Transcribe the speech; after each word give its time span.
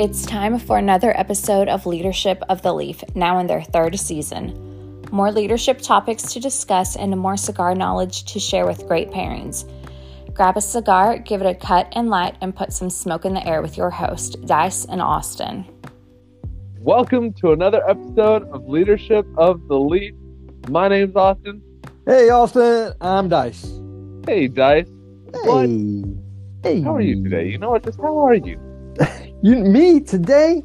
It's 0.00 0.24
time 0.24 0.58
for 0.58 0.78
another 0.78 1.14
episode 1.14 1.68
of 1.68 1.84
Leadership 1.84 2.42
of 2.48 2.62
the 2.62 2.72
Leaf, 2.72 3.04
now 3.14 3.38
in 3.38 3.46
their 3.46 3.60
third 3.60 4.00
season. 4.00 5.04
More 5.12 5.30
leadership 5.30 5.82
topics 5.82 6.32
to 6.32 6.40
discuss 6.40 6.96
and 6.96 7.14
more 7.18 7.36
cigar 7.36 7.74
knowledge 7.74 8.24
to 8.32 8.40
share 8.40 8.64
with 8.64 8.88
great 8.88 9.10
pairings. 9.10 9.70
Grab 10.32 10.56
a 10.56 10.62
cigar, 10.62 11.18
give 11.18 11.42
it 11.42 11.46
a 11.46 11.54
cut 11.54 11.86
and 11.92 12.08
light, 12.08 12.34
and 12.40 12.56
put 12.56 12.72
some 12.72 12.88
smoke 12.88 13.26
in 13.26 13.34
the 13.34 13.46
air 13.46 13.60
with 13.60 13.76
your 13.76 13.90
host, 13.90 14.40
Dice 14.46 14.86
and 14.86 15.02
Austin. 15.02 15.66
Welcome 16.78 17.34
to 17.34 17.52
another 17.52 17.86
episode 17.86 18.48
of 18.54 18.66
Leadership 18.70 19.26
of 19.36 19.68
the 19.68 19.78
Leaf. 19.78 20.14
My 20.70 20.88
name's 20.88 21.14
Austin. 21.14 21.60
Hey, 22.06 22.30
Austin. 22.30 22.94
I'm 23.02 23.28
Dice. 23.28 23.70
Hey, 24.26 24.48
Dice. 24.48 24.88
What? 25.42 25.68
Hey. 25.68 26.04
Hey. 26.62 26.80
How 26.80 26.96
are 26.96 27.02
you 27.02 27.22
today? 27.22 27.48
You 27.48 27.58
know 27.58 27.72
what? 27.72 27.84
Just 27.84 28.00
how 28.00 28.16
are 28.16 28.34
you? 28.34 28.58
You, 29.42 29.56
me 29.56 30.00
today? 30.00 30.62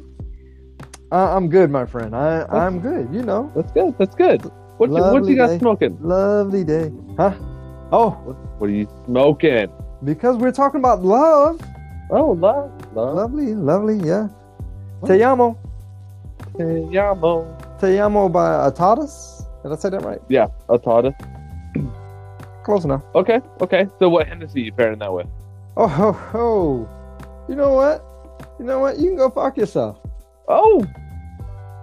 Uh, 1.10 1.34
I'm 1.34 1.48
good, 1.48 1.70
my 1.70 1.86
friend. 1.86 2.14
I, 2.14 2.44
I'm 2.50 2.80
good. 2.80 3.08
You 3.12 3.22
know, 3.22 3.50
That's 3.56 3.72
good. 3.72 3.94
That's 3.98 4.14
good. 4.14 4.42
What 4.76 4.90
you, 4.90 4.96
what 4.96 5.24
you 5.26 5.36
got 5.36 5.46
day. 5.46 5.58
smoking? 5.58 5.96
lovely 6.02 6.62
day. 6.62 6.92
Huh? 7.16 7.32
Oh, 7.90 8.10
What, 8.58 8.68
are 8.68 8.72
you 8.72 8.86
smoking? 9.06 9.72
because 10.04 10.36
we're 10.36 10.52
talking 10.52 10.80
about 10.80 11.02
love. 11.02 11.58
Oh, 12.10 12.32
love, 12.32 12.70
love. 12.94 13.14
Lovely, 13.16 13.54
lovely. 13.54 13.96
Yeah. 14.06 14.28
Oh. 15.02 15.06
Te 15.06 15.22
amo. 15.22 15.58
Te 16.58 16.98
amo. 16.98 17.56
Te 17.80 17.98
amo 17.98 18.28
by 18.28 18.68
Atadas. 18.70 19.46
Did 19.62 19.72
I 19.72 19.76
say 19.76 19.88
that 19.90 20.02
right? 20.02 20.20
Yeah, 20.28 20.48
Atada. 20.68 21.14
Close 22.64 22.84
enough. 22.84 23.02
Okay, 23.14 23.40
okay. 23.62 23.86
So 23.98 24.10
what 24.10 24.26
Hennessy 24.28 24.60
are 24.60 24.64
you 24.64 24.72
pairing 24.72 24.98
that 24.98 25.12
with? 25.12 25.26
Oh, 25.78 25.88
ho, 25.88 26.12
ho. 26.12 26.88
You 27.48 27.54
know 27.54 27.72
what? 27.72 28.04
You 28.58 28.64
know 28.64 28.78
what? 28.80 28.98
You 28.98 29.08
can 29.08 29.16
go 29.16 29.30
fuck 29.30 29.56
yourself. 29.56 29.98
Oh, 30.48 30.84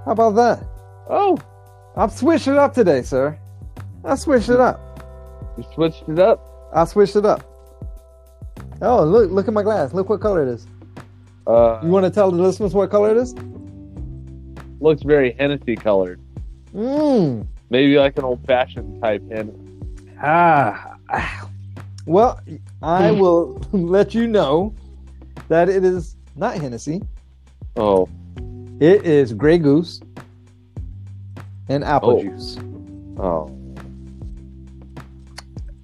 How 0.06 0.12
about 0.12 0.32
that? 0.36 0.64
oh. 1.10 1.38
I've 1.96 2.12
switched 2.12 2.48
it 2.48 2.58
up 2.58 2.74
today, 2.74 3.04
sir. 3.04 3.38
I 4.04 4.16
switched 4.16 4.50
it 4.50 4.60
up. 4.60 4.80
You 5.58 5.64
switched 5.76 6.10
it 6.10 6.18
up. 6.18 6.72
I 6.74 6.86
switched 6.86 7.16
it 7.16 7.24
up. 7.26 7.44
Oh, 8.82 9.04
look! 9.04 9.30
Look 9.30 9.48
at 9.48 9.54
my 9.54 9.62
glass. 9.62 9.94
Look 9.94 10.10
what 10.10 10.20
color 10.20 10.42
it 10.42 10.50
is. 10.52 10.66
Uh, 11.46 11.80
You 11.84 11.90
want 11.90 12.06
to 12.06 12.10
tell 12.10 12.32
the 12.32 12.42
listeners 12.42 12.74
what 12.74 12.90
color 12.90 13.12
it 13.12 13.18
is? 13.18 13.36
looks 14.80 15.04
very 15.04 15.34
Hennessy 15.40 15.76
colored. 15.76 16.20
Mmm. 16.74 17.46
Maybe 17.70 17.96
like 17.98 18.18
an 18.18 18.24
old 18.24 18.44
fashioned 18.48 19.00
type 19.02 19.22
Hennessy. 19.32 19.60
Ah. 20.22 20.98
Well, 22.08 22.40
I 22.82 23.12
will 23.22 23.62
let 23.72 24.16
you 24.16 24.26
know 24.28 24.74
that 25.48 25.70
it 25.70 25.84
is 25.86 26.16
not 26.36 26.56
Hennessy. 26.58 27.02
Oh, 27.76 28.08
It 28.80 29.06
is 29.06 29.34
Grey 29.34 29.58
Goose 29.58 30.02
and 31.70 31.84
apple 31.84 32.17
Oh. 32.17 32.22
juice. 32.22 32.58
oh. 33.17 33.50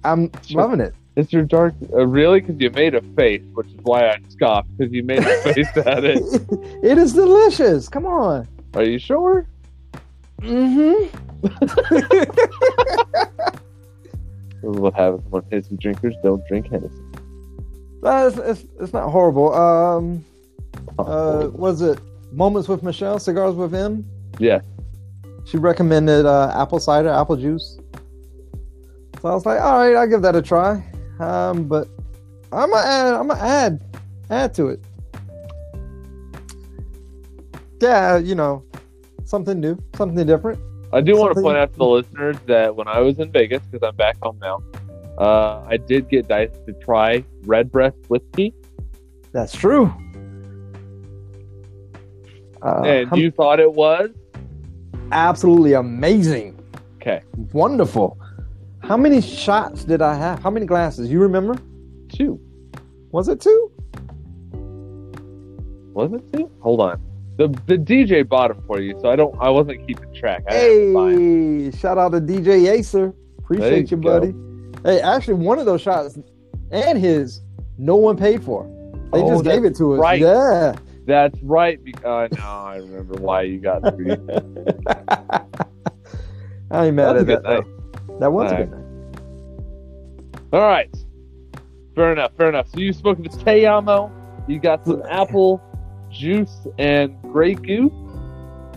I'm 0.04 0.30
Sure. 0.46 0.62
loving 0.62 0.80
it. 0.80 0.94
it. 1.16 1.20
Is 1.26 1.32
your 1.32 1.42
dark 1.42 1.74
uh, 1.92 2.06
really? 2.06 2.40
Because 2.40 2.60
you 2.60 2.70
made 2.70 2.94
a 2.94 3.02
face, 3.16 3.42
which 3.54 3.66
is 3.68 3.78
why 3.82 4.08
I 4.08 4.18
scoffed. 4.28 4.68
Because 4.78 4.92
you 4.92 5.02
made 5.02 5.18
a 5.18 5.24
face 5.42 5.68
at 5.76 6.04
it. 6.04 6.22
it 6.82 6.96
is 6.98 7.12
delicious. 7.12 7.88
Come 7.88 8.06
on. 8.06 8.46
Are 8.74 8.84
you 8.84 8.98
sure? 8.98 9.46
Mm-hmm. 10.40 11.16
This 14.62 14.74
is 14.74 14.78
what 14.78 14.92
happens 14.94 15.22
when 15.30 15.42
Hennessy 15.50 15.76
drinkers 15.78 16.14
don't 16.22 16.46
drink 16.46 16.68
Hennessy. 16.70 16.94
it's, 18.04 18.36
it's, 18.36 18.64
it's 18.78 18.92
not 18.92 19.08
horrible. 19.08 19.54
Um, 19.54 20.22
uh, 20.98 21.50
was 21.52 21.82
it 21.82 21.98
Moments 22.32 22.68
with 22.68 22.82
Michelle, 22.82 23.18
Cigars 23.18 23.54
with 23.54 23.74
M? 23.74 24.04
yeah. 24.38 24.60
She 25.46 25.56
recommended 25.56 26.26
uh, 26.26 26.52
apple 26.54 26.78
cider, 26.78 27.08
apple 27.08 27.36
juice. 27.36 27.78
So 29.20 29.28
I 29.28 29.34
was 29.34 29.44
like, 29.44 29.60
all 29.60 29.78
right, 29.78 29.96
I'll 29.96 30.06
give 30.06 30.22
that 30.22 30.36
a 30.36 30.42
try. 30.42 30.84
Um, 31.18 31.64
but 31.64 31.88
I'm 32.52 32.70
gonna 32.70 32.86
add, 32.86 33.14
I'm 33.14 33.28
gonna 33.28 33.40
add, 33.40 33.80
add 34.30 34.54
to 34.54 34.68
it. 34.68 34.80
Yeah, 37.80 38.18
you 38.18 38.34
know, 38.34 38.64
something 39.24 39.58
new, 39.58 39.78
something 39.96 40.24
different. 40.26 40.60
I 40.92 41.00
do 41.00 41.16
want 41.16 41.34
to 41.34 41.40
point 41.40 41.56
out 41.56 41.72
to 41.72 41.78
the 41.78 41.86
listeners 41.86 42.36
that 42.46 42.74
when 42.74 42.88
I 42.88 43.00
was 43.00 43.18
in 43.18 43.30
Vegas, 43.32 43.62
because 43.70 43.86
I'm 43.86 43.96
back 43.96 44.16
home 44.22 44.38
now, 44.40 44.62
uh, 45.18 45.64
I 45.68 45.76
did 45.76 46.08
get 46.08 46.28
Dice 46.28 46.50
to 46.66 46.72
try 46.74 47.24
Redbreast 47.44 47.96
whiskey, 48.08 48.54
That's 49.32 49.54
true. 49.54 49.92
Uh, 52.62 52.82
and 52.84 53.08
hum- 53.08 53.18
you 53.18 53.30
thought 53.30 53.58
it 53.60 53.72
was 53.72 54.10
absolutely 55.12 55.72
amazing, 55.74 56.58
okay. 56.96 57.22
wonderful. 57.52 58.18
How 58.82 58.96
many 58.96 59.20
shots 59.20 59.84
did 59.84 60.02
I 60.02 60.14
have? 60.14 60.40
How 60.42 60.50
many 60.50 60.66
glasses? 60.66 61.10
You 61.10 61.20
remember? 61.20 61.56
Two 62.08 62.40
Was 63.12 63.28
it 63.28 63.40
two? 63.40 63.70
was 65.92 66.12
it 66.12 66.32
two? 66.32 66.50
Hold 66.60 66.80
on. 66.80 67.00
The 67.36 67.48
the 67.66 67.76
DJ 67.76 68.26
bought 68.28 68.48
them 68.54 68.62
for 68.66 68.80
you, 68.80 68.98
so 69.00 69.10
I 69.10 69.16
don't. 69.16 69.34
I 69.40 69.48
wasn't 69.50 69.86
keeping 69.86 70.12
track. 70.14 70.44
I 70.48 70.54
had 70.54 70.68
to 70.68 70.94
buy 70.94 71.12
'em. 71.12 71.60
Hey, 71.72 71.78
shout 71.78 71.98
out 71.98 72.12
to 72.12 72.20
DJ 72.20 72.68
Acer. 72.70 73.14
Appreciate 73.38 73.90
you, 73.90 73.96
you 73.96 74.02
buddy. 74.02 74.34
Hey, 74.84 75.00
actually, 75.00 75.34
one 75.34 75.58
of 75.58 75.66
those 75.66 75.80
shots 75.80 76.18
and 76.70 76.98
his, 76.98 77.40
no 77.78 77.96
one 77.96 78.16
paid 78.16 78.42
for. 78.44 78.64
They 79.12 79.20
Oh, 79.22 79.28
just 79.30 79.44
gave 79.44 79.64
it 79.64 79.74
to 79.76 79.94
us. 79.94 80.00
right. 80.00 80.20
Yeah. 80.20 80.76
That's 81.06 81.38
right. 81.42 81.82
Be- 81.82 81.94
uh, 82.04 82.28
now 82.32 82.64
I 82.64 82.76
remember 82.76 83.14
why 83.20 83.42
you 83.42 83.58
got 83.58 83.80
three. 83.94 84.10
I 86.70 86.86
ain't 86.86 86.94
mad 86.96 87.16
at 87.16 87.26
that. 87.26 87.42
though. 87.42 87.64
That 88.20 88.32
was 88.32 88.52
a 88.52 88.54
Alright. 88.54 88.70
good 88.70 88.78
night. 88.78 88.86
All 90.52 90.60
right. 90.60 90.96
Fair 91.94 92.12
enough. 92.12 92.32
Fair 92.36 92.48
enough. 92.48 92.68
So 92.68 92.78
you 92.80 92.92
spoke 92.92 93.22
to 93.22 93.28
Te 93.28 93.66
Amo. 93.66 94.10
You 94.46 94.58
got 94.60 94.84
some 94.86 95.02
apple 95.10 95.60
juice 96.10 96.66
and 96.78 97.20
Grey 97.22 97.54
Goose. 97.54 97.92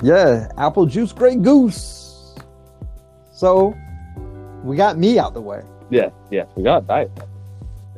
Yeah, 0.01 0.50
apple 0.57 0.85
juice, 0.85 1.11
Grey 1.13 1.35
Goose. 1.35 2.35
So, 3.34 3.75
we 4.63 4.75
got 4.75 4.97
me 4.97 5.17
out 5.19 5.34
the 5.34 5.41
way. 5.41 5.61
Yes. 5.90 6.11
Yes. 6.31 6.47
We 6.55 6.63
got 6.63 6.88
diet. 6.88 7.11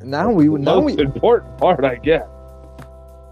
Now 0.02 0.30
we 0.32 0.48
The 0.48 0.58
now 0.60 0.80
we 0.82 0.98
important 1.00 1.58
part, 1.58 1.84
I 1.84 1.96
guess. 1.96 2.28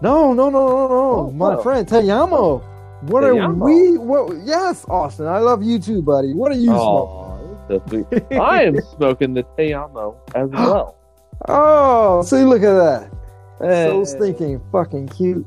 No 0.04 0.34
no 0.34 0.50
no 0.50 0.68
no 0.68 0.88
no 0.88 1.14
Oh, 1.16 1.30
my 1.30 1.54
oh. 1.54 1.62
friend 1.62 1.88
Te 1.88 2.10
Amo. 2.10 2.58
What 3.06 3.24
are 3.24 3.50
we? 3.54 3.96
What? 3.96 4.36
Yes, 4.44 4.84
Austin. 4.86 5.26
I 5.26 5.38
love 5.38 5.62
you 5.62 5.78
too, 5.78 6.02
buddy. 6.02 6.34
What 6.34 6.52
are 6.52 6.56
you 6.56 6.66
smoking? 6.66 6.78
Oh, 6.78 7.58
so 7.68 7.82
sweet. 7.88 8.06
I 8.38 8.64
am 8.64 8.78
smoking 8.96 9.32
the 9.32 9.44
Te 9.56 9.72
Amo 9.72 10.14
as 10.34 10.50
well. 10.50 10.94
Oh, 11.48 12.20
see, 12.20 12.44
look 12.44 12.62
at 12.62 12.74
that. 12.74 13.10
So 13.60 14.02
Eh, 14.02 14.04
stinking 14.04 14.60
fucking 14.70 15.08
cute. 15.08 15.46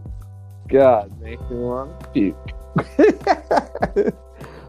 God, 0.70 1.12
makes 1.22 1.44
me 1.52 1.58
want 1.58 2.00
to 2.00 2.08
puke. 2.08 2.52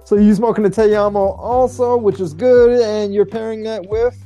so 0.05 0.17
you 0.17 0.35
smoking 0.35 0.65
the 0.65 0.71
Te 0.71 0.95
Amo 0.97 1.29
also, 1.33 1.97
which 1.97 2.21
is 2.21 2.35
good, 2.35 2.79
and 2.83 3.15
you're 3.15 3.25
pairing 3.25 3.63
that 3.63 3.87
with 3.89 4.23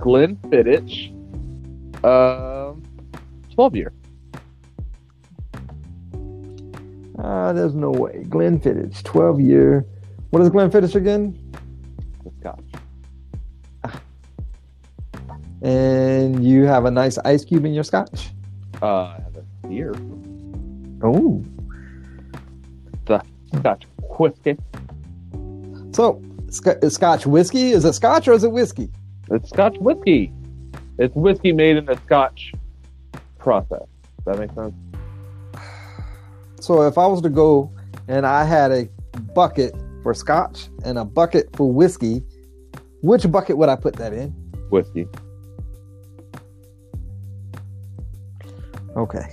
Glenfiddich, 0.00 1.12
um, 2.04 2.82
twelve 3.54 3.76
year. 3.76 3.92
Ah, 7.22 7.52
there's 7.52 7.74
no 7.74 7.90
way. 7.90 8.24
Glenfiddich, 8.28 9.02
12 9.04 9.40
year. 9.40 9.84
What 10.30 10.42
is 10.42 10.48
Glenfiddich 10.50 10.94
again? 10.94 11.36
Scotch. 12.40 12.60
And 15.62 16.44
you 16.44 16.64
have 16.64 16.84
a 16.86 16.90
nice 16.90 17.18
ice 17.18 17.44
cube 17.44 17.64
in 17.64 17.74
your 17.74 17.84
scotch. 17.84 18.30
Uh, 18.80 18.86
I 19.02 19.20
have 19.22 19.36
a 19.36 19.66
beer. 19.68 19.92
Oh, 21.02 21.44
The 23.06 23.22
Scotch 23.58 23.84
whiskey. 24.18 24.56
so 25.92 26.22
sc- 26.50 26.82
Scotch 26.88 27.26
whiskey? 27.26 27.72
Is 27.72 27.84
it 27.84 27.92
Scotch 27.94 28.26
or 28.28 28.32
is 28.32 28.44
it 28.44 28.52
whiskey? 28.52 28.88
It's 29.30 29.50
Scotch 29.50 29.76
whiskey. 29.78 30.32
It's 30.98 31.14
whiskey 31.14 31.52
made 31.52 31.76
in 31.76 31.84
the 31.86 31.96
Scotch 32.06 32.52
process. 33.38 33.86
Does 34.24 34.24
that 34.26 34.38
make 34.38 34.52
sense? 34.52 34.74
So 36.60 36.82
if 36.82 36.98
I 36.98 37.06
was 37.06 37.22
to 37.22 37.30
go 37.30 37.72
and 38.08 38.26
I 38.26 38.44
had 38.44 38.70
a 38.70 38.84
bucket 39.34 39.74
for 40.02 40.14
Scotch 40.14 40.68
and 40.84 40.98
a 40.98 41.04
bucket 41.04 41.54
for 41.56 41.72
whiskey, 41.72 42.22
which 43.02 43.30
bucket 43.30 43.56
would 43.56 43.68
I 43.68 43.76
put 43.76 43.96
that 43.96 44.12
in? 44.12 44.30
Whiskey. 44.70 45.08
Okay. 48.96 49.24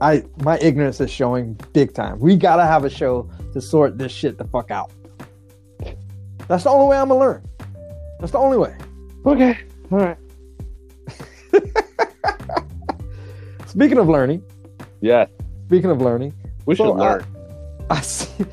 I 0.00 0.24
my 0.42 0.58
ignorance 0.58 1.00
is 1.00 1.10
showing 1.10 1.54
big 1.72 1.94
time. 1.94 2.18
We 2.18 2.36
gotta 2.36 2.64
have 2.64 2.84
a 2.84 2.90
show 2.90 3.30
to 3.52 3.60
sort 3.60 3.96
this 3.96 4.12
shit 4.12 4.36
the 4.36 4.44
fuck 4.44 4.70
out. 4.70 4.90
That's 6.48 6.64
the 6.64 6.70
only 6.70 6.88
way 6.88 6.98
I'm 6.98 7.08
gonna 7.08 7.20
learn. 7.20 7.48
That's 8.20 8.32
the 8.32 8.38
only 8.38 8.58
way. 8.58 8.76
Okay. 9.24 9.58
All 9.90 9.98
right. 9.98 10.18
Speaking 13.66 13.98
of 13.98 14.08
learning, 14.08 14.42
Yes. 15.00 15.28
Speaking 15.66 15.90
of 15.90 16.00
learning, 16.00 16.32
We 16.66 16.74
should 16.74 16.84
So, 16.86 16.94
I- 16.94 17.12
learn. 17.14 17.24
I 17.90 18.00
see 18.02 18.44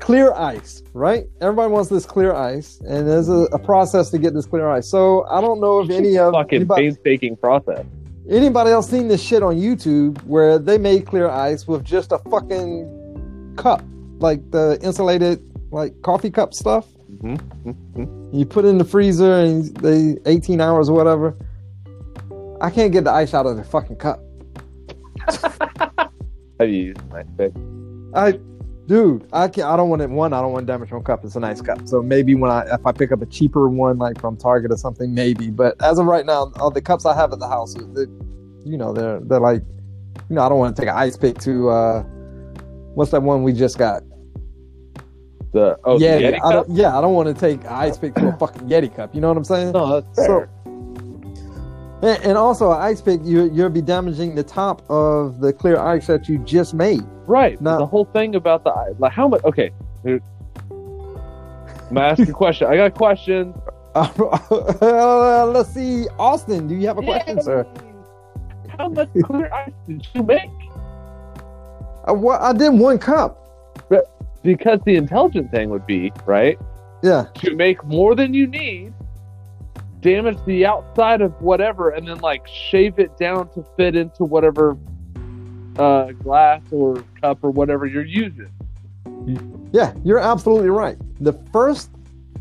clear 0.00 0.32
ice, 0.32 0.82
right? 0.94 1.26
Everybody 1.40 1.70
wants 1.72 1.88
this 1.88 2.04
clear 2.04 2.32
ice, 2.34 2.80
and 2.80 3.06
there's 3.08 3.28
a, 3.28 3.46
a 3.52 3.58
process 3.58 4.10
to 4.10 4.18
get 4.18 4.34
this 4.34 4.46
clear 4.46 4.68
ice. 4.68 4.88
So 4.88 5.24
I 5.30 5.40
don't 5.40 5.60
know 5.60 5.80
if 5.80 5.90
any 5.90 6.18
of 6.18 6.32
fucking 6.32 6.56
anybody, 6.62 6.82
painstaking 6.88 7.36
process. 7.36 7.84
anybody 8.28 8.70
else 8.72 8.90
seen 8.90 9.06
this 9.06 9.22
shit 9.22 9.44
on 9.44 9.54
YouTube 9.56 10.20
where 10.24 10.58
they 10.58 10.76
made 10.78 11.06
clear 11.06 11.28
ice 11.28 11.68
with 11.68 11.84
just 11.84 12.10
a 12.10 12.18
fucking 12.18 13.54
cup, 13.56 13.84
like 14.18 14.50
the 14.50 14.76
insulated 14.82 15.40
like 15.70 15.92
coffee 16.02 16.30
cup 16.30 16.52
stuff. 16.52 16.86
hmm 17.20 17.36
hmm 17.36 18.36
You 18.36 18.44
put 18.44 18.64
it 18.64 18.68
in 18.68 18.78
the 18.78 18.84
freezer 18.84 19.34
and 19.38 19.64
they 19.76 20.16
18 20.26 20.60
hours 20.60 20.88
or 20.88 20.96
whatever. 20.96 21.36
I 22.60 22.70
can't 22.70 22.92
get 22.92 23.04
the 23.04 23.12
ice 23.12 23.34
out 23.34 23.46
of 23.46 23.56
the 23.56 23.62
fucking 23.64 23.96
cup. 23.96 24.20
You 26.68 26.94
used 26.94 27.00
pick? 27.36 27.52
I, 28.14 28.38
dude, 28.86 29.26
I 29.32 29.48
can 29.48 29.64
I 29.64 29.76
don't 29.76 29.88
want 29.88 30.02
it. 30.02 30.10
One, 30.10 30.32
I 30.32 30.40
don't 30.40 30.52
want 30.52 30.66
damage 30.66 30.88
from 30.88 31.02
cup. 31.02 31.24
It's 31.24 31.36
a 31.36 31.40
nice 31.40 31.60
cup. 31.60 31.86
So 31.88 32.02
maybe 32.02 32.34
when 32.34 32.50
I 32.50 32.62
if 32.74 32.86
I 32.86 32.92
pick 32.92 33.12
up 33.12 33.22
a 33.22 33.26
cheaper 33.26 33.68
one 33.68 33.98
like 33.98 34.20
from 34.20 34.36
Target 34.36 34.72
or 34.72 34.76
something, 34.76 35.14
maybe. 35.14 35.50
But 35.50 35.80
as 35.82 35.98
of 35.98 36.06
right 36.06 36.26
now, 36.26 36.52
all 36.60 36.70
the 36.70 36.82
cups 36.82 37.06
I 37.06 37.14
have 37.14 37.32
at 37.32 37.38
the 37.38 37.48
house, 37.48 37.74
they, 37.74 38.02
you 38.64 38.76
know, 38.76 38.92
they're 38.92 39.20
they're 39.20 39.40
like, 39.40 39.62
you 40.28 40.36
know, 40.36 40.42
I 40.42 40.48
don't 40.48 40.58
want 40.58 40.76
to 40.76 40.82
take 40.82 40.88
an 40.90 40.96
ice 40.96 41.16
pick 41.16 41.38
to 41.40 41.70
uh, 41.70 42.02
what's 42.94 43.10
that 43.12 43.22
one 43.22 43.42
we 43.42 43.52
just 43.52 43.78
got? 43.78 44.02
The 45.52 45.78
oh 45.84 45.98
yeah, 45.98 46.18
the 46.18 46.44
I 46.44 46.52
don't, 46.52 46.70
yeah, 46.70 46.96
I 46.96 47.00
don't 47.02 47.14
want 47.14 47.28
to 47.28 47.34
take 47.34 47.60
an 47.62 47.66
ice 47.68 47.98
pick 47.98 48.14
to 48.14 48.28
a 48.28 48.36
fucking 48.38 48.68
Yeti 48.68 48.94
cup. 48.94 49.14
You 49.14 49.20
know 49.20 49.28
what 49.28 49.36
I'm 49.36 49.44
saying? 49.44 49.72
No, 49.72 50.00
that's 50.00 50.16
So, 50.16 50.40
fair. 50.40 50.50
And, 52.02 52.24
and 52.24 52.38
also, 52.38 52.72
an 52.72 52.80
ice 52.80 53.00
pick, 53.00 53.20
you 53.22 53.50
you'll 53.52 53.70
be 53.70 53.80
damaging 53.80 54.34
the 54.34 54.42
top 54.42 54.82
of 54.90 55.40
the 55.40 55.52
clear 55.52 55.78
ice 55.78 56.08
that 56.08 56.28
you 56.28 56.38
just 56.38 56.74
made. 56.74 57.02
right. 57.26 57.60
no. 57.60 57.78
The 57.78 57.86
whole 57.86 58.06
thing 58.06 58.34
about 58.34 58.64
the 58.64 58.96
like 58.98 59.12
how 59.12 59.28
much? 59.28 59.44
Okay, 59.44 59.70
dude. 60.04 60.22
I'm 60.70 61.94
gonna 61.94 62.00
ask 62.00 62.28
a 62.28 62.32
question. 62.32 62.66
I 62.66 62.76
got 62.76 62.94
questions. 62.94 63.56
Uh, 63.94 65.46
let's 65.52 65.72
see, 65.72 66.08
Austin. 66.18 66.66
Do 66.66 66.74
you 66.74 66.86
have 66.88 66.98
a 66.98 67.02
question, 67.02 67.40
sir? 67.40 67.66
How 68.78 68.88
much 68.88 69.10
clear 69.24 69.52
ice 69.52 69.72
did 69.86 70.06
you 70.14 70.22
make? 70.22 70.50
Uh, 72.08 72.14
what 72.14 72.40
I 72.40 72.52
did 72.52 72.70
one 72.70 72.98
cup. 72.98 73.38
But 73.88 74.10
Because 74.42 74.80
the 74.84 74.96
intelligent 74.96 75.50
thing 75.50 75.70
would 75.70 75.86
be 75.86 76.12
right 76.26 76.58
Yeah, 77.02 77.26
to 77.36 77.54
make 77.54 77.84
more 77.84 78.14
than 78.14 78.34
you 78.34 78.46
need, 78.46 78.92
damage 80.02 80.38
the 80.44 80.66
outside 80.66 81.22
of 81.22 81.32
whatever, 81.40 81.90
and 81.90 82.06
then 82.06 82.18
like 82.18 82.46
shave 82.46 82.98
it 82.98 83.16
down 83.16 83.48
to 83.54 83.64
fit 83.76 83.96
into 83.96 84.24
whatever 84.24 84.76
uh, 85.78 86.12
glass 86.12 86.60
or 86.70 87.02
cup 87.20 87.38
or 87.42 87.50
whatever 87.50 87.86
you're 87.86 88.04
using. 88.04 88.50
yeah, 89.72 89.94
you're 90.04 90.18
absolutely 90.18 90.68
right. 90.68 90.98
The 91.20 91.32
first 91.52 91.90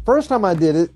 first 0.05 0.27
time 0.27 0.43
I 0.43 0.53
did 0.53 0.75
it, 0.75 0.91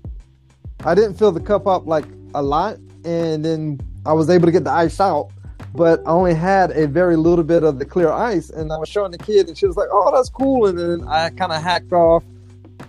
I 0.84 0.94
didn't 0.94 1.14
fill 1.14 1.32
the 1.32 1.40
cup 1.40 1.66
up 1.66 1.86
like 1.86 2.04
a 2.34 2.42
lot, 2.42 2.76
and 3.04 3.44
then 3.44 3.80
I 4.04 4.12
was 4.12 4.28
able 4.28 4.46
to 4.46 4.52
get 4.52 4.64
the 4.64 4.72
ice 4.72 5.00
out. 5.00 5.30
But 5.74 6.00
I 6.06 6.10
only 6.10 6.34
had 6.34 6.70
a 6.70 6.86
very 6.86 7.16
little 7.16 7.44
bit 7.44 7.62
of 7.62 7.78
the 7.78 7.84
clear 7.84 8.10
ice, 8.10 8.50
and 8.50 8.72
I 8.72 8.78
was 8.78 8.88
showing 8.88 9.12
the 9.12 9.18
kid, 9.18 9.48
and 9.48 9.56
she 9.56 9.66
was 9.66 9.76
like, 9.76 9.88
"Oh, 9.92 10.10
that's 10.14 10.30
cool." 10.30 10.66
And 10.66 10.78
then 10.78 11.06
I 11.06 11.30
kind 11.30 11.52
of 11.52 11.62
hacked 11.62 11.92
off 11.92 12.24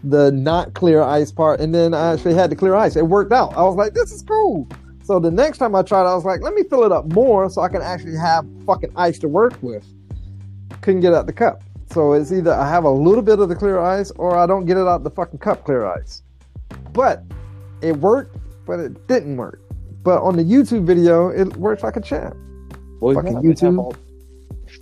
the 0.03 0.31
not 0.31 0.73
clear 0.73 1.01
ice 1.01 1.31
part, 1.31 1.59
and 1.59 1.73
then 1.73 1.93
I 1.93 2.13
actually 2.13 2.33
had 2.35 2.49
the 2.49 2.55
clear 2.55 2.75
ice. 2.75 2.95
It 2.95 3.07
worked 3.07 3.31
out. 3.31 3.55
I 3.57 3.63
was 3.63 3.75
like, 3.75 3.93
"This 3.93 4.11
is 4.11 4.21
cool." 4.21 4.67
So 5.03 5.19
the 5.19 5.31
next 5.31 5.57
time 5.59 5.73
I 5.75 5.81
tried, 5.81 6.05
I 6.09 6.13
was 6.15 6.25
like, 6.25 6.41
"Let 6.41 6.53
me 6.53 6.63
fill 6.63 6.83
it 6.83 6.91
up 6.91 7.11
more 7.13 7.49
so 7.49 7.61
I 7.61 7.69
can 7.69 7.81
actually 7.81 8.15
have 8.17 8.45
fucking 8.65 8.91
ice 8.95 9.17
to 9.19 9.27
work 9.27 9.53
with." 9.61 9.85
Couldn't 10.81 11.01
get 11.01 11.13
out 11.13 11.25
the 11.25 11.33
cup, 11.33 11.61
so 11.91 12.13
it's 12.13 12.31
either 12.31 12.51
I 12.53 12.69
have 12.69 12.83
a 12.83 12.91
little 12.91 13.21
bit 13.23 13.39
of 13.39 13.49
the 13.49 13.55
clear 13.55 13.79
ice 13.79 14.11
or 14.11 14.35
I 14.37 14.45
don't 14.45 14.65
get 14.65 14.77
it 14.77 14.87
out 14.87 15.03
the 15.03 15.09
fucking 15.11 15.39
cup 15.39 15.63
clear 15.63 15.85
ice. 15.85 16.21
But 16.93 17.23
it 17.81 17.95
worked, 17.97 18.37
but 18.65 18.79
it 18.79 19.07
didn't 19.07 19.37
work. 19.37 19.61
But 20.03 20.21
on 20.21 20.35
the 20.35 20.43
YouTube 20.43 20.83
video, 20.85 21.29
it 21.29 21.55
works 21.57 21.83
like 21.83 21.95
a 21.97 22.01
champ. 22.01 22.35
Well, 23.01 23.13
Fucking 23.15 23.33
yeah, 23.33 23.41
they 23.41 23.47
have 23.47 23.57
YouTube. 23.57 23.79
all- 23.79 23.95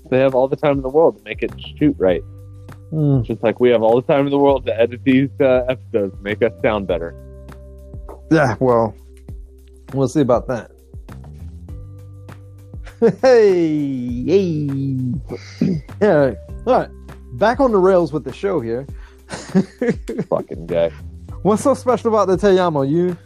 They 0.10 0.20
have 0.20 0.34
all 0.36 0.48
the 0.48 0.56
time 0.56 0.78
in 0.78 0.82
the 0.82 0.90
world 0.90 1.18
to 1.18 1.24
make 1.24 1.42
it 1.44 1.52
shoot 1.78 1.96
right. 2.00 2.24
Hmm. 2.96 3.24
Just 3.24 3.44
like 3.44 3.60
we 3.60 3.72
have 3.72 3.84
all 3.84 4.00
the 4.00 4.08
time 4.08 4.26
in 4.26 4.32
the 4.32 4.38
world 4.38 4.66
to 4.68 4.80
edit 4.80 5.02
these 5.04 5.30
uh, 5.42 5.66
episodes, 5.68 6.16
make 6.22 6.42
us 6.42 6.54
sound 6.62 6.88
better. 6.88 7.14
Yeah, 8.32 8.56
well, 8.62 8.96
we'll 9.94 10.08
see 10.08 10.22
about 10.22 10.48
that. 10.48 10.72
Hey, 13.22 14.24
hey. 14.24 14.70
yeah, 16.02 16.34
all 16.66 16.80
right. 16.80 16.90
Back 17.34 17.60
on 17.60 17.74
the 17.74 17.78
rails 17.78 18.14
with 18.14 18.24
the 18.24 18.32
show 18.32 18.62
here. 18.62 18.88
Fucking 20.30 20.66
guy. 20.66 20.90
What's 21.42 21.64
so 21.64 21.74
special 21.74 22.16
about 22.16 22.30
the 22.30 22.38
Te 22.38 22.58
Amo? 22.58 22.84
You? 22.84 23.18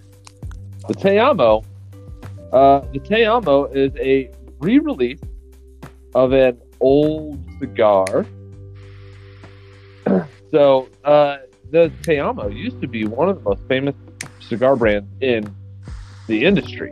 The 0.87 0.95
Te 0.95 1.19
Amo, 1.19 1.63
uh, 2.51 2.79
the 2.91 2.99
Te 2.99 3.23
Amo 3.23 3.65
is 3.65 3.91
a 3.97 4.31
re-release 4.57 5.21
of 6.15 6.33
an 6.33 6.59
old 6.81 7.39
cigar. 7.59 8.25
so 10.51 10.89
uh, 11.03 11.37
the 11.71 11.91
Te 12.03 12.19
Amo 12.19 12.49
used 12.49 12.81
to 12.81 12.87
be 12.87 13.05
one 13.05 13.29
of 13.29 13.37
the 13.37 13.49
most 13.49 13.61
famous 13.67 13.95
cigar 14.39 14.75
brands 14.75 15.09
in 15.21 15.53
the 16.27 16.45
industry. 16.45 16.91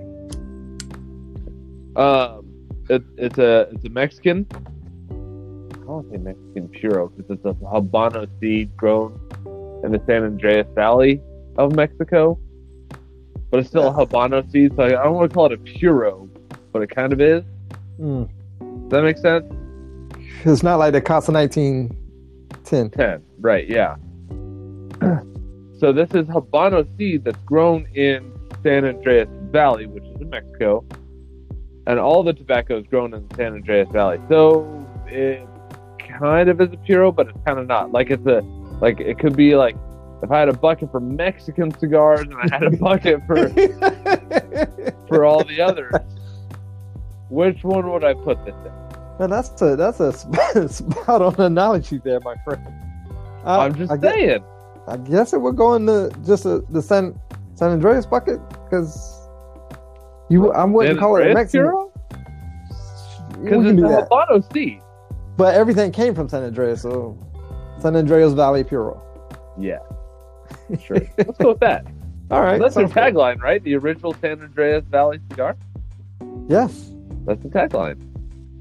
Um, 1.96 2.46
it, 2.90 3.04
it's 3.18 3.38
a 3.38 3.70
it's 3.72 3.86
a 3.86 3.90
Mexican. 3.90 4.46
I 4.52 5.90
don't 5.90 6.12
say 6.12 6.18
Mexican 6.18 6.70
puro 6.70 7.10
because 7.10 7.38
it's 7.38 7.46
a 7.46 7.54
Habano 7.66 8.28
seed 8.40 8.76
grown 8.76 9.20
in 9.84 9.92
the 9.92 10.02
San 10.06 10.24
Andreas 10.24 10.68
Valley 10.76 11.22
of 11.58 11.76
Mexico 11.76 12.38
but 13.50 13.60
it's 13.62 13.70
still 13.70 13.88
a 13.88 13.94
habano 13.94 14.50
seed, 14.52 14.76
so 14.76 14.84
I 14.84 14.90
don't 14.90 15.16
want 15.16 15.30
to 15.30 15.34
call 15.34 15.46
it 15.48 15.54
a 15.54 15.58
puro, 15.58 16.30
but 16.72 16.82
it 16.82 16.90
kind 16.90 17.14
of 17.14 17.22
is. 17.22 17.44
Hmm. 17.98 18.24
Does 18.60 18.90
that 18.90 19.04
make 19.04 19.18
sense? 19.18 19.46
It's 20.46 20.64
not 20.64 20.78
like 20.78 20.94
the 20.94 21.02
Casa 21.02 21.32
1910. 21.32 22.07
10, 22.68 22.90
10, 22.90 23.24
right, 23.40 23.68
yeah. 23.70 23.96
so 25.80 25.94
this 25.94 26.10
is 26.12 26.26
habano 26.28 26.86
seed 26.98 27.24
that's 27.24 27.42
grown 27.46 27.88
in 27.96 28.38
San 28.62 28.84
Andreas 28.84 29.30
Valley, 29.52 29.86
which 29.86 30.04
is 30.04 30.20
in 30.20 30.30
Mexico, 30.30 30.84
and 31.86 31.98
all 31.98 32.24
the 32.24 32.34
tobacco 32.34 32.78
is 32.80 32.86
grown 32.88 33.14
in 33.14 33.26
the 33.26 33.36
San 33.36 33.54
Andreas 33.54 33.88
Valley. 33.94 34.20
So 34.28 34.86
it 35.08 35.48
kind 36.20 36.50
of 36.50 36.60
is 36.60 36.74
a 36.74 36.78
puro, 36.78 37.12
but 37.12 37.30
it's 37.30 37.40
kind 37.46 37.58
of 37.58 37.68
not. 37.68 37.94
Like 37.94 38.10
it's 38.10 38.26
a, 38.28 38.42
like 38.82 39.00
it 39.00 39.18
could 39.18 39.38
be 39.38 39.56
like 39.56 39.78
if 40.22 40.30
I 40.30 40.40
had 40.40 40.50
a 40.50 40.54
bucket 40.54 40.92
for 40.92 41.00
Mexican 41.00 41.72
cigars 41.80 42.22
and 42.22 42.36
I 42.36 42.50
had 42.52 42.64
a 42.64 42.72
bucket 42.78 43.22
for 43.26 43.48
for 45.08 45.24
all 45.24 45.46
the 45.46 45.62
others, 45.62 45.94
which 47.30 47.64
one 47.64 47.90
would 47.92 48.04
I 48.04 48.14
put 48.14 48.44
this 48.44 48.56
in? 48.56 48.87
Man, 49.20 49.30
that's 49.30 49.62
a 49.62 49.76
that's 49.76 50.00
a 50.00 50.14
spot, 50.70 51.22
on 51.22 51.36
analogy 51.40 51.98
there, 51.98 52.20
my 52.20 52.36
friend. 52.44 52.66
I, 53.44 53.66
I'm 53.66 53.76
just 53.76 53.92
I 53.92 53.98
guess, 53.98 54.14
saying. 54.14 54.44
I 54.88 54.98
guess 54.98 55.34
it 55.34 55.42
would 55.42 55.56
go 55.56 55.74
in 55.76 55.86
the 55.86 56.16
just 56.26 56.46
a, 56.46 56.60
the 56.70 56.82
San 56.82 57.20
San 57.56 57.72
Andreas 57.72 58.06
bucket 58.06 58.40
because 58.64 59.28
you 60.30 60.52
I 60.52 60.64
wouldn't 60.66 60.96
San 60.96 61.00
call 61.00 61.16
it 61.16 61.22
Andreas 61.22 61.36
Mexican. 61.36 61.68
Puro? 61.68 61.92
Because 63.44 63.66
it's 63.66 63.82
a. 63.82 64.08
Habano 64.10 64.54
seed. 64.54 64.82
But 65.36 65.56
everything 65.56 65.92
came 65.92 66.16
from 66.16 66.28
San 66.30 66.44
Andreas, 66.44 66.82
so 66.82 67.18
San 67.80 67.96
Andreas 67.96 68.34
Valley 68.34 68.64
Puro. 68.64 69.02
Yeah. 69.60 69.80
Sure. 70.82 70.98
Let's 71.18 71.38
go 71.40 71.50
with 71.50 71.60
that. 71.60 71.86
All 72.30 72.42
right, 72.42 72.60
That's 72.60 72.76
their 72.76 72.88
sounds 72.88 72.94
good. 72.94 73.14
tagline, 73.16 73.42
right? 73.42 73.64
The 73.64 73.76
original 73.76 74.14
San 74.16 74.42
Andreas 74.42 74.86
Valley 74.86 75.20
cigar. 75.30 75.58
Yes. 76.50 76.92
That's 77.26 77.42
the 77.42 77.50
tagline. 77.50 78.02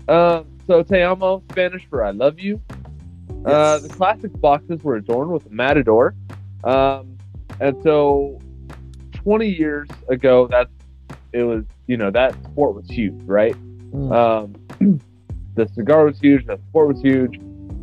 Um, 0.09 0.47
so 0.67 0.83
Te 0.83 1.03
Amo, 1.03 1.43
Spanish 1.51 1.87
for 1.89 2.05
I 2.05 2.11
love 2.11 2.39
you. 2.39 2.61
Uh, 3.45 3.79
the 3.79 3.89
classic 3.89 4.33
boxes 4.41 4.83
were 4.83 4.97
adorned 4.97 5.31
with 5.31 5.47
a 5.47 5.51
matador. 5.51 6.15
Um, 6.65 7.17
and 7.61 7.81
so 7.83 8.41
20 9.13 9.49
years 9.49 9.89
ago, 10.09 10.49
that's 10.51 10.71
it 11.33 11.43
was, 11.43 11.65
you 11.87 11.97
know, 11.97 12.11
that 12.11 12.35
sport 12.45 12.75
was 12.75 12.89
huge, 12.89 13.21
right? 13.25 13.55
Mm. 13.93 14.13
Um, 14.81 15.01
the 15.55 15.69
cigar 15.75 16.05
was 16.05 16.19
huge, 16.19 16.47
the 16.47 16.59
sport 16.69 16.89
was 16.89 17.01
huge. 17.03 17.37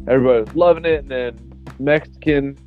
Everybody 0.08 0.44
was 0.44 0.56
loving 0.56 0.86
it, 0.86 1.02
and 1.02 1.10
then 1.10 1.66
Mexican 1.80 2.58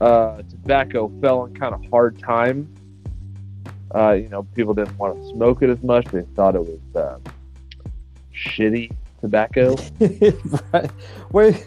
uh, 0.00 0.42
tobacco 0.42 1.12
fell 1.20 1.40
on 1.40 1.54
kind 1.54 1.74
of 1.74 1.84
hard 1.90 2.18
times. 2.18 2.66
Uh, 3.94 4.12
you 4.12 4.28
know, 4.28 4.42
people 4.54 4.74
didn't 4.74 4.96
want 4.98 5.20
to 5.20 5.28
smoke 5.28 5.62
it 5.62 5.70
as 5.70 5.82
much. 5.82 6.06
They 6.06 6.22
thought 6.34 6.54
it 6.54 6.62
was 6.62 6.80
uh, 6.96 7.18
shitty 8.34 8.94
tobacco. 9.20 9.76
right. 10.72 10.90
Wait, 11.32 11.66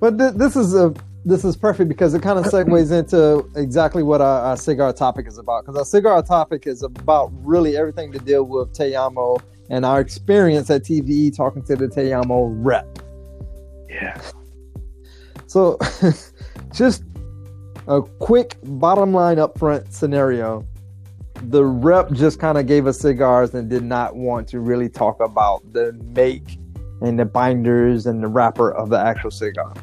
but 0.00 0.18
th- 0.18 0.34
this 0.34 0.56
is 0.56 0.74
a 0.74 0.94
this 1.24 1.44
is 1.44 1.56
perfect 1.56 1.88
because 1.88 2.14
it 2.14 2.22
kind 2.22 2.38
of 2.38 2.46
segues 2.46 2.90
into 2.90 3.48
exactly 3.58 4.02
what 4.02 4.20
our, 4.20 4.40
our 4.40 4.56
cigar 4.56 4.92
topic 4.92 5.26
is 5.26 5.38
about. 5.38 5.64
Because 5.64 5.78
our 5.78 5.84
cigar 5.84 6.22
topic 6.22 6.66
is 6.66 6.82
about 6.82 7.30
really 7.44 7.76
everything 7.76 8.12
to 8.12 8.18
deal 8.18 8.44
with 8.44 8.72
Te 8.72 8.94
Amo 8.94 9.36
and 9.70 9.84
our 9.84 10.00
experience 10.00 10.68
at 10.70 10.82
TPE 10.82 11.36
talking 11.36 11.62
to 11.64 11.76
the 11.76 11.88
Te 11.88 12.12
Amo 12.12 12.46
rep. 12.46 12.98
Yeah. 13.88 14.20
So, 15.46 15.78
just 16.72 17.04
a 17.86 18.02
quick 18.02 18.56
bottom 18.64 19.12
line 19.12 19.36
upfront 19.36 19.92
scenario. 19.92 20.66
The 21.50 21.64
rep 21.64 22.12
just 22.12 22.38
kind 22.38 22.56
of 22.56 22.66
gave 22.66 22.86
us 22.86 23.00
cigars 23.00 23.52
and 23.54 23.68
did 23.68 23.82
not 23.82 24.16
want 24.16 24.48
to 24.48 24.60
really 24.60 24.88
talk 24.88 25.20
about 25.20 25.60
the 25.72 25.92
make 26.14 26.58
and 27.00 27.18
the 27.18 27.24
binders 27.24 28.06
and 28.06 28.22
the 28.22 28.28
wrapper 28.28 28.72
of 28.72 28.88
the 28.88 28.98
actual 28.98 29.30
cigar. 29.30 29.74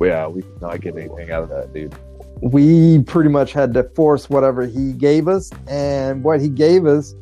Yeah, 0.00 0.28
we 0.28 0.42
did 0.42 0.60
not 0.60 0.80
get 0.80 0.96
anything 0.96 1.30
out 1.30 1.42
of 1.42 1.48
that, 1.48 1.72
dude. 1.74 1.94
We 2.40 3.02
pretty 3.02 3.30
much 3.30 3.52
had 3.52 3.74
to 3.74 3.82
force 3.82 4.30
whatever 4.30 4.64
he 4.64 4.92
gave 4.92 5.26
us, 5.26 5.50
and 5.66 6.22
what 6.22 6.40
he 6.40 6.48
gave 6.48 6.86
us, 6.86 7.16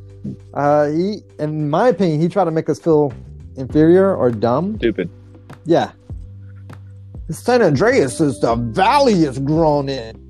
uh, 0.52 0.88
he, 0.88 1.22
in 1.38 1.70
my 1.70 1.88
opinion, 1.88 2.20
he 2.20 2.28
tried 2.28 2.44
to 2.44 2.50
make 2.50 2.68
us 2.68 2.78
feel 2.78 3.14
inferior 3.56 4.14
or 4.14 4.30
dumb. 4.30 4.76
Stupid. 4.76 5.08
Yeah. 5.64 5.92
San 7.30 7.62
Andreas 7.62 8.20
is 8.20 8.38
the 8.40 8.56
valley 8.56 9.24
is 9.24 9.38
grown 9.38 9.88
in. 9.88 10.25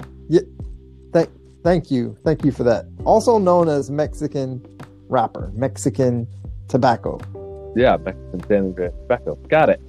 Thank, 1.67 1.91
you, 1.91 2.17
thank 2.23 2.45
you 2.45 2.53
for 2.53 2.63
that. 2.63 2.87
Also 3.05 3.39
known 3.39 3.69
as 3.69 3.91
Mexican 3.91 4.65
wrapper, 5.09 5.51
Mexican 5.53 6.29
tobacco. 6.69 7.19
Yeah, 7.75 7.97
Mexican 7.97 8.41
San 8.47 8.57
Andreas 8.67 8.95
tobacco. 9.01 9.35
Got 9.49 9.71
it. 9.71 9.81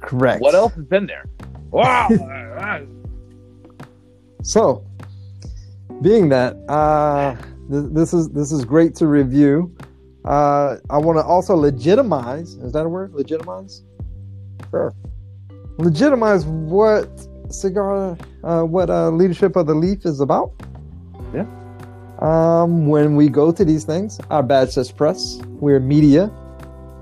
Correct. 0.00 0.42
What 0.42 0.56
else 0.56 0.74
has 0.74 0.84
been 0.86 1.06
there? 1.06 1.24
Wow. 1.70 2.08
So, 4.42 4.84
being 6.02 6.28
that 6.30 6.56
uh, 6.68 7.34
th- 7.70 7.92
this 7.92 8.12
is 8.12 8.28
this 8.30 8.50
is 8.52 8.64
great 8.64 8.94
to 8.96 9.06
review. 9.06 9.76
Uh, 10.24 10.76
I 10.90 10.98
want 10.98 11.18
to 11.18 11.24
also 11.24 11.54
legitimize. 11.54 12.54
Is 12.54 12.72
that 12.72 12.86
a 12.86 12.88
word? 12.88 13.12
Legitimize. 13.12 13.82
Sure. 14.70 14.94
Legitimize 15.78 16.46
what 16.46 17.08
cigar, 17.48 18.16
uh, 18.44 18.62
what 18.62 18.88
uh, 18.90 19.10
leadership 19.10 19.56
of 19.56 19.66
the 19.66 19.74
leaf 19.74 20.04
is 20.04 20.20
about. 20.20 20.52
Um, 22.20 22.86
when 22.86 23.14
we 23.14 23.28
go 23.28 23.52
to 23.52 23.64
these 23.64 23.84
things, 23.84 24.18
our 24.30 24.42
badge 24.42 24.70
says 24.70 24.90
press. 24.90 25.38
We're 25.60 25.80
media. 25.80 26.30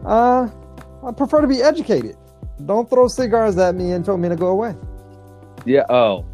Uh, 0.04 0.48
I 1.06 1.12
prefer 1.12 1.40
to 1.40 1.46
be 1.46 1.62
educated. 1.62 2.16
Don't 2.66 2.88
throw 2.88 3.08
cigars 3.08 3.56
at 3.58 3.74
me 3.74 3.92
and 3.92 4.04
tell 4.04 4.16
me 4.16 4.28
to 4.28 4.36
go 4.36 4.48
away. 4.48 4.74
Yeah. 5.64 5.84
Oh, 5.88 6.24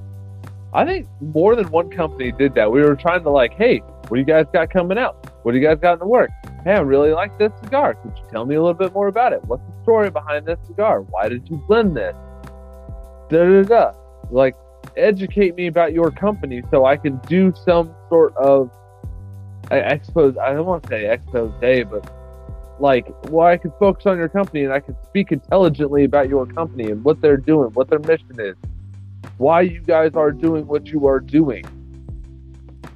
I 0.73 0.85
think 0.85 1.09
more 1.21 1.57
than 1.57 1.71
one 1.71 1.91
company 1.91 2.33
did 2.33 2.55
that. 2.55 2.71
We 2.71 2.81
were 2.81 2.97
trying 2.97 3.23
to 3.25 3.31
like, 3.31 3.55
hey, 3.55 3.79
what 3.79 4.17
do 4.17 4.19
you 4.19 4.25
guys 4.25 4.47
got 4.53 4.71
coming 4.71 4.99
out? 4.99 5.31
What 5.43 5.53
do 5.53 5.59
you 5.59 5.67
guys 5.67 5.79
got 5.81 5.95
in 5.95 5.99
the 5.99 6.07
work? 6.07 6.31
Hey, 6.65 6.73
I 6.73 6.81
really 6.81 7.13
like 7.13 7.39
this 7.39 7.53
cigar. 7.63 7.95
Could 7.95 8.13
you 8.17 8.25
tell 8.31 8.45
me 8.45 8.55
a 8.55 8.61
little 8.61 8.75
bit 8.75 8.93
more 8.93 9.09
about 9.09 9.33
it? 9.33 9.43
What's 9.45 9.63
the 9.65 9.83
story 9.83 10.11
behind 10.11 10.47
this 10.47 10.59
cigar? 10.67 11.03
Why 11.03 11.29
did 11.29 11.49
you 11.49 11.57
blend 11.67 11.97
this? 11.97 12.15
Da 13.31 13.45
da 13.45 13.63
da. 13.63 13.93
Like, 14.31 14.57
educate 14.97 15.55
me 15.55 15.67
about 15.67 15.93
your 15.93 16.11
company 16.11 16.63
so 16.71 16.85
I 16.85 16.97
can 16.97 17.19
do 17.27 17.53
some 17.65 17.95
sort 18.11 18.37
of 18.37 18.71
I 19.71 19.77
expose. 19.79 20.37
I 20.37 20.53
don't 20.53 20.67
want 20.67 20.83
to 20.83 20.89
say 20.91 21.11
expose, 21.11 21.53
day, 21.61 21.85
but 21.85 22.13
like, 22.81 23.07
well, 23.31 23.47
I 23.47 23.57
can 23.57 23.73
focus 23.79 24.05
on 24.07 24.19
your 24.19 24.29
company 24.29 24.65
and 24.65 24.73
I 24.73 24.81
can 24.81 24.97
speak 25.07 25.33
intelligently 25.33 26.05
about 26.05 26.29
your 26.29 26.45
company 26.47 26.91
and 26.91 27.03
what 27.05 27.21
they're 27.23 27.37
doing, 27.39 27.71
what 27.71 27.89
their 27.89 28.01
mission 28.01 28.39
is 28.39 28.57
why 29.41 29.63
you 29.63 29.81
guys 29.81 30.13
are 30.15 30.33
doing 30.33 30.67
what 30.67 30.89
you 30.89 31.07
are 31.07 31.19
doing. 31.19 31.65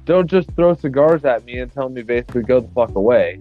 Don't 0.05 0.29
just 0.29 0.51
throw 0.55 0.75
cigars 0.75 1.25
at 1.25 1.43
me 1.43 1.57
and 1.59 1.71
tell 1.73 1.89
me 1.89 2.03
basically 2.03 2.43
go 2.43 2.59
the 2.59 2.67
fuck 2.69 2.93
away. 2.95 3.39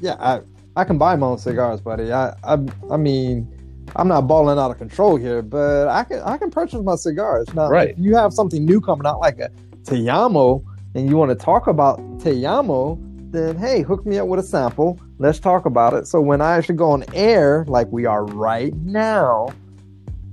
Yeah, 0.00 0.16
I 0.20 0.40
I 0.76 0.84
can 0.84 0.98
buy 0.98 1.16
my 1.16 1.28
own 1.28 1.38
cigars, 1.38 1.80
buddy. 1.80 2.12
I 2.12 2.34
I, 2.44 2.58
I 2.90 2.96
mean, 2.98 3.48
I'm 3.96 4.08
not 4.08 4.28
balling 4.28 4.58
out 4.58 4.70
of 4.70 4.76
control 4.76 5.16
here, 5.16 5.40
but 5.40 5.88
I 5.88 6.04
can 6.04 6.20
I 6.20 6.36
can 6.36 6.50
purchase 6.50 6.82
my 6.82 6.96
cigars. 6.96 7.52
Now, 7.54 7.70
Right. 7.70 7.90
if 7.90 7.98
you 7.98 8.14
have 8.16 8.34
something 8.34 8.64
new 8.66 8.80
coming 8.82 9.06
out 9.06 9.20
like 9.20 9.38
a 9.38 9.50
Te 9.84 10.08
Amo 10.08 10.62
and 10.94 11.08
you 11.08 11.16
want 11.16 11.30
to 11.30 11.34
talk 11.34 11.66
about 11.66 11.98
Te 12.20 12.44
Amo, 12.46 12.98
then 13.30 13.56
hey, 13.56 13.82
hook 13.82 14.06
me 14.06 14.18
up 14.18 14.28
with 14.28 14.40
a 14.40 14.42
sample. 14.42 14.98
Let's 15.18 15.38
talk 15.38 15.66
about 15.66 15.92
it. 15.92 16.06
So 16.06 16.20
when 16.20 16.40
I 16.40 16.56
actually 16.56 16.76
go 16.76 16.90
on 16.90 17.04
air, 17.14 17.64
like 17.68 17.88
we 17.90 18.06
are 18.06 18.24
right 18.24 18.74
now, 18.76 19.48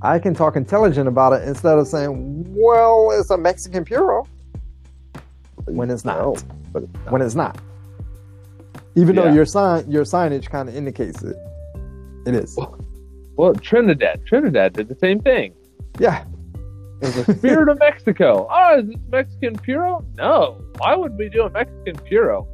I 0.01 0.19
can 0.19 0.33
talk 0.33 0.55
intelligent 0.55 1.07
about 1.07 1.33
it 1.33 1.47
instead 1.47 1.77
of 1.77 1.87
saying, 1.87 2.45
"Well, 2.55 3.11
it's 3.13 3.29
a 3.29 3.37
Mexican 3.37 3.85
Puro," 3.85 4.27
when 5.65 5.89
it's 5.89 6.05
not. 6.05 6.17
No, 6.19 6.37
but 6.71 6.83
it's 6.83 6.93
not. 6.93 7.11
when 7.11 7.21
it's 7.21 7.35
not. 7.35 7.57
Even 8.95 9.15
though 9.15 9.31
your 9.31 9.45
sign 9.45 9.89
your 9.89 10.03
signage 10.03 10.49
kind 10.49 10.69
of 10.69 10.75
indicates 10.75 11.23
it. 11.23 11.35
It 12.25 12.35
is. 12.35 12.57
well, 13.35 13.53
Trinidad, 13.55 14.25
Trinidad 14.25 14.73
did 14.73 14.87
the 14.87 14.95
same 14.95 15.19
thing. 15.19 15.53
Yeah. 15.99 16.23
It 17.01 17.15
was 17.15 17.25
the 17.25 17.35
spirit 17.35 17.69
of 17.69 17.79
Mexico. 17.79 18.47
Oh, 18.49 18.79
is 18.79 18.87
this 18.87 18.95
Mexican 19.09 19.55
Puro? 19.55 20.05
No. 20.17 20.61
Why 20.77 20.95
would 20.95 21.17
we 21.17 21.29
do 21.29 21.43
a 21.43 21.49
Mexican 21.49 21.95
Puro? 22.07 22.47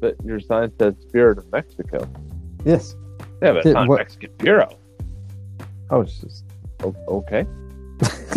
But 0.00 0.16
your 0.24 0.40
sign 0.40 0.72
says 0.78 0.94
spirit 1.00 1.38
of 1.38 1.50
Mexico. 1.52 2.08
Yes. 2.64 2.96
Yeah, 3.42 3.52
but 3.52 3.58
it's 3.58 3.66
not 3.66 3.88
what- 3.88 3.98
Mexican 3.98 4.30
Puro. 4.38 4.68
Oh, 5.90 6.00
it's 6.00 6.18
just. 6.18 6.44
O- 6.82 6.94
okay. 7.08 7.46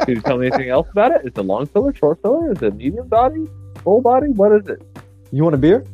Can 0.00 0.08
you 0.16 0.20
tell 0.20 0.36
me 0.38 0.48
anything 0.48 0.68
else 0.68 0.88
about 0.90 1.12
it? 1.12 1.22
Is 1.24 1.32
it 1.36 1.42
long 1.42 1.66
filler, 1.66 1.94
short 1.94 2.20
filler? 2.20 2.52
Is 2.52 2.60
it 2.62 2.74
medium 2.74 3.08
body, 3.08 3.46
full 3.82 4.00
body? 4.02 4.28
What 4.28 4.52
is 4.52 4.66
it? 4.68 4.82
you 5.30 5.42
want 5.44 5.54
a 5.54 5.58
beer? 5.58 5.86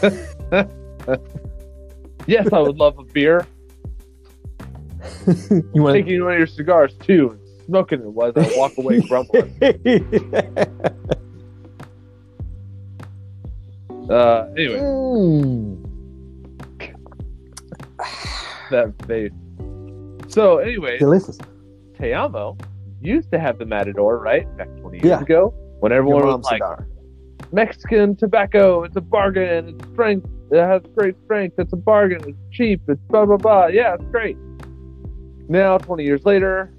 Yes, 2.28 2.52
I 2.52 2.58
would 2.58 2.76
love 2.76 2.98
a 2.98 3.04
beer. 3.04 3.46
you 5.74 5.82
want? 5.82 5.94
Taking 5.96 6.22
one 6.24 6.32
of 6.34 6.38
your 6.38 6.46
cigars 6.46 6.94
too, 7.02 7.30
and 7.30 7.40
smoking 7.66 8.00
it 8.00 8.06
while 8.06 8.32
I 8.36 8.52
walk 8.56 8.76
away 8.78 9.00
grumbling. 9.08 9.54
Uh, 14.08 14.46
anyway, 14.56 14.78
Mm. 14.78 15.82
that 18.70 18.92
face. 19.06 19.32
So, 20.28 20.58
anyway, 20.58 20.98
Delicious. 20.98 21.38
Te 21.98 22.12
Amo 22.12 22.56
used 23.00 23.30
to 23.32 23.38
have 23.38 23.58
the 23.58 23.66
Matador, 23.66 24.18
right? 24.18 24.44
Back 24.56 24.68
20 24.80 24.98
years 24.98 25.04
Yeah. 25.06 25.20
ago. 25.20 25.52
When 25.80 25.92
everyone 25.92 26.24
was 26.26 26.44
like, 26.44 26.54
cigar. 26.56 26.86
Mexican 27.52 28.16
tobacco, 28.16 28.82
it's 28.84 28.96
a 28.96 29.00
bargain, 29.00 29.68
it's 29.68 29.88
strength, 29.92 30.26
it 30.50 30.58
has 30.58 30.82
great 30.96 31.14
strength, 31.24 31.58
it's 31.58 31.72
a 31.72 31.76
bargain, 31.76 32.20
it's 32.26 32.38
cheap, 32.52 32.80
it's 32.88 33.00
blah, 33.08 33.24
blah, 33.26 33.36
blah. 33.36 33.66
Yeah, 33.66 33.94
it's 33.94 34.04
great. 34.06 34.36
Now, 35.48 35.78
20 35.78 36.04
years 36.04 36.24
later, 36.24 36.72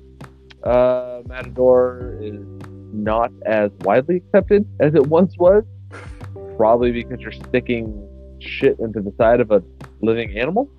uh, 0.63 1.21
Matador 1.25 2.17
is 2.21 2.41
not 2.93 3.31
as 3.45 3.71
widely 3.81 4.17
accepted 4.17 4.67
as 4.79 4.95
it 4.95 5.07
once 5.07 5.37
was. 5.37 5.63
Probably 6.57 6.91
because 6.91 7.19
you're 7.19 7.31
sticking 7.31 8.07
shit 8.39 8.79
into 8.79 9.01
the 9.01 9.13
side 9.17 9.39
of 9.39 9.51
a 9.51 9.63
living 10.01 10.37
animal. 10.37 10.69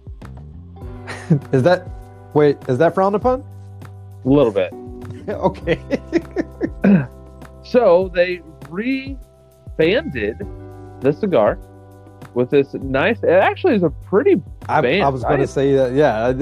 Is 1.53 1.63
that? 1.63 1.89
Wait, 2.35 2.57
is 2.69 2.79
that 2.79 2.95
frowned 2.95 3.15
upon? 3.15 3.45
A 4.25 4.29
little 4.29 4.53
bit. 4.53 4.73
okay. 5.29 5.81
So 7.69 8.11
they 8.15 8.41
re-banded 8.71 10.39
the 11.01 11.13
cigar 11.13 11.59
with 12.33 12.49
this 12.49 12.73
nice. 12.73 13.23
It 13.23 13.29
actually 13.29 13.75
is 13.75 13.83
a 13.83 13.91
pretty. 13.91 14.43
I, 14.71 15.01
I 15.01 15.09
was 15.09 15.23
going 15.23 15.41
to 15.41 15.47
say 15.47 15.75
that. 15.75 15.93
Yeah, 15.93 16.33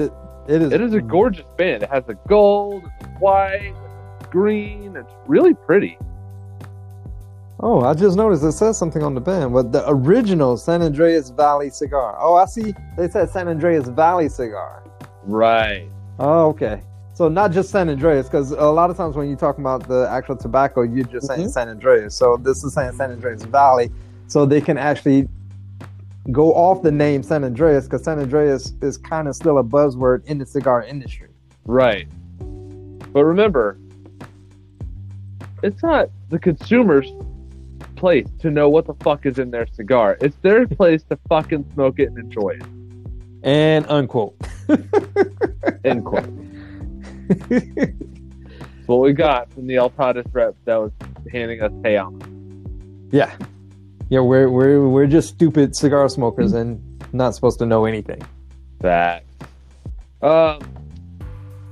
it 0.47 0.61
is. 0.61 0.71
It 0.71 0.81
is 0.81 0.93
a 0.93 1.01
gorgeous 1.01 1.45
band. 1.57 1.83
It 1.83 1.89
has 1.89 2.03
the 2.05 2.15
gold, 2.27 2.83
the 3.01 3.07
white, 3.19 3.73
the 4.19 4.27
green. 4.27 4.95
It's 4.95 5.11
really 5.27 5.53
pretty. 5.53 5.97
Oh, 7.59 7.81
I 7.81 7.93
just 7.95 8.15
noticed 8.17 8.43
it 8.43 8.51
says 8.51 8.77
something 8.77 9.01
on 9.01 9.15
the 9.15 9.21
band. 9.21 9.53
But 9.53 9.71
the 9.71 9.83
original 9.89 10.57
San 10.57 10.81
Andreas 10.81 11.29
Valley 11.31 11.69
cigar. 11.71 12.15
Oh, 12.19 12.35
I 12.35 12.45
see. 12.45 12.73
They 12.95 13.07
said 13.09 13.29
San 13.29 13.47
Andreas 13.47 13.87
Valley 13.87 14.29
cigar. 14.29 14.83
Right. 15.23 15.89
Oh, 16.19 16.47
okay. 16.49 16.81
So 17.13 17.29
not 17.29 17.51
just 17.51 17.71
San 17.71 17.89
Andreas, 17.89 18.27
because 18.27 18.51
a 18.51 18.65
lot 18.65 18.91
of 18.91 18.97
times 18.97 19.15
when 19.15 19.27
you 19.27 19.35
talk 19.35 19.57
about 19.57 19.87
the 19.87 20.07
actual 20.11 20.35
tobacco, 20.35 20.83
you're 20.83 21.03
just 21.05 21.25
saying 21.25 21.47
Mhm. 21.47 21.51
San 21.51 21.67
Andreas. 21.67 22.13
So 22.13 22.37
this 22.37 22.63
is 22.63 22.75
saying 22.75 22.91
San 22.91 23.11
Andreas 23.11 23.43
Valley, 23.43 23.91
so 24.27 24.45
they 24.45 24.61
can 24.61 24.77
actually 24.77 25.27
go 26.31 26.53
off 26.53 26.81
the 26.81 26.91
name 26.91 27.23
San 27.23 27.43
Andreas, 27.43 27.85
because 27.85 28.03
San 28.03 28.19
Andreas 28.19 28.73
is 28.81 28.97
kind 28.97 29.27
of 29.27 29.35
still 29.35 29.57
a 29.59 29.63
buzzword 29.63 30.25
in 30.25 30.37
the 30.37 30.45
cigar 30.45 30.83
industry. 30.83 31.29
Right. 31.65 32.07
But 33.13 33.23
remember, 33.23 33.79
it's 35.63 35.81
not 35.81 36.09
the 36.29 36.39
consumer's 36.39 37.11
place 37.95 38.27
to 38.39 38.51
know 38.51 38.69
what 38.69 38.85
the 38.85 38.93
fuck 38.95 39.25
is 39.25 39.39
in 39.39 39.51
their 39.51 39.67
cigar. 39.67 40.17
It's 40.21 40.35
their 40.41 40.67
place 40.79 41.03
to 41.03 41.17
fucking 41.29 41.69
smoke 41.73 41.99
it 41.99 42.09
and 42.09 42.17
enjoy 42.17 42.49
it. 42.49 42.63
And 43.43 43.85
unquote. 43.87 44.35
End 45.83 46.05
quote. 46.05 46.29
That's 47.49 48.87
what 48.87 48.97
we 48.97 49.13
got 49.13 49.51
from 49.53 49.67
the 49.67 49.75
Altadis 49.75 50.27
rep 50.33 50.55
that 50.65 50.75
was 50.75 50.91
handing 51.31 51.61
us 51.61 51.71
Te 51.83 51.95
Amo. 51.95 52.19
Yeah, 53.11 53.35
yeah. 54.09 54.19
We're 54.19 54.49
we're 54.49 54.87
we're 54.87 55.07
just 55.07 55.29
stupid 55.29 55.75
cigar 55.75 56.07
smokers 56.09 56.53
and 56.53 56.81
not 57.13 57.35
supposed 57.35 57.59
to 57.59 57.65
know 57.65 57.85
anything. 57.85 58.21
That. 58.81 59.23
Um, 60.21 60.59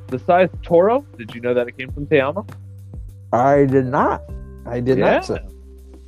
the 0.07 0.19
size 0.19 0.49
Toro. 0.63 1.05
Did 1.17 1.33
you 1.33 1.41
know 1.41 1.53
that 1.53 1.67
it 1.67 1.77
came 1.77 1.91
from 1.91 2.05
Te 2.07 2.19
Amo? 2.19 2.45
I 3.33 3.65
did 3.65 3.85
not. 3.85 4.21
I 4.65 4.79
did 4.79 4.97
Yeah. 4.97 5.15
not. 5.15 5.25
Say. 5.25 5.39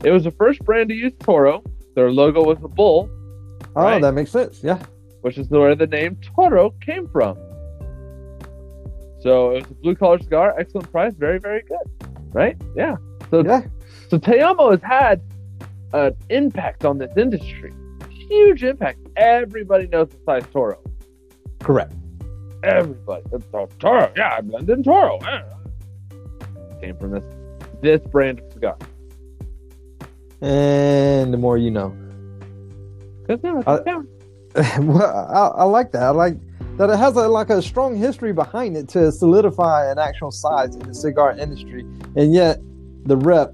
It 0.04 0.12
was 0.12 0.24
the 0.24 0.32
first 0.32 0.64
brand 0.64 0.90
to 0.90 0.96
use 0.96 1.14
Toro. 1.20 1.64
Their 1.96 2.12
logo 2.12 2.44
was 2.44 2.58
a 2.64 2.68
bull, 2.68 3.10
Oh, 3.76 3.84
Right. 3.84 4.02
that 4.02 4.14
makes 4.14 4.32
sense. 4.32 4.64
Yeah. 4.64 4.80
which 5.22 5.38
is 5.40 5.50
where 5.50 5.76
the 5.76 5.88
name 5.88 6.16
Toro 6.22 6.70
came 6.80 7.08
from. 7.10 7.36
So 9.20 9.52
it 9.52 9.64
was 9.64 9.72
a 9.72 9.74
blue 9.82 9.96
collar 9.96 10.20
cigar, 10.20 10.54
excellent 10.58 10.90
price, 10.92 11.14
very, 11.16 11.40
very 11.40 11.64
good. 11.64 12.08
Right? 12.34 12.56
Yeah. 12.76 12.98
So 13.32 13.44
Yeah. 13.44 13.64
so 14.10 14.18
Te 14.20 14.40
Amo 14.40 14.72
has 14.72 14.82
had 14.84 15.22
an 15.94 16.16
impact 16.30 16.86
on 16.86 16.98
this 16.98 17.12
industry. 17.18 17.74
Huge 18.10 18.64
impact. 18.64 19.00
Everybody 19.16 19.88
knows 19.88 20.10
the 20.10 20.18
size 20.26 20.44
Toro. 20.52 20.80
Correct. 21.60 21.94
Everybody. 22.64 23.24
It's 23.32 23.46
a 23.54 23.68
Toro. 23.80 24.12
Yeah, 24.16 24.36
I 24.38 24.42
blended 24.42 24.84
Toro. 24.84 25.20
Yeah. 25.22 25.44
Came 26.82 26.98
from 26.98 27.12
this 27.12 27.24
this 27.82 28.02
brand 28.02 28.40
of 28.40 28.52
cigar. 28.54 28.78
And 30.42 31.34
the 31.34 31.38
more 31.38 31.58
you 31.58 31.72
know. 31.72 31.90
Good 33.28 33.44
now, 33.44 33.62
now. 33.86 34.04
well, 34.80 35.28
I, 35.32 35.62
I 35.62 35.64
like 35.64 35.92
that. 35.92 36.04
I 36.04 36.10
like 36.10 36.38
that 36.78 36.90
it 36.90 36.98
has 36.98 37.16
a, 37.16 37.28
like 37.28 37.50
a 37.50 37.62
strong 37.62 37.96
history 37.96 38.34
behind 38.34 38.78
it 38.78 38.88
to 38.90 39.12
solidify 39.12 39.92
an 39.92 39.98
actual 39.98 40.32
size 40.32 40.76
in 40.76 40.88
the 40.88 40.94
cigar 40.94 41.32
industry, 41.32 41.82
and 42.16 42.34
yet 42.34 42.60
the 43.06 43.18
rep 43.18 43.54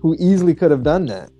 who 0.00 0.16
easily 0.18 0.54
could 0.54 0.70
have 0.70 0.82
done 0.82 1.06
that. 1.06 1.30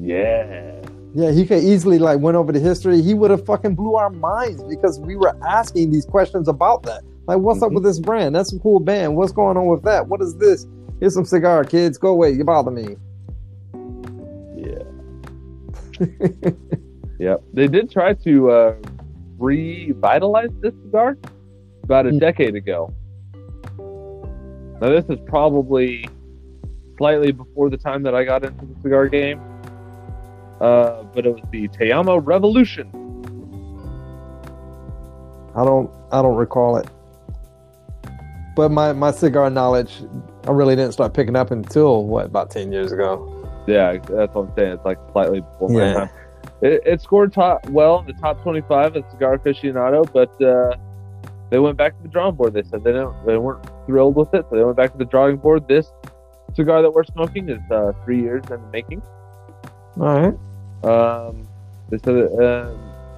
Yeah. 0.00 0.76
Yeah, 1.12 1.32
he 1.32 1.44
could 1.44 1.62
easily 1.64 1.98
like 1.98 2.20
went 2.20 2.36
over 2.36 2.52
the 2.52 2.60
history. 2.60 3.02
He 3.02 3.14
would 3.14 3.30
have 3.30 3.44
fucking 3.44 3.74
blew 3.74 3.96
our 3.96 4.10
minds 4.10 4.62
because 4.62 5.00
we 5.00 5.16
were 5.16 5.34
asking 5.44 5.90
these 5.90 6.06
questions 6.06 6.46
about 6.48 6.84
that. 6.84 7.02
Like, 7.26 7.38
what's 7.38 7.62
up 7.62 7.70
Mhm. 7.70 7.74
with 7.76 7.84
this 7.84 7.98
brand? 7.98 8.34
That's 8.34 8.52
a 8.52 8.58
cool 8.60 8.78
band. 8.80 9.16
What's 9.16 9.32
going 9.32 9.56
on 9.56 9.66
with 9.66 9.82
that? 9.82 10.06
What 10.08 10.20
is 10.22 10.36
this? 10.36 10.66
Here's 11.00 11.14
some 11.14 11.24
cigar, 11.24 11.64
kids. 11.64 11.98
Go 11.98 12.10
away. 12.10 12.30
You 12.30 12.44
bother 12.44 12.70
me. 12.70 12.96
Yeah. 14.56 14.82
yep. 17.18 17.42
They 17.52 17.66
did 17.66 17.90
try 17.90 18.14
to 18.14 18.50
uh, 18.50 18.74
revitalize 19.38 20.50
this 20.60 20.74
cigar 20.84 21.16
about 21.82 22.06
a 22.06 22.10
Hmm. 22.10 22.18
decade 22.18 22.54
ago. 22.54 22.92
Now, 24.80 24.88
this 24.88 25.04
is 25.10 25.18
probably 25.26 26.08
slightly 26.98 27.32
before 27.32 27.68
the 27.68 27.76
time 27.76 28.02
that 28.04 28.14
I 28.14 28.24
got 28.24 28.44
into 28.44 28.64
the 28.64 28.80
cigar 28.80 29.08
game. 29.08 29.40
Uh, 30.60 31.02
but 31.14 31.26
it 31.26 31.32
was 31.32 31.42
the 31.50 31.68
Te 31.68 31.90
Amo 31.90 32.18
Revolution. 32.18 32.90
I 35.56 35.64
don't 35.64 35.90
I 36.12 36.22
don't 36.22 36.36
recall 36.36 36.76
it. 36.76 36.88
But 38.56 38.70
my, 38.70 38.92
my 38.92 39.10
cigar 39.10 39.48
knowledge, 39.48 40.02
I 40.46 40.50
really 40.50 40.76
didn't 40.76 40.92
start 40.92 41.14
picking 41.14 41.36
up 41.36 41.50
until 41.50 42.04
what 42.04 42.26
about 42.26 42.50
ten 42.50 42.72
years 42.72 42.92
ago. 42.92 43.26
Yeah, 43.66 43.92
that's 43.98 44.34
what 44.34 44.48
I'm 44.48 44.52
saying. 44.56 44.72
It's 44.72 44.84
like 44.84 44.98
slightly 45.12 45.40
before 45.40 45.68
my 45.70 45.80
Yeah. 45.86 45.94
time. 45.94 46.10
It, 46.62 46.82
it 46.84 47.00
scored 47.00 47.32
top 47.32 47.66
well 47.70 48.00
in 48.00 48.06
the 48.06 48.12
top 48.14 48.42
25 48.42 48.96
at 48.96 49.10
Cigar 49.10 49.38
Aficionado, 49.38 50.10
but 50.12 50.30
uh, 50.42 50.76
they 51.50 51.58
went 51.58 51.76
back 51.78 51.96
to 51.96 52.02
the 52.02 52.08
drawing 52.08 52.34
board. 52.34 52.52
They 52.54 52.62
said 52.64 52.82
they 52.84 52.92
don't, 52.92 53.14
they 53.26 53.38
weren't 53.38 53.64
thrilled 53.86 54.16
with 54.16 54.34
it, 54.34 54.44
so 54.50 54.56
they 54.56 54.64
went 54.64 54.76
back 54.76 54.92
to 54.92 54.98
the 54.98 55.04
drawing 55.06 55.36
board. 55.36 55.66
This 55.68 55.90
cigar 56.54 56.82
that 56.82 56.90
we're 56.90 57.04
smoking 57.04 57.48
is 57.48 57.60
uh, 57.70 57.92
three 58.04 58.20
years 58.20 58.42
in 58.50 58.60
the 58.60 58.68
making. 58.72 59.02
All 59.98 60.20
right. 60.20 60.34
Um, 60.82 61.46
they 61.90 61.98
said 61.98 62.14
it 62.14 62.32
uh, 62.32 62.74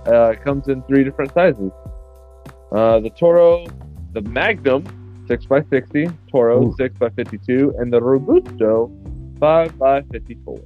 uh, 0.06 0.34
comes 0.36 0.68
in 0.68 0.82
three 0.84 1.04
different 1.04 1.32
sizes. 1.34 1.70
Uh, 2.72 3.00
the 3.00 3.10
Toro, 3.10 3.66
the 4.12 4.22
Magnum, 4.22 5.24
six 5.28 5.44
by 5.46 5.62
sixty, 5.70 6.08
Toro 6.30 6.64
Ooh. 6.68 6.74
six 6.76 6.96
by 6.96 7.10
fifty-two, 7.10 7.74
and 7.78 7.92
the 7.92 8.00
Robusto, 8.00 8.90
five 9.38 9.78
by 9.78 10.02
fifty-four. 10.02 10.60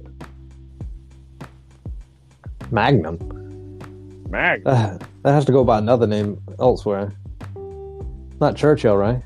Magnum. 2.71 3.17
Magnum. 4.29 4.73
Uh, 4.73 4.97
that 5.23 5.33
has 5.33 5.45
to 5.45 5.51
go 5.51 5.63
by 5.63 5.77
another 5.77 6.07
name 6.07 6.41
elsewhere. 6.59 7.13
Not 8.39 8.55
Churchill, 8.55 8.97
right? 8.97 9.21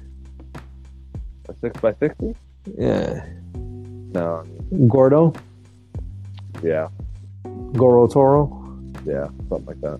A 1.50 1.54
six 1.62 1.80
by 1.80 1.94
sixty? 2.00 2.36
Yeah. 2.78 3.26
No. 3.54 4.44
Gordo? 4.88 5.34
Yeah. 6.64 6.90
Goro 7.74 8.08
Toro? 8.08 8.80
Yeah. 9.06 9.28
Something 9.50 9.66
like 9.66 9.82
that. 9.82 10.00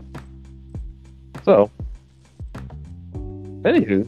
So, 1.44 1.72
anywho, 3.64 4.06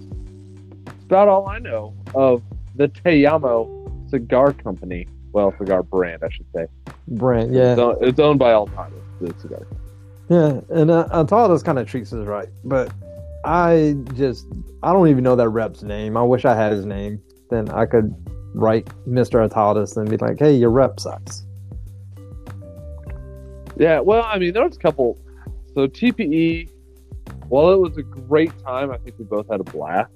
that's 0.86 1.04
about 1.06 1.28
all 1.28 1.48
I 1.48 1.60
know 1.60 1.96
of 2.14 2.44
the 2.76 2.88
Te 2.88 3.26
Amo 3.26 3.92
Cigar 4.10 4.54
Company. 4.54 5.08
Well, 5.32 5.54
cigar 5.58 5.82
brand, 5.82 6.24
I 6.24 6.30
should 6.30 6.46
say. 6.54 6.68
Brand, 7.08 7.56
yeah. 7.56 7.72
It's, 7.72 7.80
owned, 7.80 7.98
it's 8.02 8.20
owned 8.20 8.40
by 8.40 8.52
Altadis, 8.52 8.94
the 9.20 9.34
cigar. 9.40 9.66
Yeah, 10.30 10.62
and 10.70 10.92
uh, 10.92 11.08
Antadas 11.12 11.64
kind 11.64 11.80
of 11.80 11.88
treats 11.88 12.14
us 12.14 12.28
right, 12.28 12.50
but 12.64 12.94
I 13.44 13.96
just 14.14 14.46
I 14.84 14.94
don't 14.94 15.08
even 15.10 15.24
know 15.24 15.36
that 15.36 15.50
rep's 15.50 15.84
name. 15.84 16.16
I 16.16 16.24
wish 16.24 16.46
I 16.46 16.56
had 16.56 16.72
his 16.72 16.86
name. 16.86 17.22
Then 17.50 17.70
I 17.70 17.86
could 17.86 18.14
write 18.54 18.86
Mr. 19.08 19.48
Antadas 19.48 19.98
and 19.98 20.10
be 20.10 20.18
like, 20.18 20.40
"Hey, 20.40 20.54
your 20.54 20.70
rep 20.70 21.00
sucks." 21.00 21.46
Yeah, 23.78 24.00
well, 24.00 24.24
I 24.24 24.38
mean, 24.38 24.54
there 24.54 24.64
was 24.64 24.76
a 24.76 24.80
couple. 24.80 25.18
So 25.74 25.88
TPE, 25.88 26.70
while 27.50 27.72
it 27.74 27.80
was 27.80 27.98
a 27.98 28.04
great 28.04 28.52
time, 28.64 28.92
I 28.92 28.98
think 28.98 29.18
we 29.18 29.26
both 29.26 29.50
had 29.50 29.60
a 29.60 29.64
blast. 29.64 30.12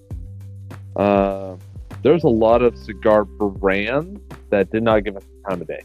Uh, 0.96 1.56
there's 2.04 2.24
a 2.24 2.30
lot 2.30 2.62
of 2.62 2.78
cigar 2.78 3.26
brands 3.26 4.22
that 4.50 4.72
did 4.72 4.84
not 4.84 5.04
give 5.04 5.18
us 5.18 5.24
the 5.24 5.50
time 5.50 5.62
of 5.62 5.68
day. 5.68 5.82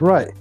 Right. 0.00 0.32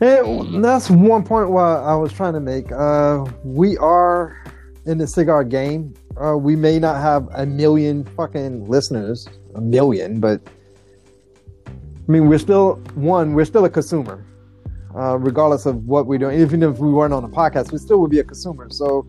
And 0.00 0.64
that's 0.64 0.90
one 0.90 1.22
point 1.22 1.50
why 1.50 1.76
I 1.76 1.94
was 1.94 2.12
trying 2.12 2.32
to 2.34 2.40
make. 2.40 2.72
Uh, 2.72 3.24
we 3.44 3.76
are 3.78 4.42
in 4.84 4.98
the 4.98 5.06
cigar 5.06 5.44
game. 5.44 5.94
Uh, 6.20 6.36
we 6.36 6.56
may 6.56 6.78
not 6.78 7.00
have 7.00 7.28
a 7.34 7.46
million 7.46 8.04
fucking 8.04 8.68
listeners, 8.68 9.28
a 9.54 9.60
million, 9.60 10.18
but 10.18 10.40
I 12.08 12.12
mean, 12.12 12.28
we're 12.28 12.38
still 12.38 12.76
one. 12.94 13.32
We're 13.34 13.44
still 13.44 13.64
a 13.64 13.70
consumer, 13.70 14.24
uh, 14.96 15.18
regardless 15.18 15.66
of 15.66 15.86
what 15.86 16.06
we're 16.06 16.18
doing. 16.18 16.40
Even 16.40 16.62
if 16.62 16.78
we 16.78 16.90
weren't 16.90 17.14
on 17.14 17.24
a 17.24 17.28
podcast, 17.28 17.72
we 17.72 17.78
still 17.78 18.00
would 18.00 18.10
be 18.10 18.18
a 18.18 18.24
consumer. 18.24 18.68
So 18.70 19.06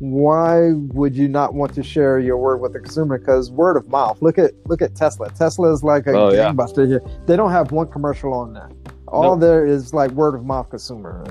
why 0.00 0.72
would 0.92 1.14
you 1.16 1.28
not 1.28 1.54
want 1.54 1.72
to 1.74 1.82
share 1.82 2.18
your 2.18 2.36
word 2.36 2.56
with 2.60 2.72
the 2.72 2.80
consumer? 2.80 3.18
Because 3.18 3.50
word 3.50 3.76
of 3.76 3.88
mouth. 3.88 4.20
Look 4.20 4.38
at 4.38 4.52
look 4.66 4.82
at 4.82 4.96
Tesla. 4.96 5.30
Tesla 5.30 5.72
is 5.72 5.84
like 5.84 6.06
a 6.08 6.12
Oh, 6.12 6.32
yeah. 6.32 6.50
gangbuster 6.52 6.86
here. 6.86 7.02
They 7.26 7.36
don't 7.36 7.52
have 7.52 7.70
one 7.70 7.86
commercial 7.88 8.32
on 8.34 8.52
that. 8.54 8.72
All 9.06 9.32
Nope. 9.32 9.40
there 9.40 9.66
is 9.66 9.92
like 9.94 10.10
word 10.12 10.34
of 10.34 10.44
mouth 10.44 10.68
consumer 10.70 11.24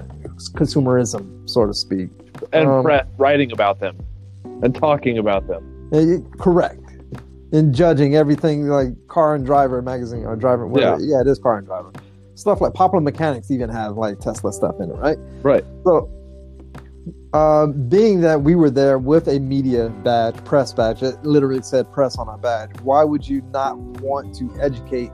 consumerism, 0.53 1.49
so 1.49 1.65
to 1.65 1.73
speak. 1.73 2.09
And 2.53 2.69
Um, 2.69 2.87
writing 3.17 3.51
about 3.51 3.79
them 3.79 3.97
and 4.63 4.73
talking 4.73 5.17
about 5.17 5.47
them. 5.47 5.63
Eh, 5.93 6.17
correct. 6.39 6.80
In 7.51 7.73
judging 7.73 8.15
everything 8.15 8.67
like 8.67 8.89
Car 9.07 9.35
and 9.35 9.45
Driver 9.45 9.81
magazine 9.81 10.25
or 10.25 10.35
Driver, 10.35 10.67
whatever. 10.67 11.01
Yeah. 11.01 11.21
it 11.21 11.27
is 11.27 11.37
Car 11.39 11.57
and 11.57 11.67
Driver. 11.67 11.91
Stuff 12.35 12.61
like 12.61 12.73
Popular 12.73 13.01
Mechanics 13.01 13.51
even 13.51 13.69
have 13.69 13.97
like 13.97 14.19
Tesla 14.19 14.53
stuff 14.53 14.75
in 14.79 14.89
it, 14.89 14.93
right? 14.93 15.17
Right. 15.43 15.65
So, 15.83 16.09
um, 17.33 17.87
being 17.87 18.21
that 18.21 18.41
we 18.41 18.55
were 18.55 18.69
there 18.69 18.97
with 18.97 19.27
a 19.27 19.39
media 19.39 19.89
badge, 19.89 20.43
press 20.45 20.73
badge, 20.73 21.01
it 21.03 21.21
literally 21.23 21.61
said 21.61 21.91
press 21.91 22.17
on 22.17 22.27
our 22.27 22.37
badge. 22.37 22.69
Why 22.83 23.03
would 23.03 23.27
you 23.27 23.41
not 23.51 23.77
want 23.77 24.35
to 24.35 24.49
educate 24.61 25.11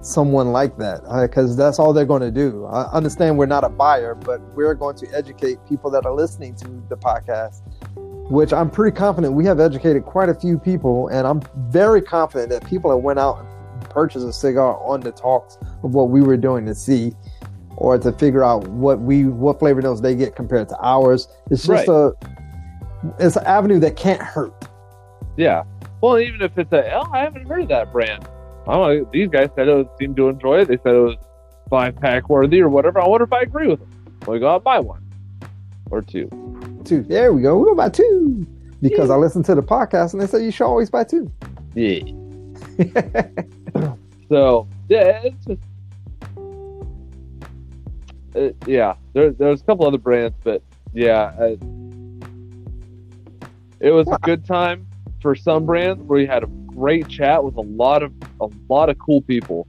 someone 0.00 0.52
like 0.52 0.76
that? 0.78 1.02
Because 1.22 1.56
that's 1.56 1.78
all 1.78 1.92
they're 1.92 2.04
going 2.04 2.22
to 2.22 2.30
do. 2.30 2.66
I 2.66 2.90
understand 2.92 3.38
we're 3.38 3.46
not 3.46 3.64
a 3.64 3.68
buyer, 3.68 4.14
but 4.14 4.40
we're 4.54 4.74
going 4.74 4.96
to 4.98 5.06
educate 5.12 5.58
people 5.68 5.90
that 5.90 6.06
are 6.06 6.14
listening 6.14 6.54
to 6.56 6.68
the 6.88 6.96
podcast 6.96 7.62
which 8.28 8.52
I'm 8.52 8.70
pretty 8.70 8.94
confident 8.96 9.34
we 9.34 9.44
have 9.46 9.60
educated 9.60 10.04
quite 10.04 10.28
a 10.28 10.34
few 10.34 10.58
people, 10.58 11.08
and 11.08 11.26
I'm 11.26 11.42
very 11.70 12.02
confident 12.02 12.50
that 12.50 12.64
people 12.66 12.90
that 12.90 12.98
went 12.98 13.18
out 13.18 13.38
and 13.40 13.90
purchased 13.90 14.26
a 14.26 14.32
cigar 14.32 14.78
on 14.82 15.00
the 15.00 15.12
talks 15.12 15.56
of 15.82 15.94
what 15.94 16.10
we 16.10 16.20
were 16.20 16.36
doing 16.36 16.66
to 16.66 16.74
see, 16.74 17.12
or 17.76 17.96
to 17.98 18.12
figure 18.12 18.44
out 18.44 18.66
what 18.68 19.00
we 19.00 19.24
what 19.24 19.58
flavor 19.58 19.80
notes 19.80 20.00
they 20.00 20.14
get 20.14 20.34
compared 20.36 20.68
to 20.68 20.76
ours. 20.80 21.28
It's 21.50 21.66
just 21.66 21.88
Right. 21.88 21.88
a 21.88 22.12
it's 23.18 23.36
an 23.36 23.44
avenue 23.44 23.78
that 23.80 23.96
can't 23.96 24.20
hurt. 24.20 24.52
Yeah. 25.36 25.62
Well, 26.00 26.18
even 26.18 26.42
if 26.42 26.56
it's 26.58 26.72
a, 26.72 26.92
oh, 26.94 27.08
I 27.12 27.18
haven't 27.20 27.46
heard 27.46 27.62
of 27.62 27.68
that 27.68 27.92
brand. 27.92 28.28
I 28.66 28.72
don't 28.72 28.98
know. 29.04 29.10
These 29.12 29.28
guys 29.28 29.48
said 29.54 29.68
it 29.68 29.74
was, 29.74 29.86
seemed 29.98 30.16
to 30.16 30.28
enjoy 30.28 30.60
it. 30.60 30.68
They 30.68 30.76
said 30.78 30.94
it 30.94 31.00
was 31.00 31.16
five 31.70 31.96
pack 31.96 32.28
worthy 32.28 32.60
or 32.60 32.68
whatever. 32.68 33.00
I 33.00 33.06
wonder 33.06 33.24
if 33.24 33.32
I 33.32 33.42
agree 33.42 33.68
with 33.68 33.78
them. 33.80 34.16
Well, 34.26 34.34
we 34.34 34.40
go 34.40 34.48
out 34.48 34.56
and 34.56 34.64
buy 34.64 34.80
one 34.80 35.04
or 35.90 36.02
two. 36.02 36.28
Two. 36.84 37.02
There 37.02 37.32
we 37.32 37.42
go. 37.42 37.58
We're 37.58 37.72
about 37.72 37.94
two. 37.94 38.46
because 38.80 39.10
I 39.10 39.16
listened 39.16 39.44
to 39.46 39.54
the 39.54 39.62
podcast 39.62 40.12
and 40.12 40.22
they 40.22 40.26
said 40.26 40.42
you 40.42 40.50
should 40.50 40.66
always 40.66 40.90
buy 40.90 41.04
two. 41.04 41.30
Yeah. 41.74 42.00
so 44.28 44.68
yeah, 44.88 45.20
it's 45.24 45.44
just 45.44 45.60
it, 48.34 48.56
yeah. 48.66 48.94
There, 49.12 49.32
there's 49.32 49.60
a 49.60 49.64
couple 49.64 49.86
other 49.86 49.98
brands, 49.98 50.36
but 50.44 50.62
yeah, 50.92 51.32
uh, 51.40 51.56
it 53.80 53.90
was 53.90 54.08
a 54.08 54.18
good 54.22 54.44
time 54.44 54.86
for 55.20 55.34
some 55.34 55.66
brands 55.66 56.02
where 56.04 56.20
you 56.20 56.26
had 56.26 56.44
a 56.44 56.46
great 56.46 57.08
chat 57.08 57.42
with 57.42 57.56
a 57.56 57.62
lot 57.62 58.02
of 58.02 58.12
a 58.40 58.48
lot 58.68 58.88
of 58.88 58.98
cool 58.98 59.22
people. 59.22 59.66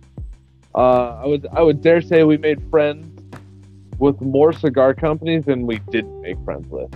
Uh, 0.76 1.20
I 1.24 1.26
would 1.26 1.48
I 1.52 1.62
would 1.62 1.82
dare 1.82 2.02
say 2.02 2.24
we 2.24 2.38
made 2.38 2.62
friends 2.70 3.19
with 4.00 4.20
more 4.22 4.54
cigar 4.54 4.94
companies 4.94 5.46
than 5.46 5.68
we 5.68 5.80
didn't 5.92 6.22
make 6.22 6.38
friends 6.46 6.68
with. 6.70 6.90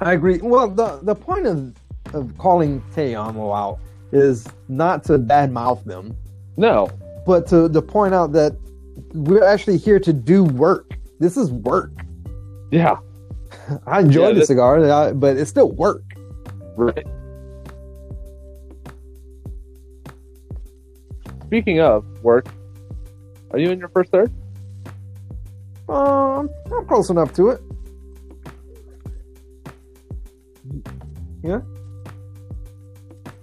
I 0.00 0.14
agree. 0.14 0.38
Well, 0.42 0.68
the 0.68 0.98
the 1.02 1.14
point 1.14 1.46
of 1.46 1.74
of 2.14 2.36
calling 2.38 2.82
Te 2.94 3.14
Amo 3.14 3.52
out 3.52 3.78
is 4.10 4.46
not 4.68 5.04
to 5.04 5.18
badmouth 5.18 5.84
them, 5.84 6.16
No, 6.56 6.90
but 7.24 7.46
to 7.48 7.68
to 7.68 7.80
point 7.82 8.12
out 8.14 8.32
that 8.32 8.56
we're 9.14 9.44
actually 9.44 9.76
here 9.78 10.00
to 10.00 10.12
do 10.12 10.44
work. 10.44 10.90
This 11.20 11.36
is 11.36 11.50
work. 11.52 11.92
yeah, 12.70 12.96
I 13.86 14.00
enjoy 14.00 14.28
Yeah, 14.28 14.34
the 14.34 14.46
cigar, 14.46 14.78
uh, 14.84 15.12
but 15.12 15.36
it's 15.36 15.50
still 15.50 15.70
work. 15.72 16.02
right. 16.76 17.06
Speaking 21.46 21.80
of 21.80 22.04
work, 22.22 22.46
are 23.50 23.58
you 23.58 23.70
in 23.70 23.78
your 23.78 23.88
first 23.90 24.10
third? 24.10 24.32
Um, 25.88 26.48
I'm 26.72 26.86
close 26.86 27.10
enough 27.10 27.32
to 27.34 27.50
it. 27.50 27.60
Yeah. 31.42 31.60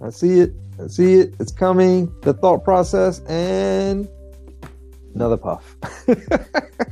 I 0.02 0.10
see 0.10 0.39
it. 0.39 0.54
I 0.82 0.88
see 0.88 1.15
it. 1.15 1.36
It's 1.39 1.52
coming. 1.52 2.13
The 2.21 2.34
thought 2.34 2.63
process 2.63 3.19
and 3.21 4.08
another 5.13 5.38
puff. 5.38 5.75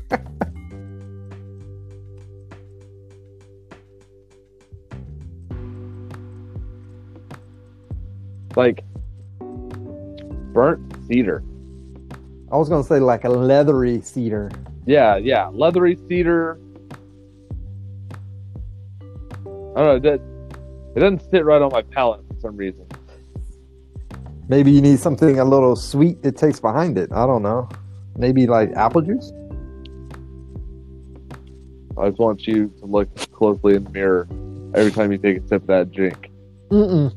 Like 8.58 8.84
burnt 10.52 10.82
cedar. 11.08 11.44
I 12.52 12.58
was 12.58 12.70
gonna 12.70 12.84
say 12.84 13.00
like 13.00 13.24
a 13.24 13.30
leathery 13.30 14.02
cedar. 14.02 14.50
Yeah, 14.88 15.17
yeah, 15.17 15.50
leathery 15.50 15.97
cedar. 16.08 16.58
I 19.76 19.84
don't 19.84 19.86
know. 19.86 20.00
That 20.00 20.21
it 20.95 21.00
doesn't 21.02 21.30
sit 21.30 21.43
right 21.45 21.62
on 21.62 21.71
my 21.71 21.82
palate 21.82 22.21
for 22.28 22.39
some 22.39 22.56
reason. 22.56 22.88
Maybe 24.47 24.71
you 24.71 24.82
need 24.82 25.00
something 25.00 25.39
a 25.39 25.45
little 25.45 25.76
sweet 25.76 26.23
that 26.23 26.38
tastes 26.38 26.62
behind 26.62 26.97
it. 26.97 27.12
I 27.12 27.28
don't 27.28 27.43
know. 27.43 27.67
Maybe 28.15 28.47
like 28.47 28.71
apple 28.76 29.02
juice. 29.02 29.34
I 31.97 32.08
just 32.08 32.19
want 32.19 32.47
you 32.47 32.69
to 32.80 32.86
look 32.86 33.13
closely 33.34 33.76
in 33.76 33.84
the 33.84 33.89
mirror 33.89 34.26
every 34.73 34.91
time 34.91 35.12
you 35.12 35.17
take 35.17 35.38
a 35.38 35.47
sip 35.47 35.63
of 35.63 35.67
that 35.67 35.91
drink, 35.91 36.30
Mm-mm. 36.69 37.13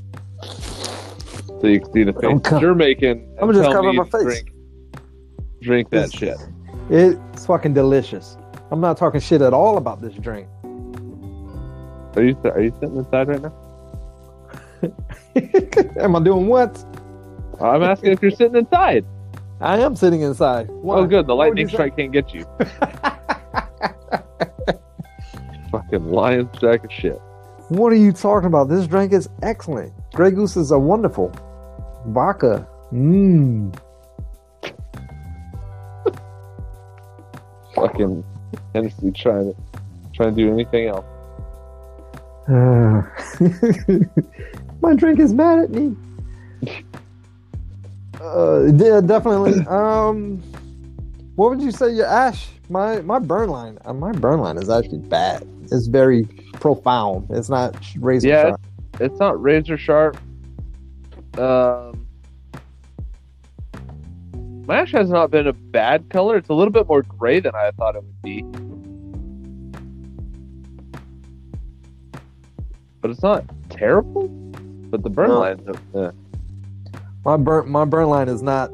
so 1.60 1.66
you 1.66 1.80
can 1.80 1.92
see 1.92 2.02
the 2.02 2.14
face 2.14 2.40
co- 2.42 2.58
you're 2.58 2.74
making. 2.74 3.36
I'm 3.40 3.52
just 3.52 3.70
covering 3.70 3.96
my 3.96 4.08
face. 4.08 4.22
Drink, 4.22 4.52
drink 5.60 5.90
that 5.90 6.12
shit. 6.12 6.36
It's 6.90 7.46
fucking 7.46 7.72
delicious. 7.74 8.36
I'm 8.72 8.80
not 8.80 8.96
talking 8.96 9.20
shit 9.20 9.42
at 9.42 9.52
all 9.54 9.76
about 9.76 10.00
this 10.00 10.14
drink. 10.14 10.48
Are 12.16 12.22
you 12.22 12.36
are 12.44 12.60
you 12.60 12.72
sitting 12.80 12.96
inside 12.96 13.28
right 13.28 13.40
now? 13.40 13.52
Am 16.02 16.16
I 16.16 16.20
doing 16.20 16.48
what? 16.48 16.84
I'm 17.60 17.82
asking 17.84 18.12
if 18.12 18.22
you're 18.22 18.30
sitting 18.32 18.56
inside. 18.56 19.04
I 19.60 19.78
am 19.78 19.94
sitting 19.94 20.22
inside. 20.22 20.68
Oh, 20.70 20.74
Why? 20.78 20.96
Oh, 20.96 21.06
good. 21.06 21.26
The 21.26 21.34
lightning 21.34 21.68
say- 21.68 21.74
strike 21.74 21.96
can't 21.96 22.10
get 22.12 22.32
you. 22.34 22.46
Fucking 25.70 26.10
lion's 26.10 26.58
jack 26.58 26.82
of 26.84 26.90
shit. 26.90 27.20
What 27.68 27.92
are 27.92 27.96
you 27.96 28.10
talking 28.12 28.46
about? 28.48 28.68
This 28.68 28.86
drink 28.86 29.12
is 29.12 29.28
excellent. 29.42 29.92
Grey 30.14 30.30
Gooses 30.32 30.72
are 30.72 30.78
wonderful. 30.80 31.30
Vodka. 32.06 32.66
Mmm. 32.92 33.72
Fucking 37.80 38.24
Hennessy 38.74 39.10
trying 39.12 39.54
to 39.54 39.60
trying 40.14 40.34
to 40.34 40.42
do 40.42 40.52
anything 40.52 40.88
else. 40.88 41.06
Uh, 42.48 43.02
my 44.82 44.94
drink 44.94 45.18
is 45.20 45.32
mad 45.32 45.60
at 45.60 45.70
me. 45.70 45.96
Uh, 48.20 48.64
yeah, 48.74 49.00
definitely. 49.00 49.64
Um, 49.66 50.42
what 51.36 51.50
would 51.50 51.62
you 51.62 51.70
say 51.70 51.90
your 51.92 52.06
ash? 52.06 52.48
My 52.68 53.00
my 53.00 53.18
burn 53.18 53.48
line. 53.48 53.78
Uh, 53.84 53.94
my 53.94 54.12
burn 54.12 54.40
line 54.40 54.58
is 54.58 54.68
actually 54.68 54.98
bad. 54.98 55.46
It's 55.72 55.86
very 55.86 56.24
profound. 56.54 57.28
It's 57.30 57.48
not 57.48 57.76
razor 57.96 58.28
Yeah, 58.28 58.42
sharp. 58.42 58.60
It's 59.00 59.18
not 59.18 59.40
razor 59.40 59.78
sharp. 59.78 60.16
Um, 61.38 61.99
my 64.70 64.82
ash 64.82 64.92
has 64.92 65.10
not 65.10 65.32
been 65.32 65.48
a 65.48 65.52
bad 65.52 66.08
color. 66.10 66.36
It's 66.36 66.48
a 66.48 66.54
little 66.54 66.70
bit 66.70 66.86
more 66.86 67.02
gray 67.02 67.40
than 67.40 67.56
I 67.56 67.72
thought 67.72 67.96
it 67.96 68.04
would 68.04 68.22
be. 68.22 68.42
But 73.00 73.10
it's 73.10 73.22
not 73.22 73.44
terrible. 73.68 74.28
But 74.92 75.02
the 75.02 75.10
burn 75.10 75.30
No. 75.30 75.40
lines, 75.40 75.60
uh, 75.92 76.12
My 77.24 77.36
burn 77.36 77.68
my 77.68 77.84
burn 77.84 78.08
line 78.10 78.28
is 78.28 78.42
not 78.42 78.70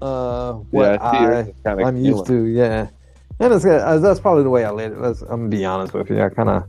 uh 0.00 0.54
what 0.72 0.90
yeah, 0.90 0.98
I 1.00 1.16
I 1.16 1.22
yours 1.22 1.48
is 1.48 1.54
kinda 1.64 1.84
I'm 1.84 1.96
used 1.96 2.26
to, 2.26 2.42
yeah. 2.46 2.88
And 3.38 3.54
it's 3.54 3.64
uh, 3.64 3.98
that's 3.98 4.18
probably 4.18 4.42
the 4.42 4.50
way 4.50 4.64
I 4.64 4.72
lit 4.72 4.90
it. 4.90 4.98
Let's, 4.98 5.22
I'm 5.22 5.28
gonna 5.42 5.48
be 5.50 5.64
honest 5.64 5.94
with 5.94 6.10
you. 6.10 6.20
I 6.20 6.30
kind 6.30 6.48
of 6.48 6.64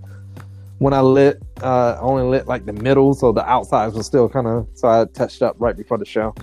when 0.77 0.93
I 0.93 1.01
lit, 1.01 1.41
uh, 1.63 1.97
only 1.99 2.23
lit 2.23 2.45
like 2.47 2.67
the 2.67 2.73
middle, 2.73 3.15
so 3.15 3.31
the 3.31 3.47
outsides 3.49 3.95
were 3.95 4.03
still 4.03 4.29
kind 4.29 4.45
of. 4.45 4.67
So 4.75 4.87
I 4.87 5.05
touched 5.05 5.41
up 5.41 5.55
right 5.57 5.75
before 5.75 5.97
the 5.97 6.05
show. 6.05 6.35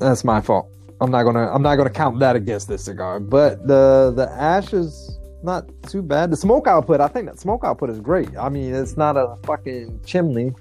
That's 0.00 0.24
my 0.24 0.40
fault. 0.40 0.68
I'm 1.00 1.10
not 1.10 1.22
gonna 1.22 1.50
I'm 1.52 1.62
not 1.62 1.76
gonna 1.76 1.90
count 1.90 2.18
that 2.20 2.36
against 2.36 2.68
this 2.68 2.84
cigar. 2.84 3.20
But 3.20 3.66
the 3.66 4.12
the 4.14 4.30
ash 4.32 4.72
is 4.72 5.18
not 5.42 5.68
too 5.84 6.02
bad. 6.02 6.30
The 6.30 6.36
smoke 6.36 6.66
output, 6.66 7.00
I 7.00 7.08
think 7.08 7.26
that 7.26 7.38
smoke 7.38 7.64
output 7.64 7.90
is 7.90 8.00
great. 8.00 8.36
I 8.36 8.48
mean, 8.48 8.74
it's 8.74 8.96
not 8.96 9.16
a 9.16 9.36
fucking 9.44 10.00
chimney, 10.04 10.54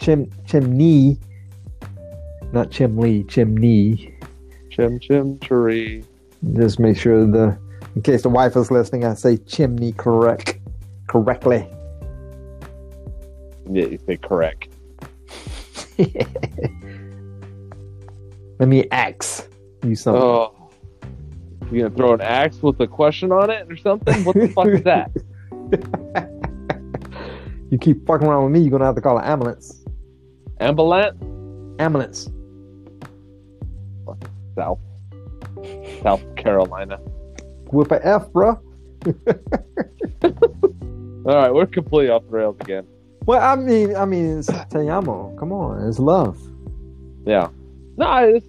chim 0.00 0.30
chimney, 0.46 1.18
not 2.52 2.70
chimney, 2.70 3.24
chimney. 3.24 4.14
Chim 4.70 4.98
chim 5.00 5.38
cherry. 5.40 6.04
Just 6.54 6.78
make 6.78 6.96
sure 6.96 7.26
the, 7.26 7.58
in 7.96 8.02
case 8.02 8.22
the 8.22 8.28
wife 8.28 8.56
is 8.56 8.70
listening, 8.70 9.04
I 9.04 9.14
say 9.14 9.38
chimney 9.38 9.92
correct, 9.92 10.56
correctly. 11.08 11.68
Yeah, 13.68 13.86
you 13.86 13.98
say 14.06 14.16
correct. 14.16 14.68
Let 18.58 18.68
me 18.68 18.88
axe 18.90 19.48
you 19.84 19.94
something. 19.94 20.22
Oh. 20.22 20.54
You 21.70 21.82
gonna 21.82 21.94
throw 21.94 22.14
an 22.14 22.20
axe 22.20 22.62
with 22.62 22.80
a 22.80 22.86
question 22.86 23.30
on 23.30 23.50
it 23.50 23.70
or 23.70 23.76
something? 23.76 24.24
What 24.24 24.36
the 24.36 24.48
fuck 24.48 24.68
is 24.68 24.82
that? 24.82 25.10
You 27.70 27.76
keep 27.76 28.06
fucking 28.06 28.26
around 28.26 28.44
with 28.44 28.52
me, 28.52 28.60
you're 28.60 28.70
gonna 28.70 28.86
have 28.86 28.94
to 28.94 29.02
call 29.02 29.18
an 29.18 29.24
ambulance. 29.24 29.84
Ambulance? 30.58 31.20
Ambulance. 31.78 32.30
South. 34.56 34.78
South 36.02 36.36
Carolina. 36.36 36.98
With 37.70 37.92
a 37.92 38.06
F, 38.06 38.32
bro. 38.32 38.58
All 40.24 41.34
right, 41.34 41.52
we're 41.52 41.66
completely 41.66 42.08
off 42.08 42.24
the 42.24 42.30
rails 42.30 42.56
again. 42.60 42.86
Well, 43.26 43.42
I 43.42 43.54
mean, 43.54 43.94
I 43.94 44.06
mean, 44.06 44.38
it's 44.38 44.48
te 44.70 44.88
amo. 44.88 45.36
Come 45.38 45.52
on, 45.52 45.86
it's 45.86 45.98
love. 45.98 46.40
Yeah. 47.26 47.48
No, 47.98 48.06
I, 48.06 48.40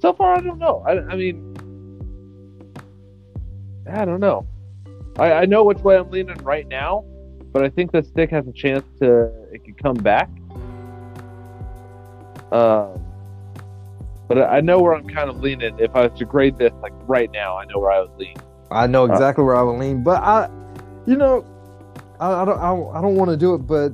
so 0.00 0.12
far 0.12 0.36
I 0.36 0.40
don't 0.40 0.58
know. 0.58 0.84
I, 0.86 0.98
I 1.12 1.16
mean, 1.16 1.56
I 3.90 4.04
don't 4.04 4.20
know. 4.20 4.46
I, 5.18 5.32
I 5.32 5.44
know 5.46 5.64
which 5.64 5.78
way 5.78 5.96
I'm 5.96 6.10
leaning 6.10 6.36
right 6.44 6.68
now, 6.68 7.04
but 7.52 7.64
I 7.64 7.70
think 7.70 7.92
the 7.92 8.02
stick 8.02 8.30
has 8.30 8.46
a 8.46 8.52
chance 8.52 8.84
to 9.00 9.32
it 9.52 9.64
could 9.64 9.82
come 9.82 9.96
back. 9.96 10.28
Um, 12.52 13.02
but 14.28 14.38
I 14.42 14.60
know 14.60 14.80
where 14.80 14.94
I'm 14.94 15.08
kind 15.08 15.30
of 15.30 15.40
leaning. 15.40 15.78
If 15.78 15.94
I 15.96 16.06
was 16.06 16.18
to 16.18 16.24
grade 16.26 16.56
this 16.58 16.72
like 16.82 16.92
right 17.08 17.30
now, 17.32 17.56
I 17.56 17.64
know 17.64 17.78
where 17.78 17.90
I 17.90 18.00
would 18.02 18.14
lean. 18.18 18.36
I 18.70 18.86
know 18.86 19.06
exactly 19.06 19.44
where 19.44 19.56
I 19.56 19.62
would 19.62 19.78
lean, 19.78 20.02
but 20.02 20.22
I, 20.22 20.48
you 21.06 21.16
know, 21.16 21.44
I, 22.20 22.42
I 22.42 22.44
don't, 22.44 22.58
I, 22.58 22.74
don't- 22.74 22.96
I 22.96 23.00
don't 23.02 23.14
want 23.16 23.30
to 23.30 23.36
do 23.36 23.54
it, 23.54 23.58
but 23.66 23.92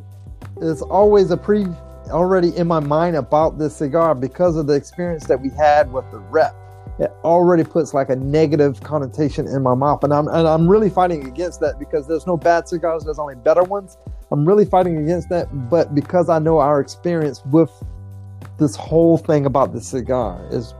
it's 0.61 0.83
always 0.83 1.31
a 1.31 1.37
pre 1.37 1.66
already 2.11 2.57
in 2.57 2.66
my 2.66 2.81
mind 2.81 3.16
about 3.16 3.59
this 3.59 3.77
cigar 3.77 4.14
because 4.14 4.57
of 4.57 4.66
the 4.66 4.75
experience 4.75 5.27
that 5.27 5.40
we 5.40 5.51
had 5.51 5.92
with 5.92 6.11
the 6.11 6.18
rep. 6.18 6.55
It 6.99 7.12
already 7.23 7.62
puts 7.62 7.94
like 7.94 8.09
a 8.11 8.16
negative 8.16 8.81
connotation 8.81 9.47
in 9.47 9.62
my 9.62 9.75
mouth, 9.75 10.03
and 10.03 10.12
I'm 10.12 10.27
and 10.27 10.49
I'm 10.49 10.66
really 10.68 10.90
fighting 10.90 11.27
against 11.29 11.61
that 11.61 11.79
because 11.79 12.09
there's 12.09 12.27
no 12.27 12.37
bad 12.37 12.68
cigars, 12.68 13.05
there's 13.05 13.21
only 13.21 13.37
better 13.37 13.62
ones. 13.62 13.97
I'm 14.33 14.44
really 14.44 14.64
fighting 14.64 14.97
against 14.99 15.29
that. 15.29 15.47
But 15.71 15.94
because 15.94 16.29
I 16.29 16.40
know 16.40 16.59
our 16.59 16.81
experience 16.81 17.42
with 17.47 17.71
this 18.59 18.75
whole 18.75 19.16
thing 19.16 19.47
about 19.47 19.73
the 19.73 19.81
cigar 19.81 20.44
is, 20.51 20.75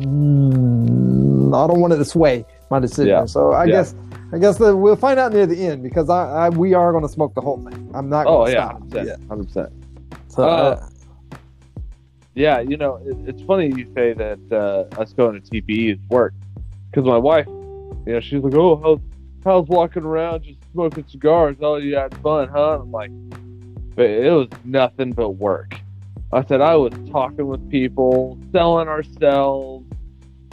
mm, 0.00 1.48
I 1.54 1.66
don't 1.66 1.80
want 1.80 1.94
it 1.94 1.96
to 1.96 2.04
sway 2.04 2.44
my 2.70 2.78
decision. 2.78 3.08
Yeah. 3.08 3.24
So 3.24 3.52
I 3.52 3.64
Yeah. 3.64 3.72
guess 3.72 3.94
I 4.32 4.38
guess 4.38 4.58
we'll 4.60 4.96
find 4.96 5.18
out 5.18 5.32
near 5.32 5.46
the 5.46 5.66
end 5.66 5.82
because 5.82 6.10
I, 6.10 6.46
I 6.46 6.48
we 6.50 6.74
are 6.74 6.92
going 6.92 7.04
to 7.04 7.08
smoke 7.08 7.34
the 7.34 7.40
whole 7.40 7.56
thing. 7.56 7.90
I'm 7.94 8.10
not. 8.10 8.26
Oh 8.26 8.44
Gonna 8.44 8.50
yeah, 8.50 8.76
stop. 8.90 9.28
100%. 9.28 9.70
Yeah. 10.36 10.36
100%. 10.36 10.36
So, 10.36 10.42
Uh, 10.42 10.76
uh, 10.80 10.88
Yeah, 12.34 12.60
you 12.60 12.76
know, 12.76 12.96
it, 13.04 13.16
it's 13.28 13.42
funny 13.42 13.68
you 13.68 13.86
say 13.94 14.12
that 14.14 14.38
uh, 14.52 15.00
us 15.00 15.12
going 15.12 15.40
to 15.40 15.50
TPE 15.50 15.94
is 15.94 15.98
work 16.08 16.34
because 16.90 17.06
my 17.06 17.18
wife, 17.18 17.46
you 17.46 18.12
know, 18.12 18.20
she's 18.20 18.42
like, 18.42 18.54
"Oh, 18.54 18.76
how's 18.82 19.00
how's 19.44 19.68
walking 19.68 20.04
around 20.04 20.44
just 20.44 20.58
smoking 20.72 21.04
cigars? 21.08 21.56
Oh, 21.60 21.76
you 21.76 21.96
had 21.96 22.12
fun, 22.22 22.48
huh?" 22.48 22.74
And 22.74 22.82
I'm 22.82 22.90
like, 22.92 23.10
but 23.96 24.06
it 24.06 24.30
was 24.32 24.48
nothing 24.64 25.12
but 25.12 25.30
work. 25.30 25.74
I 26.32 26.44
said 26.44 26.60
I 26.60 26.76
was 26.76 26.92
talking 27.10 27.46
with 27.46 27.68
people, 27.70 28.38
selling 28.52 28.88
ourselves, 28.88 29.86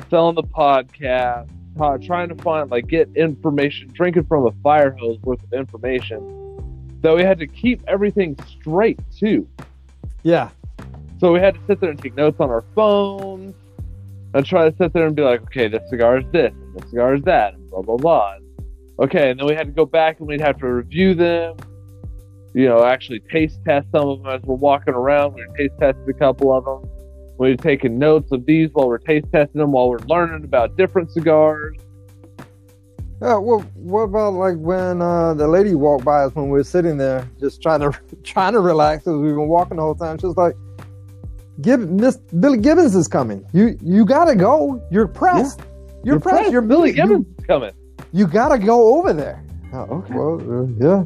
selling 0.10 0.36
the 0.36 0.44
podcast, 0.44 1.50
uh, 1.80 1.98
trying 2.02 2.30
to 2.30 2.36
find 2.36 2.72
like 2.72 2.88
get 2.88 3.10
information, 3.16 3.92
drinking 3.94 4.26
from 4.26 4.48
a 4.48 4.52
fire 4.64 4.92
hose 4.92 5.20
worth 5.22 5.44
of 5.44 5.54
information. 5.54 6.45
So 7.06 7.16
we 7.16 7.22
had 7.22 7.38
to 7.38 7.46
keep 7.46 7.84
everything 7.88 8.36
straight 8.48 8.98
too. 9.16 9.48
yeah. 10.24 10.50
So 11.20 11.32
we 11.32 11.40
had 11.40 11.54
to 11.54 11.60
sit 11.68 11.80
there 11.80 11.92
and 11.92 12.00
take 12.02 12.16
notes 12.16 12.38
on 12.40 12.50
our 12.50 12.64
phones 12.74 13.54
and 14.34 14.44
try 14.44 14.68
to 14.68 14.76
sit 14.76 14.92
there 14.92 15.06
and 15.06 15.16
be 15.16 15.22
like, 15.22 15.44
okay, 15.44 15.68
this 15.68 15.88
cigar 15.88 16.18
is 16.18 16.26
this, 16.32 16.52
and 16.52 16.76
this 16.76 16.90
cigar 16.90 17.14
is 17.14 17.22
that, 17.26 17.54
and 17.54 17.70
blah, 17.70 17.84
blah, 17.84 17.98
blah. 17.98 18.38
Okay, 18.98 19.30
and 19.30 19.40
then 19.40 19.46
we 19.46 19.54
had 19.54 19.68
to 19.68 19.72
go 19.72 19.86
back 19.86 20.18
and 20.18 20.28
we'd 20.28 20.42
have 20.42 20.58
to 20.58 20.68
review 20.68 21.14
them, 21.14 21.56
you 22.56 22.68
know, 22.68 22.84
actually 22.84 23.20
taste 23.32 23.60
test 23.66 23.86
some 23.92 24.10
of 24.10 24.24
them 24.24 24.34
as 24.34 24.42
we're 24.42 24.56
walking 24.56 24.96
around. 24.96 25.36
We 25.36 25.46
taste 25.56 25.76
tested 25.80 26.10
a 26.10 26.14
couple 26.14 26.52
of 26.58 26.66
them. 26.66 26.90
We 27.38 27.52
were 27.52 27.56
taking 27.56 28.00
notes 28.00 28.32
of 28.32 28.48
these 28.48 28.72
while 28.74 28.88
we're 28.88 28.98
taste 28.98 29.28
testing 29.32 29.62
them, 29.62 29.74
while 29.74 29.92
we're 29.92 30.00
learning 30.08 30.44
about 30.44 30.76
different 30.76 31.12
cigars. 31.12 31.78
Yeah, 33.26 33.38
well, 33.38 33.62
what 33.74 34.02
about 34.02 34.34
like 34.34 34.56
when 34.58 35.02
uh, 35.02 35.34
the 35.34 35.48
lady 35.48 35.74
walked 35.74 36.06
by 36.06 36.26
us 36.26 36.36
when 36.36 36.46
we 36.46 36.52
were 36.52 36.64
sitting 36.64 36.98
there, 36.98 37.28
just 37.40 37.60
trying 37.62 37.80
to 37.80 37.92
trying 38.24 38.54
to 38.54 38.60
relax 38.60 39.04
because 39.04 39.20
we've 39.20 39.34
been 39.34 39.48
walking 39.48 39.78
the 39.78 39.84
whole 39.84 39.96
time. 39.96 40.20
She 40.20 40.28
was 40.28 40.38
like, 40.38 40.54
"Gib, 41.62 41.90
Miss 41.90 42.18
Billy 42.18 42.60
Gibbons 42.60 42.96
is 42.96 43.08
coming. 43.08 43.44
You 43.52 43.78
you 43.82 44.06
gotta 44.06 44.36
go. 44.36 44.80
You're 44.92 45.08
pressed. 45.08 45.62
You're, 46.04 46.20
pressed. 46.20 46.52
You're 46.52 46.62
Billy 46.62 46.90
you- 46.90 46.96
Gibbons 46.98 47.26
is 47.40 47.46
coming. 47.48 47.72
You, 48.14 48.28
gotta 48.28 48.60
go 48.60 48.96
over 49.00 49.12
there." 49.12 49.44
Oh, 49.74 49.80
Okay. 50.04 50.14
Well, 50.14 50.36
uh, 50.40 50.68
yeah. 50.80 51.04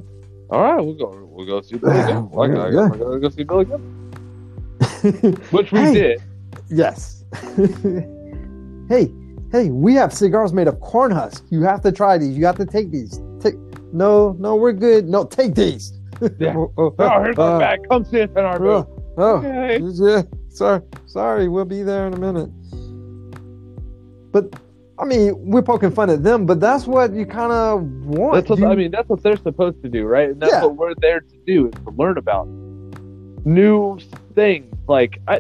All 0.51 0.62
right, 0.62 0.84
we'll 0.84 0.95
go. 0.95 1.27
We'll 1.32 1.45
go 1.45 1.62
see 1.62 1.77
Billy 1.77 1.95
Gibbons. 2.05 2.32
Gotta- 2.36 2.53
yeah. 2.73 2.86
I 2.86 2.97
gotta 2.97 3.19
go 3.19 3.29
see 3.29 3.43
Billy 3.43 3.65
Gibbons, 3.65 5.51
which 5.53 5.71
we 5.71 5.79
Hey. 5.79 5.93
did. 5.93 6.21
yes. 6.69 7.23
hey, 8.89 9.10
hey, 9.51 9.69
we 9.69 9.93
have 9.95 10.13
cigars 10.13 10.53
made 10.53 10.67
of 10.67 10.79
corn 10.79 11.12
husk. 11.12 11.45
You 11.49 11.62
have 11.63 11.81
to 11.81 11.91
try 11.91 12.17
these. 12.17 12.38
You 12.38 12.45
have 12.45 12.57
to 12.57 12.65
take 12.65 12.91
these. 12.91 13.19
Take. 13.39 13.55
No, 13.93 14.35
no, 14.39 14.55
we're 14.55 14.73
good. 14.73 15.07
No, 15.07 15.25
take 15.25 15.55
these. 15.55 15.93
Yeah. 16.39 16.55
oh, 16.57 16.73
oh, 16.77 16.95
Oh, 16.99 17.23
here's 17.23 17.38
uh, 17.39 17.59
bag. 17.59 17.79
Come 17.89 18.03
sit 18.05 18.29
in 18.31 18.38
our 18.38 18.59
booth. 18.59 18.85
Oh, 18.88 19.03
oh. 19.17 19.38
Okay. 19.38 19.79
Yeah, 19.81 20.21
sorry, 20.49 20.81
sorry, 21.05 21.47
we'll 21.47 21.65
be 21.65 21.81
there 21.83 22.07
in 22.07 22.13
a 22.13 22.17
minute. 22.17 22.49
But 24.31 24.53
I 24.99 25.05
mean, 25.05 25.33
we're 25.38 25.62
poking 25.62 25.91
fun 25.91 26.09
at 26.09 26.23
them, 26.23 26.45
but 26.45 26.59
that's 26.59 26.85
what 26.85 27.13
you 27.13 27.25
kind 27.25 27.51
of 27.53 27.83
want. 28.05 28.33
That's 28.35 28.49
what 28.49 28.59
You- 28.59 28.67
I 28.67 28.75
mean. 28.75 28.91
That's 28.91 29.07
what 29.07 29.23
they're 29.23 29.38
supposed 29.38 29.81
to 29.81 29.89
do, 29.89 30.05
right? 30.05 30.29
And 30.29 30.41
that's 30.41 30.51
Yeah. 30.51 30.65
what 30.65 30.75
we're 30.75 30.93
there 30.95 31.21
to 31.21 31.35
do 31.47 31.67
is 31.67 31.73
to 31.85 31.91
learn 31.91 32.17
about 32.17 32.47
new 33.45 33.97
things. 34.35 34.75
Like, 34.88 35.21
I 35.27 35.39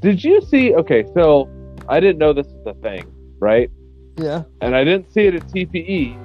did 0.00 0.24
you 0.24 0.40
see? 0.40 0.74
Okay, 0.74 1.04
so 1.14 1.48
I 1.88 2.00
didn't 2.00 2.18
know 2.18 2.32
this 2.32 2.46
was 2.46 2.66
a 2.66 2.80
thing, 2.80 3.04
right? 3.40 3.70
Yeah, 4.16 4.44
And 4.60 4.76
I 4.76 4.84
didn't 4.84 5.12
see 5.12 5.22
it 5.26 5.34
at 5.34 5.42
TPE. 5.48 6.16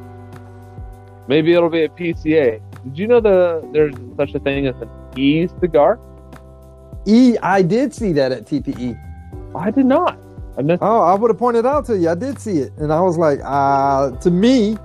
Maybe 1.28 1.54
it'll 1.54 1.70
be 1.70 1.84
at 1.84 1.96
PCA. 1.96 2.62
Did 2.84 2.98
you 2.98 3.08
know 3.08 3.20
the 3.20 3.68
there's 3.74 3.94
such 4.18 4.34
a 4.36 4.40
thing 4.40 4.68
as 4.68 4.76
an 4.82 4.90
E 5.18 5.48
cigar? 5.60 6.00
E. 7.06 7.36
I 7.42 7.62
did 7.62 7.94
see 7.94 8.12
that 8.14 8.32
at 8.32 8.46
TPE. 8.46 8.98
I 9.56 9.72
did 9.72 9.86
not. 9.86 10.20
I 10.58 10.62
missed. 10.62 10.82
Oh, 10.84 11.02
I 11.02 11.14
would 11.16 11.30
have 11.32 11.38
pointed 11.40 11.66
out 11.66 11.86
to 11.86 11.98
you. 11.98 12.10
I 12.10 12.16
did 12.16 12.40
see 12.40 12.58
it, 12.60 12.72
and 12.78 12.92
I 12.94 13.02
was 13.02 13.18
like, 13.18 13.40
uh, 13.44 14.12
to 14.18 14.30
me, 14.32 14.78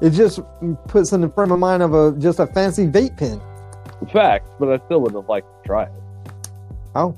it 0.00 0.10
just 0.10 0.40
puts 0.88 1.12
in 1.12 1.20
the 1.22 1.28
frame 1.28 1.50
of 1.50 1.58
mind 1.58 1.82
of 1.82 1.94
a 1.94 2.12
just 2.18 2.38
a 2.38 2.46
fancy 2.46 2.86
vape 2.86 3.16
pen. 3.16 3.40
Fact, 4.12 4.48
but 4.60 4.68
I 4.68 4.84
still 4.86 5.00
would 5.00 5.14
have 5.14 5.28
liked 5.28 5.46
to 5.62 5.66
try 5.68 5.84
it. 5.84 5.92
Oh, 6.94 7.16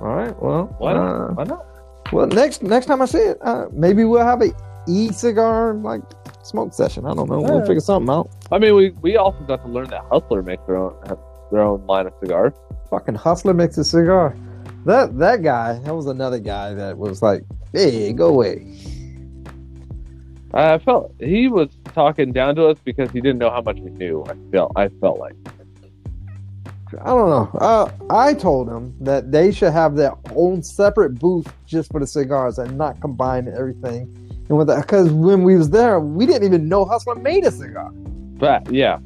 all 0.00 0.14
right. 0.14 0.40
Well, 0.42 0.74
Why 0.78 0.92
not? 0.94 1.06
uh, 1.06 1.28
Why 1.34 1.44
not? 1.44 1.66
Well, 2.12 2.26
next 2.26 2.62
next 2.62 2.86
time 2.86 3.02
I 3.02 3.06
see 3.06 3.18
it, 3.18 3.38
uh, 3.42 3.66
maybe 3.72 4.04
we'll 4.04 4.24
have 4.24 4.42
a 4.42 4.50
e 4.88 5.12
cigar 5.12 5.74
like 5.74 6.02
smoke 6.42 6.72
session. 6.72 7.06
I 7.06 7.14
don't 7.14 7.28
know. 7.28 7.40
We'll 7.40 7.64
figure 7.66 7.80
something 7.80 8.12
out. 8.12 8.30
I 8.50 8.58
mean, 8.58 8.74
we 8.74 8.90
we 9.02 9.16
also 9.16 9.40
got 9.40 9.62
to 9.64 9.68
learn 9.68 9.88
that 9.90 10.04
Hustler 10.10 10.42
makes 10.42 10.64
their 10.66 10.76
own 10.76 10.94
their 11.52 11.62
own 11.62 11.86
line 11.86 12.06
of 12.06 12.14
cigars. 12.20 12.54
Fucking 12.90 13.14
hustler 13.14 13.54
makes 13.54 13.78
a 13.78 13.84
cigar. 13.84 14.36
That 14.84 15.18
that 15.18 15.42
guy, 15.42 15.78
that 15.78 15.94
was 15.94 16.06
another 16.06 16.40
guy 16.40 16.74
that 16.74 16.98
was 16.98 17.22
like, 17.22 17.44
"Hey, 17.72 18.12
go 18.12 18.28
away." 18.28 18.66
I 20.54 20.78
felt 20.78 21.14
he 21.18 21.48
was 21.48 21.70
talking 21.94 22.32
down 22.32 22.56
to 22.56 22.66
us 22.66 22.78
because 22.84 23.10
he 23.10 23.20
didn't 23.20 23.38
know 23.38 23.50
how 23.50 23.62
much 23.62 23.78
we 23.78 23.90
knew. 23.90 24.24
I 24.24 24.34
felt 24.50 24.72
I 24.76 24.88
felt 24.88 25.18
like 25.18 25.34
I 27.00 27.06
don't 27.06 27.30
know. 27.30 27.58
Uh, 27.58 27.90
I 28.10 28.34
told 28.34 28.68
him 28.68 28.94
that 29.00 29.32
they 29.32 29.52
should 29.52 29.72
have 29.72 29.96
their 29.96 30.12
own 30.34 30.62
separate 30.62 31.18
booth 31.18 31.52
just 31.66 31.90
for 31.90 32.00
the 32.00 32.06
cigars 32.06 32.58
and 32.58 32.76
not 32.76 33.00
combine 33.00 33.48
everything. 33.48 34.14
And 34.48 34.58
with 34.58 34.66
that, 34.68 34.82
because 34.82 35.10
when 35.10 35.44
we 35.44 35.56
was 35.56 35.70
there, 35.70 36.00
we 36.00 36.26
didn't 36.26 36.44
even 36.44 36.68
know 36.68 36.84
Hustler 36.84 37.14
made 37.14 37.44
a 37.44 37.50
cigar. 37.50 37.90
But 37.92 38.70
yeah, 38.70 38.98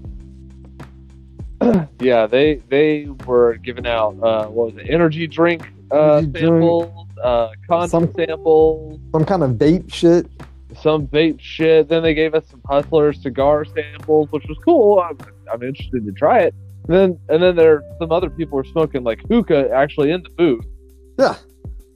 yeah, 2.01 2.27
they 2.27 2.57
they 2.68 3.07
were 3.27 3.57
giving 3.57 3.87
out 3.87 4.16
uh, 4.22 4.46
what 4.46 4.75
was 4.75 4.77
it, 4.77 4.90
energy 4.90 5.27
drink 5.27 5.70
uh, 5.92 6.16
Energy 6.16 6.40
samples, 6.40 7.09
uh, 7.22 7.49
condom 7.68 7.88
Some- 7.90 8.12
samples, 8.14 9.01
Some 9.12 9.25
kind 9.25 9.42
of 9.42 9.51
vape 9.53 9.92
shit. 9.92 10.27
some 10.81 11.07
vape 11.07 11.38
shit. 11.40 11.88
Then 11.88 12.03
they 12.03 12.14
gave 12.14 12.35
us 12.35 12.44
some 12.51 12.61
Hustler 12.68 13.12
cigar 13.12 13.64
samples, 13.64 14.29
which 14.33 14.44
was 14.49 14.59
cool. 14.64 14.99
I'm, 15.01 15.16
I'm 15.53 15.62
interested 15.62 16.05
to 16.05 16.12
try 16.12 16.40
it. 16.40 16.55
And 16.88 16.96
then 16.96 17.18
and 17.29 17.42
then 17.42 17.57
there 17.57 17.83
some 17.99 18.12
other 18.12 18.31
people 18.31 18.57
were 18.57 18.64
smoking 18.64 19.03
like 19.03 19.20
hookah 19.29 19.70
actually 19.70 20.11
in 20.11 20.22
the 20.22 20.31
booth. 20.31 20.64
Yeah, 21.18 21.37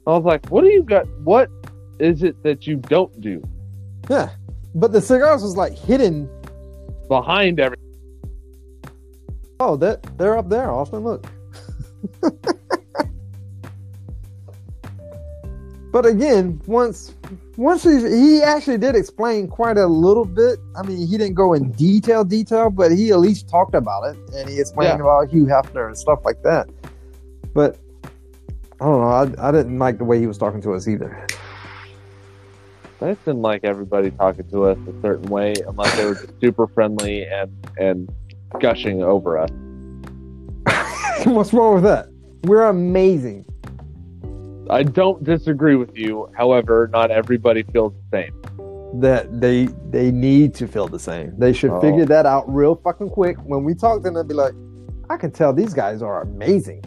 I 0.06 0.10
was 0.10 0.24
like, 0.24 0.46
what 0.50 0.62
do 0.62 0.70
you 0.70 0.82
got? 0.82 1.06
What 1.24 1.48
is 1.98 2.22
it 2.22 2.42
that 2.42 2.66
you 2.66 2.76
don't 2.76 3.20
do 3.20 3.42
yeah. 4.08 4.30
But 4.74 4.92
the 4.92 5.00
cigars 5.00 5.42
was 5.42 5.56
like 5.56 5.76
hidden. 5.76 6.28
behind 7.08 7.58
everything? 7.60 7.86
Oh, 9.58 9.76
that 9.76 10.02
they're 10.16 10.38
up 10.38 10.48
there, 10.48 10.70
Austin. 10.70 11.00
Look. 11.00 11.26
but 15.92 16.06
again, 16.06 16.60
once 16.66 17.14
once 17.56 17.82
he, 17.84 17.98
he 18.00 18.42
actually 18.42 18.78
did 18.78 18.96
explain 18.96 19.46
quite 19.48 19.76
a 19.76 19.86
little 19.86 20.24
bit. 20.24 20.58
I 20.76 20.82
mean, 20.82 21.06
he 21.06 21.16
didn't 21.18 21.34
go 21.34 21.52
in 21.54 21.70
detail, 21.72 22.24
detail, 22.24 22.70
but 22.70 22.90
he 22.92 23.10
at 23.10 23.18
least 23.20 23.48
talked 23.48 23.74
about 23.74 24.02
it 24.04 24.16
and 24.34 24.48
he 24.48 24.60
explained 24.60 24.98
Yeah. 24.98 25.04
about 25.04 25.28
Hugh 25.30 25.44
Hefner 25.46 25.86
and 25.86 25.96
stuff 25.96 26.20
like 26.24 26.42
that. 26.42 26.68
But 27.54 27.78
I 28.80 28.84
don't 28.84 29.00
know. 29.00 29.42
I, 29.42 29.48
I 29.48 29.52
didn't 29.52 29.78
like 29.78 29.98
the 29.98 30.04
way 30.04 30.18
he 30.18 30.26
was 30.26 30.38
talking 30.38 30.60
to 30.62 30.72
us 30.74 30.88
either. 30.88 31.26
I 33.02 33.12
just 33.12 33.24
didn't 33.24 33.42
like 33.42 33.64
everybody 33.64 34.10
talking 34.10 34.46
to 34.50 34.64
us 34.66 34.78
a 34.86 35.00
certain 35.02 35.30
way 35.30 35.54
unless 35.66 35.96
they 35.96 36.04
were 36.04 36.14
just 36.14 36.38
super 36.40 36.66
friendly 36.66 37.24
and 37.26 37.50
and 37.78 38.10
gushing 38.60 39.02
over 39.02 39.38
us. 39.38 39.48
What's 41.26 41.52
wrong 41.52 41.74
with 41.74 41.84
that? 41.84 42.08
We're 42.44 42.64
amazing. 42.68 43.44
I 44.70 44.82
don't 44.84 45.22
disagree 45.24 45.76
with 45.76 45.96
you. 45.96 46.30
However, 46.36 46.88
not 46.92 47.10
everybody 47.10 47.62
feels 47.64 47.92
the 48.10 48.16
same. 48.18 49.00
That 49.00 49.40
they 49.40 49.66
they 49.90 50.10
need 50.10 50.54
to 50.56 50.66
feel 50.66 50.88
the 50.88 50.98
same. 50.98 51.34
They 51.38 51.52
should 51.52 51.70
Oh. 51.70 51.80
figure 51.80 52.04
that 52.06 52.26
out 52.26 52.52
real 52.52 52.74
fucking 52.76 53.10
quick. 53.10 53.36
When 53.44 53.62
we 53.64 53.74
talk 53.74 54.02
to 54.02 54.10
them, 54.10 54.26
be 54.26 54.34
like, 54.34 54.54
I 55.08 55.16
can 55.16 55.30
tell 55.30 55.52
these 55.52 55.74
guys 55.74 56.02
are 56.02 56.22
amazing. 56.22 56.84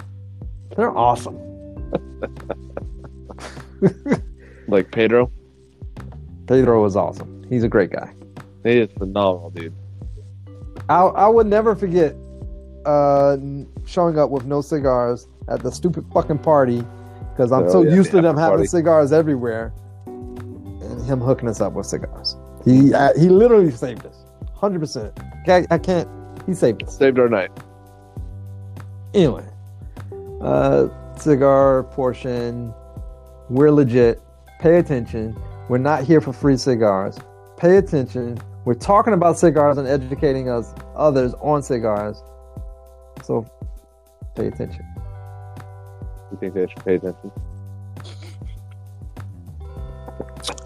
They're 0.75 0.95
awesome. 0.97 1.39
Like 4.69 4.91
Pedro, 4.91 5.29
Pedro 6.47 6.85
is 6.85 6.95
awesome. 6.95 7.43
He's 7.49 7.63
a 7.63 7.67
great 7.67 7.91
guy. 7.91 8.13
he 8.63 8.79
is 8.79 8.89
phenomenal, 8.97 9.49
dude. 9.51 9.73
I 10.89 11.01
I 11.01 11.27
would 11.27 11.47
never 11.47 11.75
forget 11.75 12.15
uh, 12.85 13.37
showing 13.85 14.17
up 14.17 14.29
with 14.29 14.45
no 14.45 14.61
cigars 14.61 15.27
at 15.49 15.61
the 15.61 15.69
stupid 15.71 16.05
fucking 16.13 16.39
party 16.39 16.83
because 17.33 17.51
I'm 17.51 17.63
Oh, 17.63 17.69
so 17.69 17.81
yeah, 17.83 17.95
used 17.95 18.11
to 18.11 18.21
them 18.21 18.37
having 18.37 18.57
party. 18.57 18.67
cigars 18.67 19.11
everywhere, 19.11 19.73
and 20.05 21.03
him 21.05 21.19
hooking 21.19 21.49
us 21.49 21.59
up 21.61 21.73
with 21.73 21.85
cigars. 21.85 22.37
He 22.63 22.93
uh, 22.93 23.11
he 23.17 23.27
literally 23.29 23.71
saved 23.71 24.05
us, 24.05 24.15
hundred 24.53 24.79
percent. 24.79 25.17
I, 25.47 25.65
I 25.69 25.77
can't 25.77 26.07
he 26.45 26.53
saved 26.53 26.83
us. 26.83 26.97
Saved 26.97 27.19
our 27.19 27.27
night. 27.29 27.51
Anyway, 29.13 29.45
uh, 30.41 30.87
cigar 31.17 31.83
portion. 31.83 32.73
We're 33.49 33.71
legit. 33.71 34.21
Pay 34.59 34.77
attention. 34.77 35.35
We're 35.69 35.77
not 35.77 36.03
here 36.03 36.21
for 36.21 36.33
free 36.33 36.57
cigars. 36.57 37.17
Pay 37.57 37.77
attention. 37.77 38.37
We're 38.65 38.73
talking 38.73 39.13
about 39.13 39.37
cigars 39.37 39.77
and 39.77 39.87
educating 39.87 40.49
us 40.49 40.73
others 40.95 41.33
on 41.41 41.61
cigars. 41.61 42.21
So 43.23 43.45
pay 44.35 44.47
attention. 44.47 44.85
You 46.33 46.39
think 46.39 46.55
they 46.55 46.65
should 46.67 46.83
pay 46.83 46.95
attention? 46.95 47.31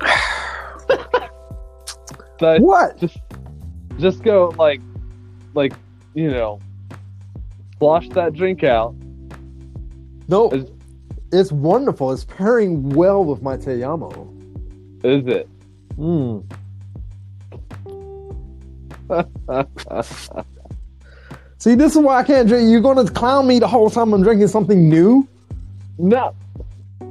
but 2.40 2.62
What? 2.62 2.98
just 2.98 3.18
just 4.00 4.24
go 4.24 4.54
like 4.58 4.80
like 5.54 5.74
you 6.14 6.32
know 6.32 6.60
slosh 7.80 8.08
that 8.10 8.34
drink 8.34 8.64
out 8.64 8.96
No, 10.30 10.50
Is- 10.52 10.70
it's 11.34 11.52
wonderful. 11.52 12.14
It's 12.14 12.24
pairing 12.24 12.88
well 12.92 13.26
with 13.26 13.42
my 13.42 13.58
Te 13.58 13.84
Amo. 13.84 14.34
is 15.04 15.28
it 15.28 15.50
Mm. 15.98 16.46
See, 21.58 21.74
this 21.74 21.94
is 21.94 21.98
why 21.98 22.20
I 22.20 22.24
can't 22.24 22.48
drink. 22.48 22.70
You're 22.70 22.82
going 22.82 23.04
to 23.04 23.12
clown 23.12 23.48
me 23.48 23.58
the 23.58 23.68
whole 23.68 23.90
time 23.90 24.14
I'm 24.14 24.22
drinking 24.22 24.50
something 24.50 24.88
new? 24.88 25.28
No 25.98 26.34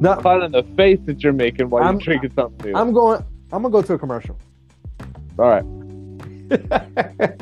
No, 0.01 0.21
fun 0.21 0.43
in 0.43 0.53
the 0.53 0.63
face 0.77 0.99
that 1.07 1.23
you're 1.23 1.33
making 1.33 1.71
while 1.71 1.83
I'm- 1.85 1.95
you're 1.95 2.01
drinking 2.05 2.33
something 2.35 2.71
new 2.73 2.77
I'm 2.77 2.93
going. 2.93 3.23
I'm 3.53 3.63
gonna 3.63 3.73
go 3.73 3.83
to 3.83 3.95
a 3.95 3.99
commercial. 3.99 4.37
all 5.39 5.49
right 5.49 5.65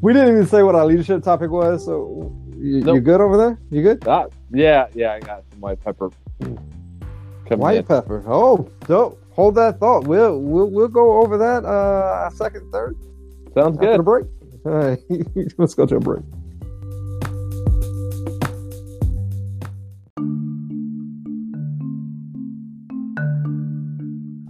we 0.00 0.12
didn't 0.12 0.28
even 0.28 0.46
say 0.46 0.62
what 0.62 0.74
our 0.74 0.84
leadership 0.86 1.22
topic 1.22 1.50
was. 1.50 1.84
So 1.84 2.32
you, 2.56 2.80
Nope. 2.80 2.94
you 2.96 3.00
good 3.00 3.20
over 3.20 3.36
there? 3.36 3.58
You 3.70 3.82
good? 3.82 4.06
ah, 4.06 4.26
yeah 4.52 4.86
yeah 4.94 5.12
i 5.14 5.20
got 5.20 5.44
some 5.50 5.60
white 5.60 5.82
pepper 5.84 6.10
White 7.50 7.78
in. 7.78 7.84
pepper. 7.84 8.22
Oh, 8.26 8.68
so 8.86 9.16
hold 9.30 9.54
that 9.54 9.80
thought. 9.80 10.04
We'll 10.06 10.38
we'll 10.38 10.68
we'll 10.70 10.88
go 10.88 11.22
over 11.22 11.38
that 11.38 11.64
uh 11.64 12.28
second, 12.30 12.70
third 12.70 12.94
sounds 13.54 13.78
after 13.78 13.96
good 13.96 14.04
break. 14.04 14.26
All 14.66 14.72
right, 14.72 14.98
let's 15.58 15.74
go 15.74 15.86
to 15.86 15.96
a 15.96 16.00
break. 16.00 16.22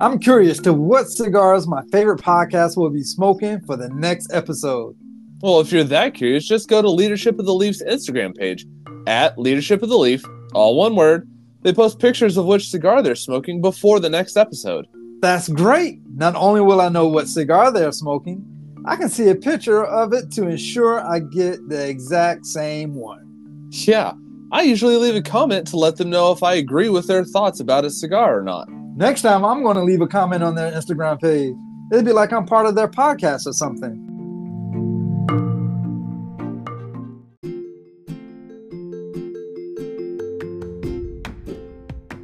I'm 0.01 0.21
curious 0.21 0.61
to 0.61 0.73
what 0.73 1.09
cigars 1.09 1.67
my 1.67 1.83
favorite 1.91 2.21
podcast 2.21 2.77
will 2.77 2.91
be 2.91 3.03
smoking 3.03 3.61
for 3.63 3.77
the 3.77 3.89
next 3.89 4.33
episode. 4.33 4.95
Well, 5.41 5.59
if 5.59 5.73
you're 5.73 5.83
that 5.83 6.15
curious, 6.15 6.47
just 6.47 6.69
go 6.69 6.81
to 6.81 6.89
Leadership 6.89 7.37
of 7.41 7.47
the 7.47 7.55
Leaf's 7.55 7.83
Instagram 7.83 8.33
page 8.37 8.65
at 9.09 9.37
Leadership 9.37 9.83
of 9.83 9.89
the 9.89 9.99
Leaf, 9.99 10.25
all 10.55 10.77
one 10.77 10.95
word. 10.95 11.29
They 11.63 11.73
post 11.73 11.99
pictures 11.99 12.37
of 12.37 12.47
which 12.47 12.71
cigar 12.71 13.03
they're 13.03 13.17
smoking 13.17 13.61
before 13.61 13.99
the 13.99 14.09
next 14.09 14.37
episode. 14.37 14.87
That's 15.21 15.49
great. 15.49 15.99
Not 16.15 16.37
only 16.37 16.61
will 16.61 16.81
I 16.81 16.91
know 16.91 17.09
what 17.09 17.27
cigar 17.27 17.73
they're 17.73 17.91
smoking, 17.91 18.45
I 18.85 18.95
can 18.95 19.09
see 19.09 19.29
a 19.31 19.35
picture 19.35 19.85
of 19.85 20.13
it 20.13 20.31
to 20.33 20.47
ensure 20.47 21.01
I 21.01 21.19
get 21.19 21.69
the 21.69 21.89
exact 21.89 22.47
same 22.47 22.95
one. 22.95 23.69
Yeah, 23.71 24.13
I 24.53 24.63
usually 24.63 24.97
leave 24.97 25.17
a 25.17 25.23
comment 25.23 25.67
to 25.69 25.77
let 25.77 25.97
them 25.97 26.09
know 26.09 26.31
if 26.31 26.45
I 26.45 26.55
agree 26.55 26.89
with 26.89 27.09
their 27.09 27.25
thoughts 27.25 27.59
about 27.59 27.85
a 27.85 27.91
cigar 27.91 28.39
or 28.39 28.43
not. 28.45 28.69
Next 28.99 29.23
time, 29.23 29.45
I'm 29.45 29.63
going 29.63 29.77
to 29.77 29.85
leave 29.85 30.01
a 30.01 30.09
comment 30.09 30.43
on 30.43 30.57
their 30.57 30.73
Instagram 30.73 31.21
page. 31.21 31.55
It'd 31.93 32.05
be 32.05 32.11
like 32.11 32.33
I'm 32.33 32.45
part 32.45 32.67
of 32.67 32.75
their 32.75 32.89
podcast 32.89 33.47
or 33.47 33.53
something. 33.53 33.95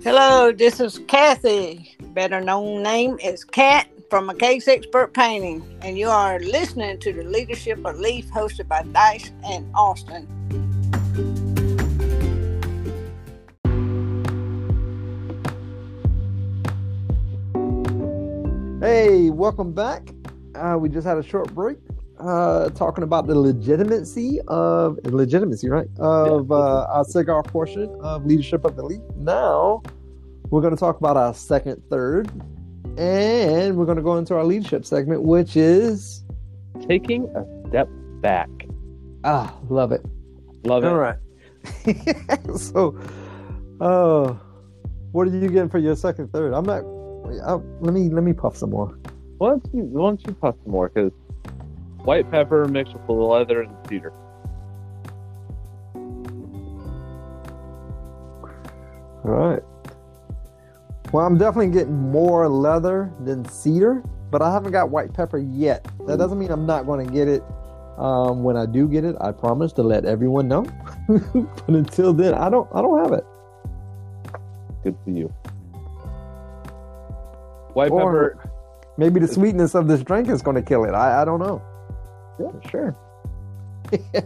Hello, 0.03 0.51
this 0.51 0.81
is 0.81 0.99
Kathy, 1.07 1.97
better 2.13 2.41
known 2.41 2.83
name 2.83 3.21
is 3.23 3.45
Kat 3.45 3.87
from 4.11 4.29
a 4.29 4.35
Case 4.35 4.67
Expert 4.67 5.15
Painting, 5.15 5.63
and 5.83 5.97
you 5.97 6.09
are 6.09 6.41
listening 6.41 6.99
to 6.99 7.13
the 7.13 7.23
Leadership 7.23 7.87
of 7.87 8.01
Leaf 8.01 8.27
hosted 8.33 8.67
by 8.67 8.83
Dice 8.83 9.31
and 9.45 9.71
Austin. 9.77 10.27
Hey, 18.85 19.31
welcome 19.31 19.73
back. 19.73 20.11
Uh, 20.55 20.77
we 20.79 20.91
just 20.91 21.07
had 21.07 21.17
a 21.17 21.23
short 21.23 21.55
break 21.55 21.79
uh, 22.21 22.69
talking 22.69 23.03
about 23.03 23.27
the 23.27 23.35
legitimacy 23.35 24.41
of 24.49 24.99
legitimacy, 25.05 25.71
right? 25.71 25.87
Of 25.99 26.53
uh, 26.53 26.85
our 26.91 27.03
cigar 27.05 27.43
portion 27.43 27.89
of 28.03 28.27
leadership 28.27 28.63
of 28.67 28.77
the 28.77 28.83
leaf. 28.83 29.01
Now 29.17 29.83
we're 30.51 30.61
going 30.61 30.75
to 30.75 30.79
talk 30.79 30.99
about 30.99 31.17
our 31.17 31.33
second, 31.33 31.83
third, 31.89 32.29
and 32.99 33.75
we're 33.75 33.87
going 33.87 33.97
to 33.97 34.03
go 34.03 34.19
into 34.19 34.35
our 34.35 34.45
leadership 34.45 34.85
segment, 34.85 35.23
which 35.23 35.57
is 35.57 36.23
taking 36.87 37.25
a 37.35 37.69
step 37.69 37.89
back 38.21 38.51
ah, 39.25 39.57
love 39.71 39.93
it. 39.93 40.05
love 40.65 40.85
it 40.85 40.89
All 40.89 40.99
right. 40.99 41.17
so, 42.59 42.99
uh, 43.81 44.35
what 45.13 45.27
are 45.27 45.31
you 45.31 45.49
getting 45.49 45.71
for 45.71 45.79
your 45.79 45.97
second, 45.97 46.31
third? 46.35 46.53
I'm 46.53 46.67
not. 46.67 46.85
I, 47.25 47.55
let 47.81 47.95
me 47.95 48.09
let 48.11 48.23
me 48.25 48.33
puff 48.33 48.57
some 48.57 48.71
more. 48.71 48.99
why 49.39 49.51
don't 49.51 49.67
you 49.73 49.83
why 49.85 50.09
don't 50.11 50.27
you 50.27 50.35
puff 50.35 50.57
some 50.63 50.73
more 50.73 50.89
because 50.89 51.13
white 52.05 52.31
pepper 52.31 52.69
mixed 52.69 52.93
with 52.93 53.07
the 53.07 53.13
leather 53.13 53.63
and 53.63 53.75
cedar 53.89 54.13
All 59.25 59.31
right. 59.31 59.63
Well, 61.13 61.25
I'm 61.25 61.39
definitely 61.39 61.71
getting 61.71 62.11
more 62.11 62.47
leather 62.47 63.11
than 63.21 63.49
cedar, 63.49 64.03
but 64.31 64.43
I 64.43 64.53
haven't 64.53 64.73
got 64.73 64.91
white 64.91 65.15
pepper 65.15 65.39
yet. 65.39 65.87
That 66.07 66.19
doesn't 66.19 66.39
mean 66.39 66.51
I'm 66.51 66.67
not 66.67 66.85
going 66.85 67.07
to 67.07 67.11
get 67.11 67.27
it. 67.27 67.43
Um, 67.97 68.43
when 68.43 68.59
I 68.59 68.67
do 68.67 68.87
get 68.87 69.05
it, 69.05 69.17
I 69.23 69.33
promise 69.33 69.73
to 69.75 69.83
let 69.83 70.05
everyone 70.05 70.47
know. 70.49 70.67
but 71.09 71.69
until 71.69 72.13
then, 72.13 72.35
I 72.35 72.51
don't. 72.51 72.69
I 72.75 72.83
don't 72.83 73.03
have 73.03 73.13
it. 73.13 73.25
good 74.83 74.97
for 75.05 75.11
you 75.11 75.33
white 77.75 77.91
pepper 77.91 78.51
maybe 78.97 79.19
the 79.21 79.29
sweetness 79.29 79.75
of 79.75 79.89
this 79.89 80.03
drink 80.03 80.29
is 80.29 80.41
going 80.43 80.55
to 80.57 80.63
kill 80.63 80.85
it. 80.85 80.93
I, 80.93 81.23
I 81.23 81.25
don't 81.25 81.41
know. 81.41 81.63
yeah 82.41 82.71
sure 82.71 82.97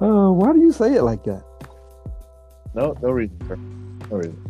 Uh, 0.00 0.30
why 0.32 0.50
do 0.54 0.60
you 0.60 0.72
say 0.72 0.94
it 0.94 1.02
like 1.02 1.22
that? 1.24 1.44
no 2.74 2.96
no 3.02 3.10
reason 3.10 3.36
sir 3.46 3.56
no 4.10 4.16
reason 4.16 4.42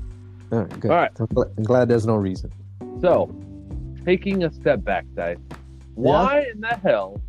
All 0.53 0.61
right, 0.61 0.81
good. 0.81 0.91
All 0.91 0.97
right. 0.97 1.11
I'm, 1.19 1.27
gl- 1.29 1.51
I'm 1.59 1.65
glad 1.65 1.89
there's 1.89 2.07
no 2.07 2.15
reason. 2.17 2.53
So, 3.01 3.35
taking 4.05 4.45
a 4.45 4.53
step 4.53 4.85
back, 4.85 5.07
guys. 5.17 5.39
Why 5.95 6.47
in 6.53 6.61
the 6.61 6.69
hell 6.83 7.21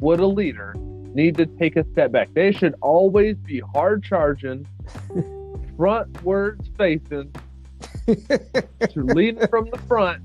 would 0.00 0.20
a 0.20 0.26
leader 0.26 0.74
need 1.14 1.36
to 1.38 1.46
take 1.46 1.76
a 1.76 1.84
step 1.92 2.12
back? 2.12 2.28
They 2.34 2.52
should 2.52 2.74
always 2.80 3.36
be 3.38 3.60
hard 3.60 4.02
charging, 4.04 4.66
frontwards 5.76 6.68
facing, 6.76 7.32
to 8.06 9.02
leading 9.02 9.46
from 9.48 9.68
the 9.70 9.78
front, 9.88 10.22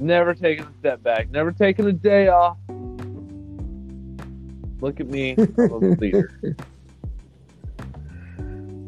never 0.00 0.34
taking 0.34 0.64
a 0.64 0.72
step 0.78 1.02
back, 1.02 1.30
never 1.30 1.52
taking 1.52 1.86
a 1.86 1.92
day 1.92 2.28
off. 2.28 2.56
Look 4.80 5.00
at 5.00 5.08
me, 5.08 5.34
I'm 5.38 5.58
a 5.58 5.78
leader. 6.00 6.56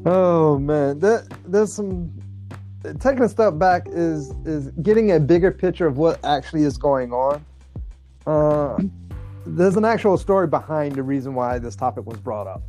Oh 0.07 0.59
man, 0.59 0.99
that 1.01 1.29
there's 1.46 1.73
some 1.73 2.11
taking 2.99 3.23
a 3.23 3.29
step 3.29 3.59
back 3.59 3.87
is 3.88 4.31
is 4.46 4.68
getting 4.83 5.12
a 5.12 5.20
bigger 5.20 5.51
picture 5.51 5.87
of 5.87 5.99
what 5.99 6.25
actually 6.25 6.62
is 6.62 6.79
going 6.79 7.12
on. 7.12 7.44
Uh, 8.27 8.79
there's 9.46 9.77
an 9.77 9.85
actual 9.85 10.16
story 10.16 10.46
behind 10.46 10.95
the 10.95 11.03
reason 11.03 11.34
why 11.34 11.59
this 11.59 11.76
topic 11.76 12.07
was 12.07 12.18
brought 12.18 12.47
up, 12.47 12.62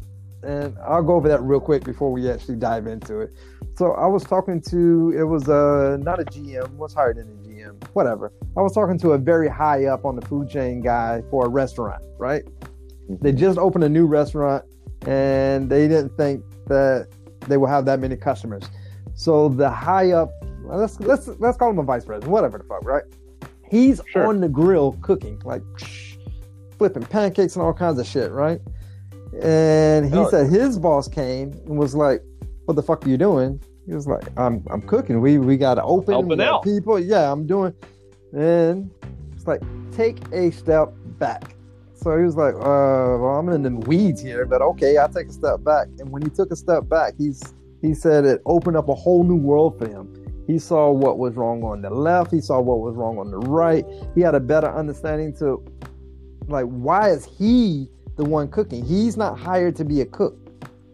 and 0.43 0.77
I'll 0.85 1.03
go 1.03 1.15
over 1.15 1.27
that 1.27 1.41
real 1.41 1.59
quick 1.59 1.83
before 1.83 2.11
we 2.11 2.29
actually 2.29 2.55
dive 2.55 2.87
into 2.87 3.19
it. 3.19 3.31
So 3.75 3.93
I 3.93 4.05
was 4.07 4.23
talking 4.23 4.61
to 4.69 5.13
it 5.17 5.23
was 5.23 5.47
uh 5.49 5.97
not 6.01 6.19
a 6.19 6.25
GM, 6.25 6.69
what's 6.75 6.93
higher 6.93 7.13
than 7.13 7.27
a 7.29 7.47
GM, 7.47 7.83
whatever. 7.93 8.31
I 8.57 8.61
was 8.61 8.73
talking 8.73 8.97
to 8.99 9.11
a 9.11 9.17
very 9.17 9.47
high 9.47 9.85
up 9.85 10.05
on 10.05 10.15
the 10.15 10.25
food 10.25 10.49
chain 10.49 10.81
guy 10.81 11.21
for 11.29 11.45
a 11.45 11.49
restaurant, 11.49 12.03
right? 12.17 12.43
They 13.09 13.31
just 13.31 13.57
opened 13.57 13.83
a 13.83 13.89
new 13.89 14.05
restaurant, 14.05 14.63
and 15.07 15.69
they 15.69 15.87
didn't 15.87 16.15
think 16.17 16.43
that 16.67 17.07
they 17.47 17.57
will 17.57 17.67
have 17.67 17.85
that 17.85 17.99
many 17.99 18.15
customers. 18.15 18.63
So 19.13 19.49
the 19.49 19.69
high 19.69 20.11
up, 20.11 20.31
let's 20.63 20.99
let's 20.99 21.27
let's 21.39 21.57
call 21.57 21.69
him 21.71 21.79
a 21.79 21.83
vice 21.83 22.05
president, 22.05 22.31
whatever 22.31 22.57
the 22.57 22.63
fuck, 22.63 22.83
right? 22.83 23.03
He's 23.69 24.01
Sure. 24.07 24.27
on 24.27 24.41
the 24.41 24.49
grill 24.49 24.93
cooking, 25.01 25.41
like 25.45 25.61
flipping 26.77 27.03
pancakes 27.03 27.55
and 27.55 27.63
all 27.63 27.73
kinds 27.73 27.99
of 27.99 28.05
shit, 28.05 28.31
right? 28.31 28.59
And 29.41 30.05
he 30.11 30.17
Oh. 30.17 30.29
said 30.29 30.47
his 30.51 30.77
boss 30.77 31.07
came 31.07 31.51
and 31.65 31.77
was 31.77 31.95
like, 31.95 32.21
"What 32.65 32.75
the 32.75 32.83
fuck 32.83 33.05
are 33.05 33.09
you 33.09 33.17
doing?" 33.17 33.59
He 33.87 33.93
was 33.93 34.07
like, 34.07 34.23
"I'm 34.37 34.63
I'm 34.69 34.81
cooking. 34.81 35.21
We 35.21 35.37
we 35.37 35.57
got 35.57 35.75
to 35.75 35.83
open 35.83 36.13
Helping 36.13 36.29
we 36.29 36.35
got 36.37 36.47
out. 36.55 36.63
people. 36.63 36.99
Yeah, 36.99 37.31
I'm 37.31 37.45
doing." 37.47 37.73
And 38.33 38.89
it's 39.33 39.47
like 39.47 39.61
take 39.91 40.19
a 40.33 40.51
step 40.51 40.93
back. 41.19 41.55
So 41.93 42.17
he 42.17 42.23
was 42.23 42.35
like, 42.35 42.55
uh, 42.55 42.59
well, 43.21 43.35
I'm 43.37 43.47
in 43.49 43.61
the 43.61 43.69
weeds 43.85 44.21
here, 44.21 44.43
but 44.45 44.59
okay, 44.61 44.97
I'll 44.97 45.07
take 45.07 45.27
a 45.27 45.33
step 45.33 45.63
back. 45.63 45.87
And 45.99 46.09
when 46.09 46.23
he 46.23 46.29
took 46.29 46.51
a 46.51 46.55
step 46.55 46.89
back, 46.89 47.13
he's 47.17 47.41
he 47.81 47.93
said 47.93 48.25
it 48.25 48.41
opened 48.45 48.75
up 48.77 48.89
a 48.89 48.95
whole 48.95 49.23
new 49.23 49.35
world 49.35 49.77
for 49.77 49.87
him. 49.87 50.11
He 50.47 50.57
saw 50.57 50.89
what 50.91 51.19
was 51.19 51.35
wrong 51.35 51.63
on 51.63 51.81
the 51.81 51.89
left, 51.91 52.31
he 52.31 52.41
saw 52.41 52.59
what 52.59 52.79
was 52.79 52.95
wrong 52.95 53.19
on 53.19 53.29
the 53.31 53.37
right. 53.37 53.85
He 54.15 54.21
had 54.21 54.33
a 54.35 54.39
better 54.39 54.67
understanding 54.73 55.33
to 55.37 55.63
like 56.47 56.65
why 56.65 57.09
is 57.11 57.25
he 57.25 57.87
the 58.17 58.23
one 58.25 58.49
cooking? 58.49 58.83
He's 58.85 59.17
not 59.17 59.37
hired 59.37 59.75
to 59.77 59.85
be 59.85 60.01
a 60.01 60.05
cook. 60.05 60.37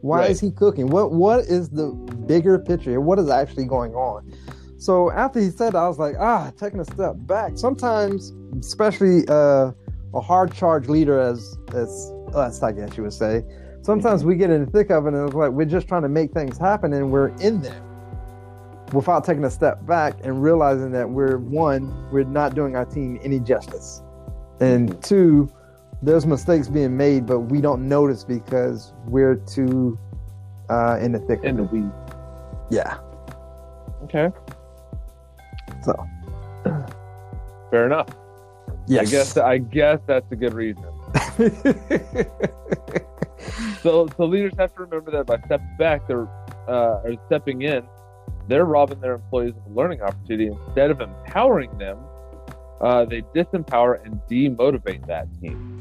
Why 0.02 0.20
Right. 0.20 0.30
is 0.32 0.40
he 0.40 0.52
cooking? 0.52 0.88
What 0.88 1.12
what 1.12 1.42
is 1.42 1.70
the 1.70 1.88
bigger 2.28 2.60
picture 2.60 2.92
here? 2.92 3.02
What 3.02 3.20
is 3.20 3.30
actually 3.30 3.66
going 3.66 3.94
on? 3.96 4.32
So 4.78 5.12
after 5.12 5.40
he 5.40 5.50
said 5.50 5.74
that, 5.74 5.80
I 5.80 5.88
was 5.88 5.98
like, 5.98 6.16
ah, 6.20 6.52
taking 6.58 6.80
a 6.80 6.86
step 6.86 7.16
back. 7.18 7.54
Sometimes, 7.58 8.32
especially 8.60 9.28
uh, 9.28 9.72
a 10.14 10.22
hard 10.22 10.54
charge 10.54 10.88
leader 10.88 11.20
as 11.20 11.58
as 11.74 12.12
us, 12.36 12.62
I 12.62 12.72
guess 12.72 12.96
you 12.96 13.04
would 13.04 13.14
say. 13.14 13.44
Sometimes 13.82 14.24
we 14.24 14.36
get 14.36 14.50
in 14.50 14.66
the 14.66 14.72
thick 14.72 14.92
of 14.92 15.06
it, 15.08 15.14
and 15.14 15.28
it's 15.28 15.36
like 15.36 15.52
we're 15.52 15.66
just 15.66 15.88
trying 15.88 16.04
to 16.04 16.10
make 16.10 16.32
things 16.32 16.58
happen, 16.58 16.94
and 16.94 17.12
we're 17.12 17.30
in 17.40 17.62
there 17.62 17.82
without 18.94 19.24
taking 19.26 19.44
a 19.44 19.50
step 19.50 19.86
back 19.86 20.14
and 20.24 20.42
realizing 20.42 20.92
that 20.92 21.10
we're 21.10 21.38
one, 21.38 22.10
we're 22.12 22.24
not 22.24 22.56
doing 22.56 22.76
our 22.76 22.86
team 22.86 23.20
any 23.24 23.40
justice, 23.40 24.02
and 24.60 25.02
two, 25.04 25.50
there's 26.02 26.26
mistakes 26.26 26.68
being 26.68 26.96
made, 26.96 27.26
but 27.26 27.40
we 27.42 27.62
don't 27.62 27.88
notice 27.88 28.24
because 28.24 28.94
we're 29.06 29.36
too 29.36 29.98
uh, 30.70 30.98
in 31.02 31.12
the 31.12 31.20
thick. 31.20 31.44
In 31.44 31.58
the 31.58 31.64
weeds. 31.64 31.94
Yeah. 32.70 32.98
Okay. 34.04 34.30
So 35.84 35.96
Fair 37.72 37.86
enough. 37.86 38.10
yes. 38.88 39.08
I 39.08 39.12
guess 39.12 39.38
I 39.38 39.58
guess 39.58 40.00
that's 40.06 40.32
a 40.32 40.36
good 40.36 40.54
reason. 40.54 40.86
So 43.82 44.08
so 44.18 44.26
leaders 44.26 44.54
have 44.58 44.74
to 44.76 44.82
remember 44.82 45.12
that 45.12 45.28
by 45.28 45.38
stepping 45.46 45.76
back, 45.78 46.08
they're 46.08 46.28
uh, 46.68 47.02
or 47.04 47.16
stepping 47.28 47.62
in, 47.62 47.88
they're 48.48 48.66
robbing 48.66 49.00
their 49.00 49.14
employees 49.14 49.54
of 49.56 49.72
a 49.72 49.76
learning 49.76 50.02
opportunity 50.02 50.48
instead 50.48 50.92
of 50.92 51.00
empowering 51.00 51.78
them. 51.78 51.98
Uh, 52.82 53.06
they 53.06 53.22
disempower 53.34 54.04
and 54.06 54.20
demotivate 54.30 55.06
that 55.08 55.28
team. 55.40 55.77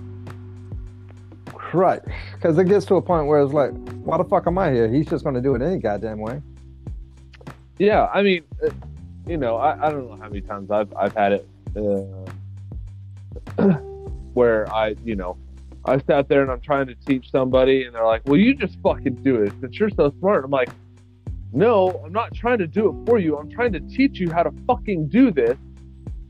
Right. 1.77 2.01
Because 2.33 2.57
it 2.57 2.65
gets 2.65 2.87
to 2.87 2.95
a 2.95 3.03
point 3.03 3.27
where 3.27 3.43
it's 3.43 3.53
like, 3.53 3.71
why 4.03 4.17
the 4.17 4.25
fuck 4.25 4.47
am 4.47 4.57
I 4.57 4.73
here? 4.73 4.89
He's 4.89 5.07
just 5.07 5.25
going 5.25 5.35
to 5.35 5.43
do 5.43 5.55
it 5.55 5.61
any 5.61 5.77
goddamn 5.77 6.19
way. 6.21 6.41
Yeah, 7.79 8.07
I 8.07 8.23
mean, 8.23 8.45
uh, 8.65 8.71
you 9.27 9.37
know, 9.37 9.57
I, 9.57 9.87
I 9.87 9.91
don't 9.91 10.09
know 10.09 10.17
how 10.17 10.29
many 10.29 10.41
times 10.41 10.71
I've 10.71 10.91
I've 10.97 11.15
had 11.15 11.33
it 11.33 11.47
uh, 11.77 12.33
where 14.33 14.73
I, 14.73 14.97
you 15.05 15.17
know, 15.17 15.37
I 15.85 15.99
sat 15.99 16.31
there 16.31 16.41
and 16.41 16.51
I'm 16.51 16.63
trying 16.63 16.87
to 16.87 16.95
teach 16.95 17.31
somebody, 17.31 17.85
and 17.85 17.95
they're 17.95 18.07
like, 18.07 18.23
"Well, 18.25 18.39
you 18.39 18.55
just 18.55 18.79
fucking 18.83 19.17
do 19.17 19.43
it 19.43 19.53
since 19.61 19.79
you're 19.79 19.91
so 19.91 20.15
smart." 20.19 20.47
I'm 20.47 20.51
like, 20.51 20.71
"No, 21.53 22.01
I'm 22.03 22.13
not 22.13 22.33
trying 22.33 22.59
to 22.59 22.67
do 22.67 22.89
it 22.89 23.07
for 23.07 23.19
you. 23.19 23.37
I'm 23.37 23.51
trying 23.51 23.73
to 23.73 23.81
teach 23.81 24.19
you 24.19 24.31
how 24.31 24.43
to 24.43 24.53
fucking 24.67 25.09
do 25.09 25.31
this 25.31 25.59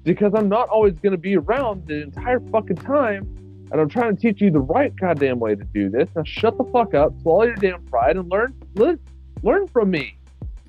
because 0.02 0.32
I'm 0.34 0.48
not 0.48 0.68
always 0.68 0.94
going 0.94 1.12
to 1.12 1.18
be 1.18 1.36
around 1.36 1.86
the 1.86 2.02
entire 2.02 2.40
fucking 2.40 2.76
time." 2.78 3.35
And 3.72 3.80
I'm 3.80 3.88
trying 3.88 4.14
to 4.16 4.20
teach 4.20 4.40
you 4.40 4.50
the 4.50 4.60
right 4.60 4.94
goddamn 4.96 5.38
way 5.40 5.54
to 5.54 5.64
do 5.64 5.88
this. 5.90 6.08
Now 6.14 6.22
shut 6.24 6.56
the 6.56 6.64
fuck 6.64 6.94
up, 6.94 7.12
swallow 7.22 7.44
your 7.44 7.56
damn 7.56 7.82
pride, 7.86 8.16
and 8.16 8.30
learn 8.30 8.54
learn, 8.74 8.98
learn 9.42 9.66
from 9.68 9.90
me. 9.90 10.18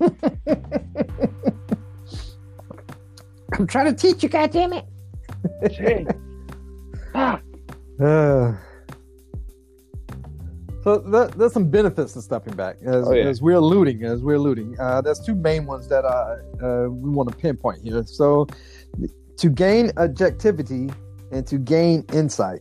I'm 3.54 3.66
trying 3.66 3.86
to 3.86 3.94
teach 3.94 4.22
you, 4.22 4.28
goddammit. 4.28 4.84
Shit. 5.74 6.06
Fuck. 7.12 7.42
Uh, 8.00 8.52
so 10.84 11.00
th- 11.00 11.30
there's 11.36 11.52
some 11.52 11.70
benefits 11.70 12.12
to 12.12 12.22
stepping 12.22 12.54
back, 12.54 12.76
as, 12.84 13.08
Oh, 13.08 13.12
yeah. 13.12 13.24
as 13.24 13.40
we're 13.42 13.56
alluding. 13.56 14.04
As 14.04 14.22
we're 14.22 14.34
alluding, 14.34 14.76
uh, 14.78 15.00
there's 15.00 15.20
two 15.20 15.34
main 15.34 15.66
ones 15.66 15.88
that 15.88 16.04
uh, 16.04 16.36
uh, 16.62 16.88
we 16.88 17.10
want 17.10 17.30
to 17.30 17.36
pinpoint 17.36 17.82
here. 17.82 18.04
So, 18.06 18.46
to 19.36 19.48
gain 19.48 19.90
objectivity 19.96 20.90
and 21.32 21.46
to 21.46 21.58
gain 21.58 22.04
insight, 22.12 22.60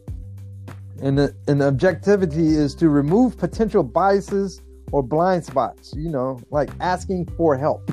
and 1.02 1.18
the, 1.18 1.36
and 1.48 1.62
objectivity 1.62 2.48
is 2.48 2.76
to 2.76 2.90
remove 2.90 3.38
potential 3.38 3.84
biases 3.84 4.62
or 4.92 5.04
blind 5.04 5.46
spots. 5.46 5.94
You 5.96 6.10
know, 6.10 6.40
like 6.50 6.70
asking 6.80 7.28
for 7.38 7.58
help, 7.58 7.92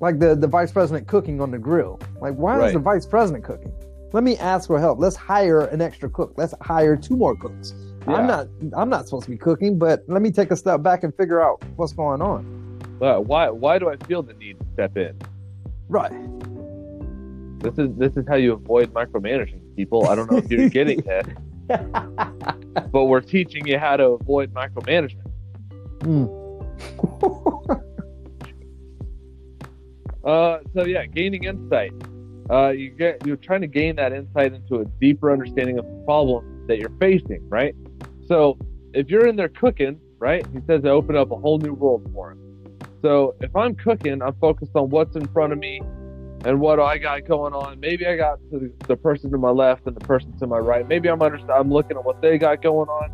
like 0.00 0.18
the 0.18 0.34
the 0.34 0.46
vice 0.46 0.72
president 0.72 1.06
cooking 1.06 1.40
on 1.40 1.50
the 1.50 1.58
grill. 1.58 2.00
Like, 2.20 2.34
why 2.34 2.66
is 2.66 2.72
the 2.72 2.78
vice 2.78 3.06
president 3.06 3.44
cooking? 3.44 3.72
Let 4.12 4.24
me 4.24 4.36
ask 4.38 4.66
for 4.66 4.80
help. 4.80 4.98
Let's 4.98 5.16
hire 5.16 5.66
an 5.66 5.80
extra 5.80 6.10
cook. 6.10 6.34
Let's 6.36 6.54
hire 6.60 6.96
two 6.96 7.16
more 7.16 7.36
cooks. 7.36 7.74
Yeah. 8.06 8.14
I'm 8.14 8.26
not 8.26 8.48
I'm 8.76 8.88
not 8.88 9.06
supposed 9.06 9.24
to 9.24 9.30
be 9.30 9.36
cooking, 9.36 9.78
but 9.78 10.02
let 10.08 10.22
me 10.22 10.30
take 10.30 10.50
a 10.50 10.56
step 10.56 10.82
back 10.82 11.04
and 11.04 11.14
figure 11.14 11.42
out 11.42 11.62
what's 11.76 11.92
going 11.92 12.22
on. 12.22 12.80
Uh, 13.00 13.18
why 13.18 13.48
why 13.50 13.78
do 13.78 13.88
I 13.88 13.96
feel 14.06 14.22
the 14.22 14.34
need 14.34 14.58
to 14.58 14.66
step 14.72 14.96
in? 14.96 15.16
Right. 15.88 16.12
This 17.60 17.78
is 17.78 17.94
this 17.96 18.16
is 18.16 18.26
how 18.26 18.36
you 18.36 18.54
avoid 18.54 18.92
micromanaging 18.92 19.60
people. 19.80 20.08
I 20.08 20.14
don't 20.14 20.30
know 20.30 20.38
if 20.38 20.50
you're 20.50 20.68
getting 20.80 21.02
it, 21.06 21.26
but 22.92 23.04
we're 23.06 23.22
teaching 23.22 23.66
you 23.66 23.78
how 23.78 23.96
to 23.96 24.10
avoid 24.20 24.52
micromanagement. 24.52 25.26
Uh, 30.22 30.58
so 30.74 30.84
yeah, 30.84 31.06
gaining 31.06 31.44
insight. 31.44 31.92
Uh, 32.50 32.68
you 32.68 32.90
get 32.90 33.26
you're 33.26 33.36
trying 33.36 33.62
to 33.62 33.66
gain 33.66 33.96
that 33.96 34.12
insight 34.12 34.52
into 34.52 34.80
a 34.80 34.84
deeper 35.00 35.32
understanding 35.32 35.78
of 35.78 35.86
the 35.86 36.02
problem 36.04 36.66
that 36.66 36.78
you're 36.78 36.96
facing, 37.00 37.42
right? 37.48 37.74
So 38.26 38.58
if 38.92 39.08
you're 39.08 39.26
in 39.26 39.36
there 39.36 39.48
cooking, 39.48 39.98
right? 40.18 40.44
He 40.52 40.58
says 40.66 40.82
to 40.82 40.90
open 40.90 41.16
up 41.16 41.30
a 41.30 41.36
whole 41.36 41.58
new 41.58 41.72
world 41.72 42.06
for 42.12 42.32
him. 42.32 42.38
So 43.00 43.34
if 43.40 43.54
I'm 43.56 43.74
cooking, 43.76 44.20
I'm 44.20 44.34
focused 44.34 44.72
on 44.74 44.90
what's 44.90 45.16
in 45.16 45.26
front 45.28 45.54
of 45.54 45.58
me 45.58 45.80
and 46.44 46.60
what 46.60 46.80
I 46.80 46.98
got 46.98 47.26
going 47.26 47.52
on. 47.52 47.80
Maybe 47.80 48.06
I 48.06 48.16
got 48.16 48.38
the, 48.50 48.72
the 48.86 48.96
person 48.96 49.30
to 49.30 49.38
my 49.38 49.50
left 49.50 49.86
and 49.86 49.94
the 49.94 50.00
person 50.00 50.36
to 50.38 50.46
my 50.46 50.58
right. 50.58 50.86
Maybe 50.86 51.08
I'm 51.08 51.20
under, 51.20 51.38
I'm 51.52 51.70
looking 51.70 51.96
at 51.96 52.04
what 52.04 52.22
they 52.22 52.38
got 52.38 52.62
going 52.62 52.88
on 52.88 53.10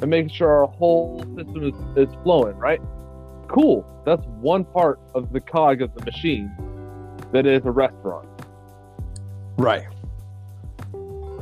and 0.00 0.10
making 0.10 0.30
sure 0.30 0.48
our 0.48 0.66
whole 0.66 1.20
system 1.36 1.64
is, 1.64 2.08
is 2.08 2.14
flowing, 2.22 2.56
right? 2.56 2.80
Cool. 3.48 3.84
That's 4.04 4.24
one 4.40 4.64
part 4.64 5.00
of 5.14 5.32
the 5.32 5.40
cog 5.40 5.82
of 5.82 5.94
the 5.94 6.04
machine 6.04 6.50
that 7.32 7.46
is 7.46 7.64
a 7.64 7.70
restaurant, 7.70 8.28
right. 9.56 9.86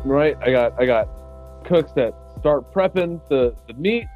right? 0.04 0.36
I 0.40 0.50
got 0.50 0.80
I 0.80 0.86
got 0.86 1.08
cooks 1.64 1.92
that 1.92 2.14
start 2.40 2.72
prepping 2.72 3.20
the, 3.28 3.54
the 3.68 3.74
meat, 3.74 4.06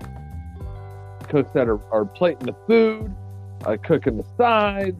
cooks 1.29 1.51
that 1.53 1.69
are, 1.69 1.81
are 1.93 2.05
plating 2.05 2.47
the 2.47 2.57
food, 2.67 3.15
uh, 3.67 3.77
cooking 3.83 4.17
the 4.17 4.27
sides. 4.37 4.97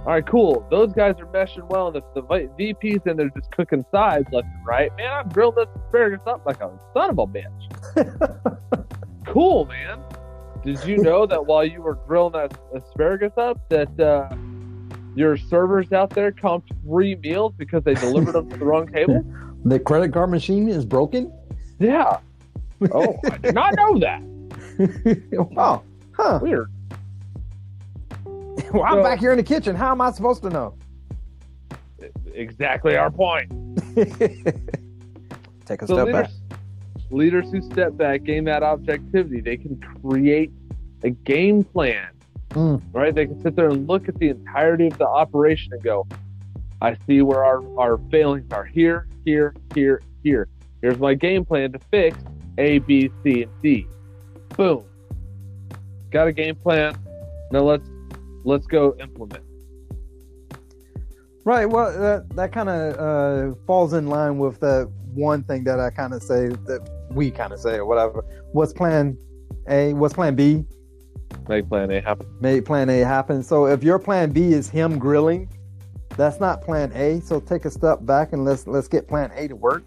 All 0.00 0.14
right, 0.14 0.26
cool. 0.26 0.66
Those 0.70 0.94
guys 0.94 1.16
are 1.20 1.26
meshing 1.26 1.68
well. 1.68 1.88
And 1.88 1.96
if 1.96 2.04
the 2.14 2.22
VPs 2.22 3.04
and 3.04 3.18
they're 3.18 3.28
just 3.28 3.50
cooking 3.50 3.84
sides 3.90 4.26
left 4.32 4.48
and 4.48 4.66
right, 4.66 4.90
man, 4.96 5.12
I'm 5.12 5.28
grilling 5.28 5.56
this 5.56 5.68
asparagus 5.84 6.20
up 6.26 6.46
like 6.46 6.60
a 6.62 6.70
son 6.94 7.10
of 7.10 7.18
a 7.18 7.26
bitch. 7.26 8.86
cool, 9.26 9.66
man. 9.66 10.00
Did 10.64 10.82
you 10.84 10.98
know 10.98 11.26
that 11.26 11.44
while 11.44 11.64
you 11.64 11.82
were 11.82 11.94
grilling 11.94 12.32
that 12.32 12.58
asparagus 12.74 13.32
up, 13.36 13.60
that 13.68 14.00
uh, 14.00 14.34
your 15.14 15.36
servers 15.36 15.92
out 15.92 16.10
there 16.10 16.32
comped 16.32 16.68
three 16.82 17.14
meals 17.16 17.52
because 17.58 17.84
they 17.84 17.94
delivered 17.94 18.32
them 18.32 18.48
to 18.50 18.56
the 18.56 18.64
wrong 18.64 18.86
table? 18.88 19.24
The 19.62 19.78
credit 19.78 20.14
card 20.14 20.30
machine 20.30 20.70
is 20.70 20.86
broken. 20.86 21.30
Yeah. 21.78 22.20
Oh, 22.92 23.18
I 23.30 23.36
did 23.36 23.54
not 23.54 23.74
know 23.74 23.98
that. 23.98 24.22
wow. 25.52 25.82
Huh. 26.12 26.38
Weird. 26.40 26.70
Well, 28.72 28.84
I'm 28.84 28.94
So- 28.98 29.02
back 29.02 29.18
here 29.18 29.30
in 29.32 29.36
the 29.36 29.42
kitchen. 29.44 29.74
How 29.74 29.90
am 29.92 30.00
I 30.00 30.10
supposed 30.12 30.42
to 30.42 30.50
know? 30.50 30.74
Exactly 32.34 32.96
our 32.96 33.10
point. 33.10 33.50
Take 35.66 35.82
a 35.82 35.86
So 35.86 35.94
step 35.94 36.06
leaders, 36.06 36.12
back. 36.12 36.58
leaders 37.10 37.50
who 37.50 37.62
step 37.62 37.96
back 37.96 38.22
gain 38.24 38.44
that 38.44 38.62
objectivity. 38.62 39.40
They 39.40 39.56
can 39.56 39.80
create 40.02 40.50
a 41.02 41.10
game 41.10 41.64
plan, 41.64 42.08
Mm. 42.50 42.82
right? 42.92 43.14
They 43.14 43.26
can 43.26 43.40
sit 43.42 43.54
there 43.56 43.68
and 43.68 43.86
look 43.88 44.08
at 44.08 44.16
the 44.16 44.28
entirety 44.28 44.86
of 44.88 44.98
the 44.98 45.06
operation 45.06 45.72
and 45.72 45.82
go, 45.82 46.06
I 46.82 46.96
see 47.06 47.22
where 47.22 47.44
our, 47.44 47.62
our 47.78 47.98
failings 48.10 48.50
are 48.52 48.64
here, 48.64 49.06
here, 49.24 49.54
here, 49.74 50.00
here. 50.24 50.48
Here's 50.82 50.98
my 50.98 51.14
game 51.14 51.44
plan 51.44 51.72
to 51.72 51.78
fix 51.90 52.16
A, 52.58 52.78
B, 52.78 53.10
C, 53.22 53.42
and 53.42 53.52
D. 53.62 53.86
Boom. 54.56 54.84
Got 56.10 56.26
a 56.28 56.32
game 56.32 56.56
plan. 56.56 56.96
Now 57.52 57.60
let's 57.60 57.88
let's 58.44 58.66
go 58.66 58.96
implement. 59.00 59.44
Right. 61.44 61.66
Well, 61.66 61.92
that 61.98 62.36
that 62.36 62.52
kind 62.52 62.68
of 62.68 62.96
uh, 62.98 63.54
falls 63.66 63.92
in 63.94 64.08
line 64.08 64.38
with 64.38 64.60
the 64.60 64.90
one 65.14 65.42
thing 65.42 65.64
that 65.64 65.80
I 65.80 65.90
kind 65.90 66.12
of 66.12 66.22
say 66.22 66.48
that 66.48 66.88
we 67.10 67.30
kind 67.30 67.52
of 67.52 67.58
say 67.58 67.76
or 67.76 67.86
whatever. 67.86 68.22
What's 68.52 68.72
Plan 68.72 69.16
A? 69.68 69.94
What's 69.94 70.14
Plan 70.14 70.34
B? 70.34 70.64
Make 71.48 71.68
plan 71.68 71.90
A 71.90 72.00
happen. 72.00 72.26
Make 72.40 72.64
Plan 72.64 72.88
A 72.90 72.98
happen. 72.98 73.42
So 73.42 73.66
if 73.66 73.82
your 73.82 73.98
Plan 73.98 74.30
B 74.30 74.52
is 74.52 74.68
him 74.68 74.98
grilling, 74.98 75.48
that's 76.16 76.40
not 76.40 76.62
Plan 76.62 76.92
A. 76.94 77.20
So 77.20 77.40
take 77.40 77.64
a 77.64 77.70
step 77.70 78.04
back 78.04 78.32
and 78.32 78.44
let's 78.44 78.66
let's 78.66 78.88
get 78.88 79.08
Plan 79.08 79.30
A 79.34 79.48
to 79.48 79.56
work. 79.56 79.84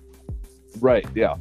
Right. 0.79 1.05
Yeah. 1.13 1.35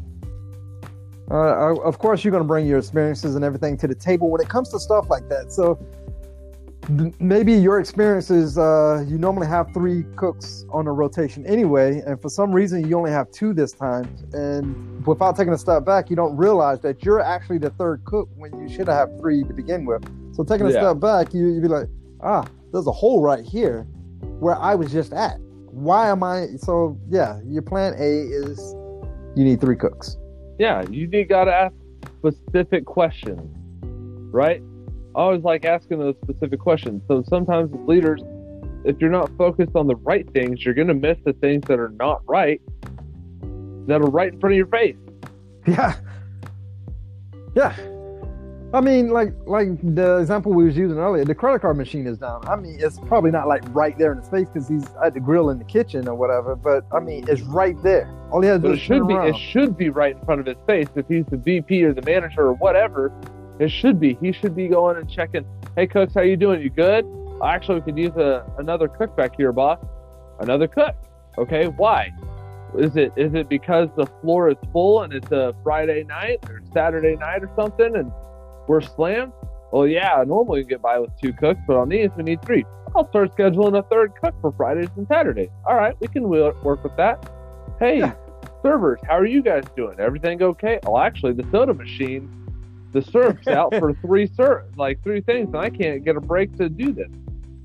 Uh, 1.30 1.34
uh, 1.34 1.74
of 1.82 1.98
course, 1.98 2.22
you're 2.22 2.30
going 2.30 2.42
to 2.42 2.46
bring 2.46 2.66
your 2.66 2.78
experiences 2.78 3.36
and 3.36 3.44
everything 3.44 3.78
to 3.78 3.88
the 3.88 3.94
table 3.94 4.30
when 4.30 4.40
it 4.40 4.48
comes 4.48 4.68
to 4.70 4.78
stuff 4.78 5.08
like 5.08 5.28
that. 5.30 5.50
So 5.50 5.78
maybe 7.20 7.52
your 7.52 7.78
experiences, 7.78 8.58
uh, 8.58 9.04
you 9.06 9.18
normally 9.18 9.46
have 9.46 9.72
three 9.72 10.04
cooks 10.16 10.64
on 10.70 10.86
a 10.86 10.92
rotation 10.92 11.46
anyway, 11.46 12.02
and 12.06 12.20
for 12.20 12.28
some 12.28 12.52
reason 12.52 12.88
you 12.88 12.96
only 12.96 13.10
have 13.10 13.30
two 13.30 13.52
this 13.52 13.72
time. 13.72 14.08
And 14.32 15.06
without 15.06 15.36
taking 15.36 15.52
a 15.52 15.58
step 15.58 15.84
back, 15.84 16.10
you 16.10 16.16
don't 16.16 16.36
realize 16.36 16.80
that 16.80 17.04
you're 17.04 17.20
actually 17.20 17.58
the 17.58 17.70
third 17.70 18.04
cook 18.04 18.28
when 18.36 18.58
you 18.60 18.68
should 18.74 18.88
have 18.88 19.08
three 19.20 19.44
to 19.44 19.52
begin 19.52 19.84
with. 19.84 20.02
So 20.34 20.42
taking 20.42 20.66
a 20.66 20.70
Yeah. 20.70 20.80
step 20.92 21.00
back, 21.00 21.32
you, 21.34 21.48
you'd 21.48 21.62
be 21.62 21.68
like, 21.68 21.88
ah, 22.20 22.44
there's 22.72 22.86
a 22.86 22.92
hole 22.92 23.22
right 23.22 23.44
here 23.44 23.84
where 24.40 24.56
I 24.56 24.74
was 24.74 24.90
just 24.90 25.12
at. 25.12 25.38
Why 25.70 26.08
am 26.08 26.22
I? 26.22 26.48
So 26.58 26.98
yeah, 27.08 27.40
your 27.44 27.62
plan 27.62 27.94
A 27.98 28.20
is 28.22 28.58
you 29.36 29.44
need 29.44 29.60
three 29.60 29.76
cooks. 29.76 30.16
Yeah. 30.58 30.82
You 30.90 31.06
need 31.06 31.28
got 31.28 31.44
to 31.44 31.54
ask 31.54 31.74
specific 32.18 32.84
questions, 32.84 33.40
right? 34.32 34.62
I 35.14 35.20
always 35.20 35.42
like 35.42 35.64
asking 35.64 35.98
those 35.98 36.14
specific 36.22 36.60
questions. 36.60 37.02
So 37.06 37.22
sometimes 37.28 37.72
as 37.72 37.80
leaders, 37.86 38.22
if 38.84 39.00
you're 39.00 39.10
not 39.10 39.30
focused 39.36 39.76
on 39.76 39.86
the 39.86 39.96
right 39.96 40.28
things, 40.32 40.64
you're 40.64 40.74
going 40.74 40.88
to 40.88 40.94
miss 40.94 41.18
the 41.24 41.34
things 41.34 41.62
that 41.68 41.78
are 41.78 41.90
not 41.90 42.22
right, 42.26 42.60
that 43.86 44.00
are 44.00 44.10
right 44.10 44.32
in 44.32 44.40
front 44.40 44.54
of 44.54 44.56
your 44.56 44.66
face. 44.68 44.96
Yeah. 45.66 45.94
Yeah. 47.54 47.76
I 48.74 48.80
mean, 48.80 49.10
like 49.10 49.34
like 49.44 49.68
the 49.94 50.16
example 50.16 50.54
we 50.54 50.64
was 50.64 50.76
using 50.76 50.96
earlier, 50.98 51.26
the 51.26 51.34
credit 51.34 51.60
card 51.60 51.76
machine 51.76 52.06
is 52.06 52.16
down. 52.16 52.42
I 52.48 52.56
mean, 52.56 52.78
it's 52.80 52.98
probably 53.00 53.30
not 53.30 53.46
like 53.46 53.62
right 53.74 53.96
there 53.98 54.12
in 54.12 54.18
his 54.18 54.28
face 54.30 54.48
because 54.48 54.66
he's 54.66 54.86
at 55.04 55.12
the 55.12 55.20
grill 55.20 55.50
in 55.50 55.58
the 55.58 55.64
kitchen 55.64 56.08
or 56.08 56.14
whatever. 56.14 56.56
But 56.56 56.86
I 56.90 57.00
mean, 57.00 57.26
it's 57.28 57.42
right 57.42 57.80
there. 57.82 58.10
All 58.32 58.40
he 58.40 58.48
has 58.48 58.62
to 58.62 58.68
do 58.68 58.72
it 58.72 58.76
is 58.76 58.86
turn 58.86 58.98
should 58.98 59.08
be 59.08 59.14
around. 59.14 59.28
it 59.28 59.36
should 59.36 59.76
be 59.76 59.90
right 59.90 60.16
in 60.16 60.24
front 60.24 60.40
of 60.40 60.46
his 60.46 60.56
face. 60.66 60.88
If 60.96 61.06
he's 61.06 61.26
the 61.26 61.36
VP 61.36 61.84
or 61.84 61.92
the 61.92 62.00
manager 62.02 62.46
or 62.46 62.54
whatever, 62.54 63.12
it 63.58 63.70
should 63.70 63.98
be. 64.00 64.14
He 64.20 64.32
should 64.32 64.54
be 64.56 64.68
going 64.68 64.96
and 64.96 65.08
checking. 65.10 65.44
Hey, 65.76 65.86
cooks, 65.86 66.14
how 66.14 66.22
you 66.22 66.36
doing? 66.36 66.60
You 66.62 66.70
good? 66.70 67.06
Actually, 67.44 67.80
we 67.80 67.82
could 67.82 67.98
use 67.98 68.16
a, 68.16 68.44
another 68.58 68.88
cook 68.88 69.16
back 69.16 69.36
here, 69.36 69.52
boss. 69.52 69.78
Another 70.40 70.66
cook. 70.68 70.94
Okay, 71.38 71.66
why? 71.66 72.12
Is 72.78 72.96
it 72.96 73.12
is 73.16 73.34
it 73.34 73.48
because 73.50 73.88
the 73.96 74.06
floor 74.22 74.48
is 74.48 74.56
full 74.72 75.02
and 75.02 75.12
it's 75.12 75.30
a 75.30 75.54
Friday 75.62 76.04
night 76.04 76.38
or 76.48 76.62
Saturday 76.72 77.16
night 77.16 77.42
or 77.42 77.50
something 77.56 77.96
and 77.96 78.10
we're 78.66 78.80
slammed? 78.80 79.32
Well, 79.72 79.86
yeah, 79.86 80.22
normally 80.26 80.60
we 80.62 80.68
get 80.68 80.80
by 80.82 80.98
with 80.98 81.10
two 81.20 81.32
cooks, 81.34 81.60
but 81.66 81.76
on 81.76 81.88
these 81.90 82.10
we 82.16 82.22
need 82.22 82.42
three. 82.44 82.64
I'll 82.94 83.08
start 83.08 83.34
scheduling 83.36 83.78
a 83.78 83.82
third 83.88 84.12
cook 84.22 84.34
for 84.40 84.52
Fridays 84.52 84.88
and 84.96 85.06
Saturdays. 85.06 85.48
All 85.66 85.74
right, 85.76 85.94
we 86.00 86.08
can 86.08 86.28
work 86.28 86.82
with 86.84 86.96
that. 86.96 87.30
Hey, 87.78 87.98
Yeah. 87.98 88.14
servers, 88.62 89.00
how 89.08 89.16
are 89.18 89.26
you 89.26 89.42
guys 89.42 89.64
doing? 89.76 89.98
Everything 89.98 90.42
okay? 90.42 90.78
Well, 90.84 90.98
actually, 90.98 91.32
the 91.32 91.44
soda 91.50 91.72
machine, 91.74 92.30
the 92.92 93.02
syrup's 93.02 93.46
out 93.48 93.74
for 93.78 93.94
three 93.94 94.26
syrup, 94.26 94.72
like 94.76 95.02
three 95.02 95.20
things, 95.20 95.48
and 95.48 95.56
I 95.56 95.70
can't 95.70 96.04
get 96.04 96.16
a 96.16 96.20
break 96.20 96.56
to 96.58 96.68
do 96.68 96.92
this. 96.92 97.10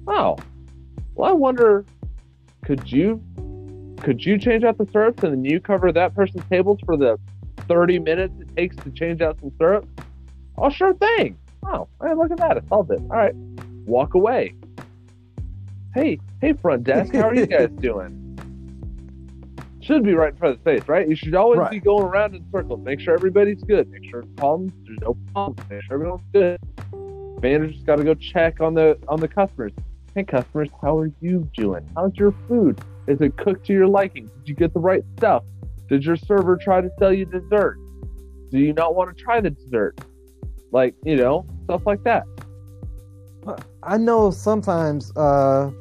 Oh, 0.07 0.37
well, 1.15 1.29
I 1.29 1.33
wonder, 1.33 1.85
could 2.63 2.91
you, 2.91 3.21
could 4.01 4.23
you 4.23 4.37
change 4.37 4.63
out 4.63 4.77
the 4.77 4.87
syrups 4.91 5.23
and 5.23 5.33
then 5.33 5.45
you 5.45 5.59
cover 5.59 5.91
that 5.91 6.15
person's 6.15 6.43
tables 6.49 6.79
for 6.85 6.97
the 6.97 7.19
thirty 7.67 7.99
minutes 7.99 8.33
it 8.39 8.55
takes 8.55 8.75
to 8.77 8.91
change 8.91 9.21
out 9.21 9.39
some 9.39 9.51
syrup? 9.57 9.87
Oh, 10.57 10.69
sure 10.69 10.93
thing. 10.93 11.37
Oh, 11.65 11.87
hey, 12.01 12.13
look 12.13 12.31
at 12.31 12.37
that, 12.37 12.57
I 12.57 12.61
solved 12.69 12.91
it. 12.91 12.99
All 12.99 13.17
right, 13.17 13.35
walk 13.85 14.13
away. 14.13 14.53
Hey, 15.93 16.19
hey, 16.41 16.53
front 16.53 16.83
desk, 16.83 17.13
how 17.13 17.29
are 17.29 17.35
you 17.35 17.47
guys 17.47 17.69
doing? 17.79 18.26
Should 19.87 20.03
be 20.03 20.13
right 20.13 20.33
in 20.33 20.37
front 20.37 20.57
of 20.57 20.63
the 20.63 20.69
face, 20.69 20.87
right? 20.89 21.07
You 21.07 21.15
should 21.15 21.33
always 21.33 21.59
Right. 21.59 21.71
be 21.71 21.79
going 21.79 22.03
around 22.05 22.35
in 22.35 22.43
circles. 22.51 22.81
Make 22.83 22.99
sure 22.99 23.13
everybody's 23.13 23.63
good. 23.63 23.89
Make 23.89 24.03
sure 24.09 24.23
problems, 24.35 24.73
there's 24.85 24.99
no 25.01 25.17
problems. 25.33 25.69
Make 25.69 25.81
sure 25.83 25.95
everyone's 25.95 26.23
good. 26.33 26.57
Manager's 27.41 27.83
got 27.83 27.95
to 27.97 28.03
go 28.03 28.13
check 28.13 28.59
on 28.59 28.73
the 28.73 28.97
on 29.07 29.19
the 29.19 29.27
customers. 29.27 29.71
Hey, 30.13 30.23
customers, 30.23 30.69
how 30.81 30.97
are 30.97 31.11
you 31.21 31.49
doing? 31.55 31.87
How's 31.95 32.15
your 32.17 32.33
food? 32.49 32.81
Is 33.07 33.21
it 33.21 33.37
cooked 33.37 33.65
to 33.67 33.73
your 33.73 33.87
liking? 33.87 34.25
Did 34.25 34.49
you 34.49 34.55
get 34.55 34.73
the 34.73 34.79
right 34.79 35.03
stuff? 35.17 35.43
Did 35.87 36.03
your 36.03 36.17
server 36.17 36.57
try 36.57 36.81
to 36.81 36.89
sell 36.99 37.13
you 37.13 37.23
dessert? 37.25 37.77
Do 38.51 38.59
you 38.59 38.73
not 38.73 38.93
want 38.95 39.15
to 39.15 39.23
try 39.23 39.39
the 39.39 39.51
dessert? 39.51 39.99
Like 40.71 40.95
you 41.05 41.15
know, 41.15 41.45
stuff 41.63 41.83
like 41.85 42.03
that. 42.03 42.23
I 43.83 43.95
know 43.97 44.31
sometimes 44.31 45.15
uh, 45.15 45.71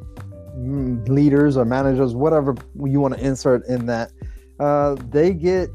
leaders 0.56 1.56
or 1.56 1.64
managers, 1.64 2.14
whatever 2.14 2.54
you 2.84 3.00
want 3.00 3.14
to 3.14 3.24
insert 3.24 3.66
in 3.66 3.86
that, 3.86 4.12
uh, 4.58 4.96
they 5.10 5.32
get 5.32 5.68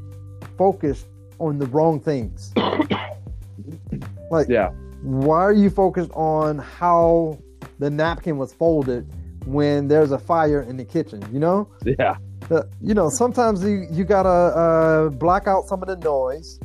focused 0.57 1.07
on 1.39 1.57
the 1.57 1.65
wrong 1.67 1.99
things. 1.99 2.53
like, 4.32 4.47
Yeah, 4.49 4.69
why 5.01 5.39
are 5.39 5.53
you 5.53 5.69
focused 5.69 6.11
on 6.13 6.57
how 6.57 7.38
the 7.79 7.89
napkin 7.89 8.38
was 8.38 8.53
folded 8.53 9.11
when 9.45 9.88
there's 9.88 10.11
a 10.11 10.19
fire 10.19 10.61
in 10.61 10.77
the 10.77 10.86
kitchen? 10.86 11.23
You 11.32 11.39
know, 11.39 11.69
yeah, 11.86 12.17
Uh, 12.49 12.63
you 12.82 12.93
know, 12.93 13.09
sometimes 13.09 13.63
you 13.63 13.88
you 13.91 14.03
gotta 14.03 14.29
uh, 14.29 15.09
block 15.09 15.47
out 15.47 15.67
some 15.67 15.82
of 15.82 15.88
the 15.88 15.97
noise 15.97 16.59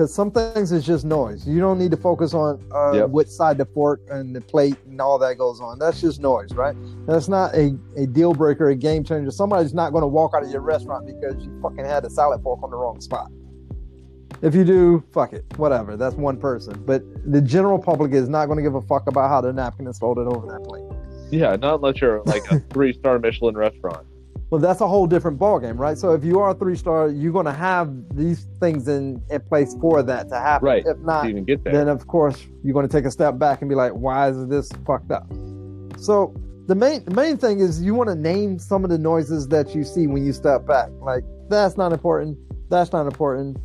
because 0.00 0.14
some 0.14 0.30
things 0.30 0.72
is 0.72 0.86
just 0.86 1.04
noise. 1.04 1.46
You 1.46 1.60
don't 1.60 1.78
need 1.78 1.90
to 1.90 1.96
focus 1.98 2.32
on 2.32 2.64
uh, 2.74 2.92
Yep. 2.92 3.10
which 3.10 3.28
side 3.28 3.58
the 3.58 3.66
fork 3.66 4.00
and 4.08 4.34
the 4.34 4.40
plate 4.40 4.76
and 4.86 4.98
all 4.98 5.18
that 5.18 5.36
goes 5.36 5.60
on. 5.60 5.78
That's 5.78 6.00
just 6.00 6.20
noise, 6.22 6.54
right? 6.54 6.74
That's 7.06 7.28
not 7.28 7.54
a, 7.54 7.76
a 7.98 8.06
deal 8.06 8.32
breaker, 8.32 8.70
a 8.70 8.74
game 8.74 9.04
changer. 9.04 9.30
Somebody's 9.30 9.74
not 9.74 9.90
going 9.92 10.00
to 10.00 10.06
walk 10.08 10.32
out 10.34 10.42
of 10.42 10.48
your 10.50 10.62
restaurant 10.62 11.04
because 11.06 11.44
you 11.44 11.60
fucking 11.60 11.84
had 11.84 12.06
a 12.06 12.08
salad 12.10 12.42
fork 12.42 12.62
on 12.62 12.70
the 12.70 12.78
wrong 12.78 12.98
spot. 13.02 13.30
If 14.40 14.54
you 14.54 14.64
do, 14.64 15.04
fuck 15.12 15.34
it, 15.34 15.44
whatever. 15.58 15.98
That's 15.98 16.14
one 16.14 16.38
person. 16.38 16.82
But 16.86 17.02
the 17.30 17.42
general 17.42 17.78
public 17.78 18.12
is 18.12 18.26
not 18.30 18.46
going 18.46 18.56
to 18.56 18.62
give 18.62 18.76
a 18.76 18.80
fuck 18.80 19.06
about 19.06 19.28
how 19.28 19.42
the 19.42 19.52
napkin 19.52 19.86
is 19.86 19.98
folded 19.98 20.26
over 20.26 20.46
that 20.46 20.64
plate. 20.66 20.84
yeah. 21.30 21.56
Not 21.56 21.74
unless 21.74 22.00
you're 22.00 22.22
like 22.24 22.50
a 22.50 22.58
three 22.72 22.94
star 22.94 23.18
Michelin 23.18 23.54
restaurant. 23.54 24.06
Well, 24.50 24.60
that's 24.60 24.80
a 24.80 24.88
whole 24.88 25.06
different 25.06 25.38
ballgame, 25.38 25.78
right? 25.78 25.96
So 25.96 26.12
if 26.12 26.24
you 26.24 26.40
are 26.40 26.50
a 26.50 26.54
three 26.54 26.74
star, 26.76 27.08
you're 27.08 27.32
going 27.32 27.46
to 27.46 27.52
have 27.52 27.92
these 28.16 28.46
things 28.58 28.88
in, 28.88 29.22
in 29.30 29.40
place 29.42 29.76
for 29.80 30.02
that 30.02 30.28
to 30.30 30.34
happen. 30.36 30.66
Right. 30.66 30.82
If 30.84 30.98
not, 30.98 31.28
even 31.28 31.44
get 31.44 31.62
there. 31.62 31.72
then 31.72 31.88
of 31.88 32.06
course 32.08 32.44
you're 32.64 32.74
going 32.74 32.86
to 32.88 32.92
take 32.92 33.04
a 33.04 33.10
step 33.12 33.38
back 33.38 33.62
and 33.62 33.68
be 33.68 33.76
like, 33.76 33.92
why 33.92 34.28
is 34.28 34.46
this 34.48 34.68
fucked 34.84 35.12
up? 35.12 35.28
So 35.98 36.34
the 36.66 36.74
main 36.74 37.04
the 37.04 37.14
main 37.14 37.36
thing 37.36 37.60
is 37.60 37.80
you 37.82 37.94
want 37.94 38.08
to 38.08 38.14
name 38.16 38.58
some 38.58 38.82
of 38.84 38.90
the 38.90 38.98
noises 38.98 39.46
that 39.48 39.74
you 39.74 39.84
see 39.84 40.06
when 40.08 40.24
you 40.24 40.32
step 40.32 40.66
back. 40.66 40.88
Like 41.00 41.22
that's 41.48 41.76
not 41.76 41.92
important. 41.92 42.36
That's 42.70 42.92
not 42.92 43.06
important. 43.06 43.56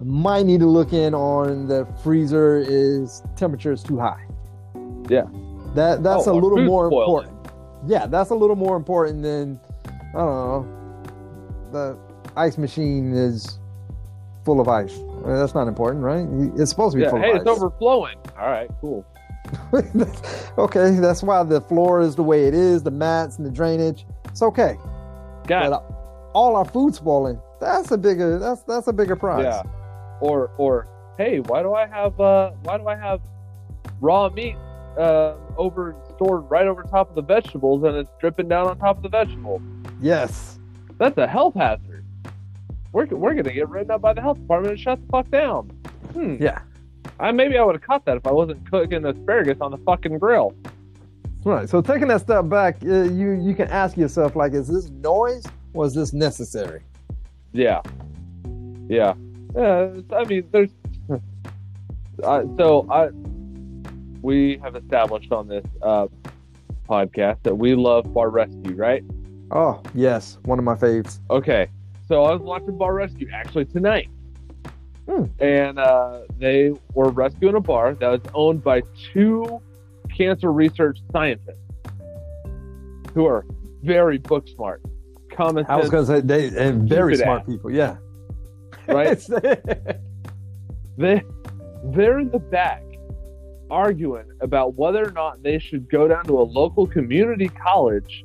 Might 0.00 0.44
need 0.44 0.60
to 0.60 0.66
look 0.66 0.92
in 0.92 1.14
on 1.14 1.68
the 1.68 1.86
freezer 2.02 2.58
is 2.58 3.22
temperature 3.36 3.72
is 3.72 3.82
too 3.82 3.98
high. 3.98 4.26
Yeah. 5.08 5.24
That 5.74 6.02
that's 6.02 6.26
Oh, 6.26 6.32
a 6.32 6.34
little 6.34 6.62
more 6.64 6.88
spoiling. 6.88 7.28
important. 7.28 7.34
Yeah, 7.86 8.06
that's 8.06 8.30
a 8.30 8.34
little 8.34 8.56
more 8.56 8.76
important 8.76 9.22
than 9.22 9.60
I 10.14 10.18
don't 10.18 10.26
know. 10.26 10.66
The 11.72 11.98
ice 12.36 12.56
machine 12.56 13.12
is 13.12 13.58
full 14.44 14.60
of 14.60 14.68
ice. 14.68 14.94
Well, 14.96 15.38
that's 15.40 15.54
not 15.54 15.66
important, 15.66 16.04
right? 16.04 16.26
It's 16.60 16.70
supposed 16.70 16.92
to 16.92 16.98
be 16.98 17.02
Yeah, 17.02 17.10
full 17.10 17.20
hey, 17.20 17.30
of 17.32 17.36
it's 17.36 17.46
overflowing. 17.46 18.16
All 18.38 18.48
right, 18.48 18.70
cool. 18.80 19.04
okay, 20.58 20.90
that's 21.00 21.22
why 21.22 21.42
the 21.42 21.60
floor 21.60 22.00
is 22.00 22.16
the 22.16 22.22
way 22.22 22.46
it 22.46 22.54
is, 22.54 22.82
the 22.82 22.90
mats 22.90 23.38
and 23.38 23.46
the 23.46 23.50
drainage. 23.50 24.06
It's 24.26 24.42
okay. 24.42 24.76
Got 25.46 25.70
But 25.70 26.30
all 26.34 26.56
our 26.56 26.64
food 26.64 26.94
spoiling, 26.94 27.40
that's 27.60 27.90
a 27.90 27.98
bigger 27.98 28.38
that's 28.38 28.62
that's 28.62 28.86
a 28.86 28.92
bigger 28.92 29.16
prize. 29.16 29.44
Yeah. 29.44 29.62
Or 30.20 30.50
or 30.58 30.88
hey, 31.18 31.40
why 31.40 31.62
do 31.62 31.74
I 31.74 31.86
have 31.86 32.18
uh 32.20 32.52
why 32.62 32.78
do 32.78 32.88
I 32.88 32.96
have 32.96 33.20
raw 34.00 34.28
meat 34.28 34.56
uh 34.98 35.34
over 35.56 35.94
stored 36.14 36.50
right 36.50 36.66
over 36.66 36.82
top 36.84 37.10
of 37.10 37.14
the 37.14 37.22
vegetables 37.22 37.82
and 37.84 37.96
it's 37.96 38.10
dripping 38.20 38.48
down 38.48 38.66
on 38.68 38.78
top 38.78 38.96
of 38.96 39.02
the 39.02 39.08
vegetables? 39.08 39.62
Yes. 40.00 40.58
That's 40.98 41.18
a 41.18 41.26
health 41.26 41.54
hazard. 41.54 42.04
We're 42.92 43.06
we're 43.06 43.34
gonna 43.34 43.52
get 43.52 43.68
written 43.68 43.90
up 43.90 44.00
by 44.00 44.12
the 44.12 44.20
health 44.20 44.38
department 44.38 44.72
and 44.72 44.80
shut 44.80 45.00
the 45.00 45.06
fuck 45.08 45.30
down. 45.30 45.70
Hmm. 46.12 46.36
Yeah. 46.40 46.60
I 47.18 47.32
maybe 47.32 47.58
I 47.58 47.64
would 47.64 47.74
have 47.74 47.82
caught 47.82 48.04
that 48.06 48.16
if 48.16 48.26
I 48.26 48.32
wasn't 48.32 48.70
cooking 48.70 49.04
asparagus 49.04 49.58
on 49.60 49.70
the 49.70 49.78
fucking 49.78 50.18
grill. 50.18 50.54
Right. 51.44 51.68
So 51.68 51.80
taking 51.80 52.08
that 52.08 52.22
step 52.22 52.48
back, 52.48 52.76
uh, 52.84 53.02
you 53.02 53.32
you 53.32 53.54
can 53.54 53.68
ask 53.68 53.96
yourself 53.96 54.36
like, 54.36 54.52
is 54.52 54.68
this 54.68 54.90
noise 54.90 55.44
or 55.74 55.84
is 55.86 55.94
this 55.94 56.12
necessary? 56.12 56.82
Yeah. 57.52 57.82
Yeah. 58.88 59.14
Yeah. 59.54 59.90
I 60.12 60.24
mean, 60.24 60.48
there's. 60.50 60.70
uh, 62.22 62.44
so 62.56 62.86
I, 62.90 63.10
we 64.22 64.58
have 64.62 64.74
established 64.74 65.32
on 65.32 65.48
this 65.48 65.64
uh, 65.82 66.08
podcast 66.88 67.42
that 67.42 67.56
we 67.56 67.74
love 67.74 68.12
Bar 68.14 68.30
Rescue, 68.30 68.74
right? 68.74 69.04
Oh 69.54 69.80
yes, 69.94 70.38
one 70.44 70.58
of 70.58 70.64
my 70.64 70.74
faves. 70.74 71.20
Okay. 71.30 71.68
So 72.08 72.24
I 72.24 72.32
was 72.32 72.42
watching 72.42 72.76
Bar 72.76 72.92
Rescue 72.92 73.28
actually 73.32 73.64
tonight. 73.66 74.08
Hmm. 75.08 75.24
And 75.38 75.78
uh, 75.78 76.22
they 76.38 76.72
were 76.92 77.10
rescuing 77.10 77.54
a 77.54 77.60
bar 77.60 77.94
that 77.94 78.08
was 78.08 78.20
owned 78.34 78.64
by 78.64 78.82
two 79.12 79.62
cancer 80.14 80.52
research 80.52 80.98
scientists 81.12 81.58
who 83.14 83.26
are 83.26 83.46
very 83.82 84.18
book 84.18 84.48
smart. 84.48 84.82
Common 85.30 85.64
I 85.68 85.76
was 85.76 85.88
going 85.90 86.06
to 86.06 86.12
say 86.12 86.20
they 86.20 86.48
and 86.58 86.88
very 86.88 87.16
smart 87.16 87.42
ass. 87.42 87.46
people. 87.46 87.70
Yeah. 87.70 87.96
Right. 88.88 89.18
they 90.98 91.22
they're 91.84 92.18
in 92.18 92.30
the 92.30 92.38
back 92.38 92.82
arguing 93.70 94.26
about 94.40 94.74
whether 94.74 95.06
or 95.06 95.12
not 95.12 95.42
they 95.42 95.58
should 95.58 95.88
go 95.88 96.08
down 96.08 96.24
to 96.24 96.38
a 96.38 96.42
local 96.42 96.86
community 96.86 97.48
college 97.48 98.23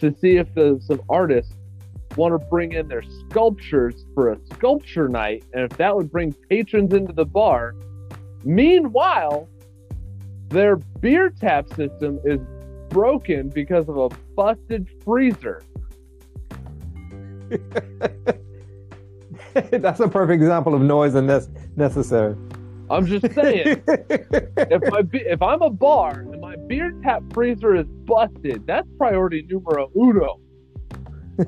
to 0.00 0.14
see 0.18 0.36
if 0.36 0.52
the, 0.54 0.80
some 0.82 1.00
artists 1.08 1.54
want 2.16 2.32
to 2.38 2.38
bring 2.48 2.72
in 2.72 2.88
their 2.88 3.02
sculptures 3.28 4.04
for 4.14 4.32
a 4.32 4.38
sculpture 4.54 5.08
night 5.08 5.44
and 5.54 5.70
if 5.70 5.76
that 5.78 5.94
would 5.94 6.10
bring 6.10 6.32
patrons 6.48 6.92
into 6.92 7.12
the 7.12 7.24
bar. 7.24 7.74
Meanwhile, 8.44 9.48
their 10.48 10.76
beer 10.76 11.30
tap 11.30 11.68
system 11.74 12.18
is 12.24 12.40
broken 12.88 13.48
because 13.48 13.88
of 13.88 13.96
a 13.96 14.08
busted 14.34 14.88
freezer. 15.04 15.62
That's 19.54 20.00
a 20.00 20.08
perfect 20.08 20.42
example 20.42 20.74
of 20.74 20.82
noise 20.82 21.14
and 21.14 21.28
that's 21.28 21.48
necessary. 21.76 22.36
I'm 22.88 23.06
just 23.06 23.32
saying, 23.34 23.82
if 23.88 25.10
be- 25.10 25.18
if 25.20 25.42
I'm 25.42 25.62
a 25.62 25.70
bar 25.70 26.24
beer 26.70 26.92
tap 27.02 27.20
freezer 27.34 27.74
is 27.74 27.86
busted, 28.06 28.64
that's 28.64 28.86
priority 28.96 29.44
numero 29.50 29.90
uno. 29.96 30.38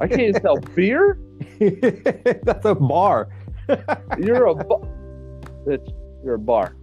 I 0.00 0.08
can't 0.08 0.36
sell 0.42 0.56
beer. 0.74 1.16
That's 1.60 2.64
a 2.64 2.74
bar. 2.74 3.28
You're 4.18 4.46
a 4.46 4.54
it's 5.66 5.88
you're 6.24 6.34
a 6.34 6.38
bar. 6.38 6.74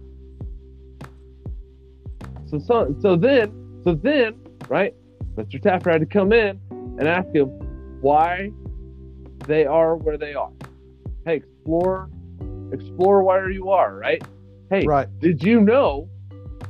So 2.46 2.58
so 2.58 2.96
so 3.00 3.16
then 3.16 3.80
so 3.84 3.94
then 3.94 4.40
right, 4.68 4.94
Mr. 5.34 5.60
Taffer 5.60 5.92
had 5.92 6.00
to 6.00 6.06
come 6.06 6.32
in 6.32 6.58
and 6.98 7.06
ask 7.06 7.28
him 7.34 7.48
why 8.00 8.50
they 9.46 9.66
are 9.66 9.96
where 9.96 10.16
they 10.16 10.32
are. 10.34 10.52
Hey, 11.26 11.36
explore 11.36 12.08
explore 12.72 13.22
where 13.22 13.50
you 13.50 13.68
are, 13.70 13.96
right? 13.96 14.22
Hey, 14.70 14.84
Right. 14.86 15.08
did 15.20 15.42
you 15.42 15.60
know 15.60 16.08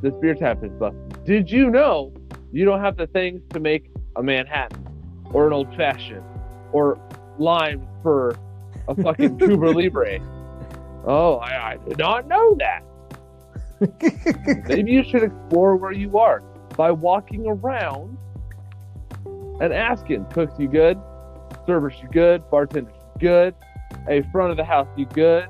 this 0.01 0.15
beer 0.21 0.35
tap 0.35 0.65
is 0.65 0.71
busted? 0.73 1.10
Did 1.25 1.51
you 1.51 1.71
know 1.71 2.15
you 2.51 2.65
don't 2.65 2.81
have 2.81 2.97
the 2.97 3.07
things 3.07 3.43
to 3.53 3.61
make 3.61 3.91
a 4.17 4.23
Manhattan 4.23 4.87
or 5.33 5.47
an 5.47 5.53
old 5.53 5.75
fashioned 5.77 6.25
or 6.73 6.99
lime 7.39 7.87
for 8.03 8.37
a 8.89 8.95
fucking 8.95 9.39
Cuba 9.39 9.67
Libre? 9.67 10.19
Oh, 11.07 11.37
I, 11.37 11.73
I 11.73 11.77
did 11.77 11.99
not 11.99 12.27
know 12.27 12.57
that. 12.59 12.83
Maybe 14.69 14.93
you 14.93 15.05
should 15.05 15.23
explore 15.23 15.77
where 15.77 15.93
you 15.93 16.19
are 16.19 16.41
by 16.77 16.91
walking 16.91 17.47
around 17.47 18.17
and 19.61 19.73
asking, 19.73 20.25
cooks 20.27 20.55
you 20.59 20.69
good? 20.69 20.99
Servers 21.67 21.95
you 22.03 22.09
good? 22.09 22.43
Bartenders 22.51 22.95
you 22.97 23.21
good? 23.21 23.55
Hey, 24.07 24.23
front 24.33 24.51
of 24.51 24.57
the 24.57 24.65
house 24.65 24.89
you 24.97 25.07
good? 25.07 25.49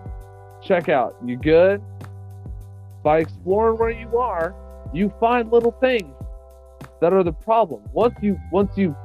Checkout 0.65 1.15
you 1.25 1.37
good? 1.37 1.83
By 3.03 3.21
exploring 3.21 3.79
where 3.79 3.91
you 3.91 4.19
are, 4.19 4.55
you 4.93 5.13
find 5.21 5.51
little 5.51 5.73
things 5.81 6.15
that 7.01 7.13
are 7.13 7.23
the 7.23 7.33
problem. 7.33 7.83
Once 7.93 8.15
you 8.23 8.39
once 8.53 8.77
you 8.77 8.97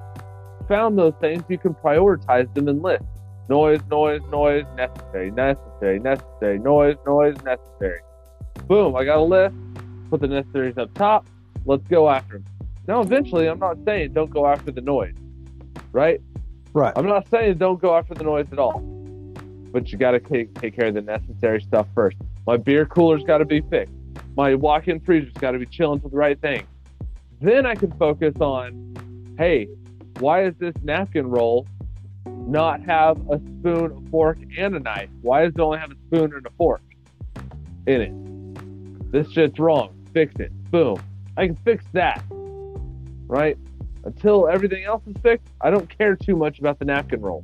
found 0.67 0.97
those 0.97 1.13
things, 1.21 1.43
you 1.47 1.57
can 1.57 1.73
prioritize 1.73 2.53
them 2.53 2.67
in 2.67 2.81
lists. 2.81 3.07
Noise, 3.47 3.81
noise, 3.91 4.21
noise, 4.31 4.65
necessary, 4.75 5.29
necessary, 5.31 5.99
necessary, 5.99 6.57
noise, 6.59 6.95
noise, 7.05 7.36
necessary. 7.43 7.99
Boom, 8.67 8.95
I 8.95 9.05
got 9.05 9.17
a 9.17 9.21
list. 9.21 9.55
Put 10.09 10.21
the 10.21 10.27
necessaries 10.27 10.77
up 10.77 10.93
top. 10.95 11.27
Let's 11.65 11.88
go 11.88 12.09
after 12.09 12.39
them. 12.39 12.45
Now, 12.88 13.01
eventually, 13.01 13.47
I'm 13.47 13.59
not 13.59 13.77
saying 13.86 14.13
don't 14.13 14.31
go 14.31 14.47
after 14.47 14.71
the 14.71 14.81
noise, 14.81 15.15
right? 15.91 16.21
Right. 16.73 16.93
I'm 16.95 17.07
not 17.07 17.27
saying 17.29 17.57
don't 17.57 17.81
go 17.81 17.95
after 17.95 18.13
the 18.13 18.23
noise 18.23 18.47
at 18.51 18.59
all, 18.59 18.79
but 19.71 19.91
you 19.91 19.97
got 19.97 20.11
to 20.11 20.19
take, 20.19 20.53
take 20.59 20.75
care 20.75 20.88
of 20.88 20.95
the 20.95 21.01
necessary 21.01 21.61
stuff 21.61 21.88
first. 21.95 22.17
My 22.45 22.57
beer 22.57 22.86
cooler's 22.86 23.23
got 23.23 23.39
to 23.39 23.45
be 23.45 23.61
fixed. 23.61 23.93
My 24.36 24.53
walk-in 24.53 24.99
freezer's 24.99 25.33
got 25.33 25.51
to 25.51 25.59
be 25.59 25.65
chilling 25.65 26.01
to 26.01 26.09
the 26.09 26.17
right 26.17 26.39
thing. 26.39 26.67
Then 27.41 27.65
I 27.65 27.75
can 27.75 27.91
focus 27.93 28.33
on, 28.39 29.33
hey, 29.38 29.67
why 30.19 30.45
is 30.45 30.53
this 30.59 30.73
napkin 30.83 31.27
roll 31.27 31.67
not 32.25 32.81
have 32.81 33.17
a 33.29 33.38
spoon, 33.38 33.91
a 34.05 34.09
fork, 34.09 34.39
and 34.57 34.75
a 34.75 34.79
knife? 34.79 35.09
Why 35.21 35.43
does 35.43 35.53
it 35.55 35.59
only 35.59 35.79
have 35.79 35.91
a 35.91 35.95
spoon 36.07 36.33
and 36.33 36.45
a 36.45 36.49
fork 36.57 36.81
in 37.88 38.01
it? 38.01 39.11
This 39.11 39.31
shit's 39.31 39.59
wrong. 39.59 39.95
Fix 40.13 40.33
it. 40.39 40.51
Boom. 40.71 41.01
I 41.38 41.47
can 41.47 41.55
fix 41.57 41.86
that. 41.93 42.23
Right? 43.27 43.57
Until 44.03 44.47
everything 44.49 44.83
else 44.83 45.01
is 45.07 45.15
fixed, 45.23 45.47
I 45.61 45.69
don't 45.69 45.89
care 45.97 46.15
too 46.15 46.36
much 46.36 46.59
about 46.59 46.79
the 46.79 46.86
napkin 46.86 47.21
roll. 47.21 47.43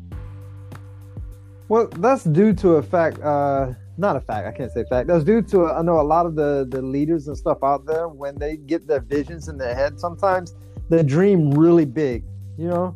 Well, 1.70 1.88
that's 1.88 2.26
due 2.26 2.54
to 2.56 2.76
a 2.76 2.84
fact. 2.84 3.20
Uh, 3.22 3.74
not 4.02 4.16
a 4.18 4.20
fact. 4.20 4.48
I 4.48 4.52
can't 4.52 4.72
say 4.72 4.84
fact. 4.90 5.08
That's 5.08 5.24
due 5.24 5.42
to 5.44 5.68
I 5.68 5.82
know 5.82 6.02
a 6.02 6.04
lot 6.04 6.26
of 6.26 6.36
the 6.36 6.68
the 6.68 6.82
leaders 6.82 7.28
and 7.28 7.38
stuff 7.38 7.60
out 7.64 7.86
there 7.86 8.10
when 8.10 8.36
they 8.38 8.58
get 8.58 8.88
their 8.88 9.00
visions 9.00 9.48
in 9.48 9.58
their 9.58 9.76
head. 9.76 10.00
Sometimes 10.00 10.56
they 10.90 11.04
dream 11.04 11.52
really 11.52 11.86
big. 11.86 12.26
You 12.58 12.68
know, 12.68 12.96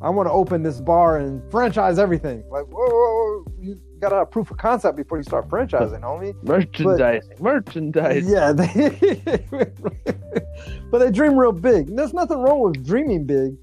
I 0.00 0.10
want 0.10 0.26
to 0.26 0.32
open 0.32 0.62
this 0.62 0.80
bar 0.80 1.18
and 1.18 1.48
franchise 1.50 1.98
everything. 1.98 2.42
Like, 2.50 2.64
whoa, 2.66 2.86
whoa, 2.88 3.44
whoa. 3.44 3.44
you 3.60 3.80
got 4.00 4.08
to 4.08 4.16
have 4.16 4.30
proof 4.30 4.50
of 4.50 4.56
concept 4.56 4.96
before 4.96 5.18
you 5.18 5.24
start 5.24 5.48
franchising, 5.48 6.00
homie. 6.00 6.34
Merchandising. 6.42 7.36
Merchandising. 7.38 8.28
Yeah, 8.28 8.52
they, 8.52 9.46
but 10.90 10.98
they 10.98 11.10
dream 11.10 11.36
real 11.36 11.52
big. 11.52 11.94
There's 11.94 12.12
nothing 12.12 12.38
wrong 12.38 12.60
with 12.60 12.84
dreaming 12.84 13.26
big, 13.26 13.56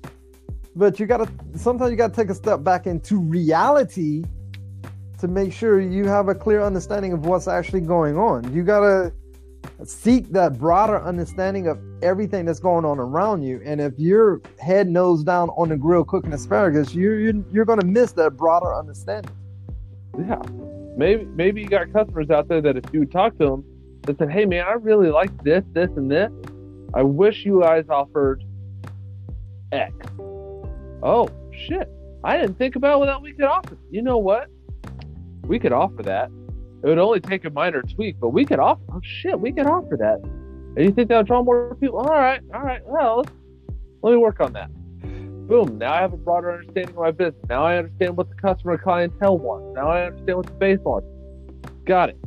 but 0.75 0.99
you 0.99 1.07
gotta 1.07 1.29
sometimes 1.55 1.91
you 1.91 1.97
gotta 1.97 2.13
take 2.13 2.29
a 2.29 2.35
step 2.35 2.63
back 2.63 2.87
into 2.87 3.19
reality 3.19 4.23
to 5.23 5.29
make 5.29 5.53
sure 5.53 5.79
you 5.79 6.05
have 6.05 6.27
a 6.27 6.35
clear 6.35 6.61
understanding 6.61 7.13
of 7.13 7.25
what's 7.25 7.47
actually 7.47 7.79
going 7.79 8.17
on. 8.17 8.53
You 8.53 8.61
gotta 8.61 9.13
seek 9.85 10.27
that 10.33 10.59
broader 10.59 11.01
understanding 11.01 11.67
of 11.67 11.79
everything 12.01 12.43
that's 12.43 12.59
going 12.59 12.83
on 12.83 12.99
around 12.99 13.41
you. 13.41 13.61
And 13.63 13.79
if 13.79 13.93
you're 13.97 14.41
head 14.59 14.89
nose 14.89 15.23
down 15.23 15.47
on 15.51 15.69
the 15.69 15.77
grill 15.77 16.03
cooking 16.03 16.33
asparagus, 16.33 16.93
you're 16.93 17.17
you're, 17.21 17.41
you're 17.53 17.63
gonna 17.63 17.85
miss 17.85 18.11
that 18.13 18.31
broader 18.31 18.75
understanding. 18.75 19.31
Yeah. 20.19 20.41
Maybe 20.97 21.23
maybe 21.23 21.61
you 21.61 21.69
got 21.69 21.93
customers 21.93 22.29
out 22.29 22.49
there 22.49 22.59
that 22.59 22.75
if 22.75 22.83
you 22.91 23.05
talk 23.05 23.37
to 23.37 23.45
them, 23.45 23.63
that 24.01 24.17
said, 24.17 24.29
"Hey 24.29 24.43
man, 24.43 24.65
I 24.67 24.73
really 24.73 25.09
like 25.09 25.31
this, 25.41 25.63
this, 25.71 25.89
and 25.95 26.11
this. 26.11 26.33
I 26.93 27.01
wish 27.01 27.45
you 27.45 27.61
guys 27.61 27.85
offered 27.87 28.43
X." 29.71 29.95
Oh 31.01 31.29
shit! 31.53 31.89
I 32.25 32.37
didn't 32.37 32.57
think 32.57 32.75
about 32.75 32.99
what 32.99 33.05
that 33.05 33.21
we 33.21 33.31
could 33.31 33.45
offer. 33.45 33.77
You 33.89 34.01
know 34.01 34.17
what? 34.17 34.49
We 35.47 35.59
could 35.59 35.73
offer 35.73 36.03
that. 36.03 36.29
It 36.83 36.87
would 36.87 36.97
only 36.97 37.19
take 37.19 37.45
a 37.45 37.49
minor 37.49 37.81
tweak, 37.81 38.19
but 38.19 38.29
we 38.29 38.45
could 38.45 38.59
offer. 38.59 38.81
Oh 38.91 38.99
shit! 39.03 39.39
We 39.39 39.51
could 39.51 39.67
offer 39.67 39.97
that. 39.97 40.19
And 40.75 40.85
you 40.85 40.91
think 40.91 41.07
that'll 41.09 41.23
draw 41.23 41.43
more 41.43 41.75
people? 41.75 41.99
All 41.99 42.07
right, 42.07 42.41
all 42.53 42.61
right. 42.61 42.81
Well, 42.85 43.17
let's, 43.17 43.31
me 44.03 44.17
work 44.17 44.39
on 44.39 44.53
that. 44.53 44.69
Boom. 45.47 45.77
Now 45.77 45.93
I 45.93 46.01
have 46.01 46.13
a 46.13 46.17
broader 46.17 46.51
understanding 46.51 46.89
of 46.89 47.01
my 47.01 47.11
business. 47.11 47.45
Now 47.47 47.63
I 47.63 47.77
understand 47.77 48.17
what 48.17 48.29
the 48.29 48.35
customer 48.35 48.77
clientele 48.77 49.37
wants. 49.37 49.75
Now 49.75 49.89
I 49.89 50.05
understand 50.05 50.37
what 50.37 50.45
the 50.47 50.53
base 50.53 50.79
wants. 50.79 51.07
Got 51.85 52.09
it. 52.09 52.17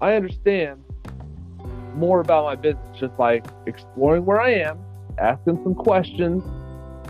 I 0.00 0.14
understand 0.14 0.82
more 1.94 2.20
about 2.20 2.44
my 2.44 2.54
business 2.54 2.98
just 2.98 3.16
by 3.16 3.40
exploring 3.66 4.24
where 4.24 4.40
I 4.40 4.50
am, 4.54 4.78
asking 5.18 5.60
some 5.62 5.74
questions, 5.74 6.42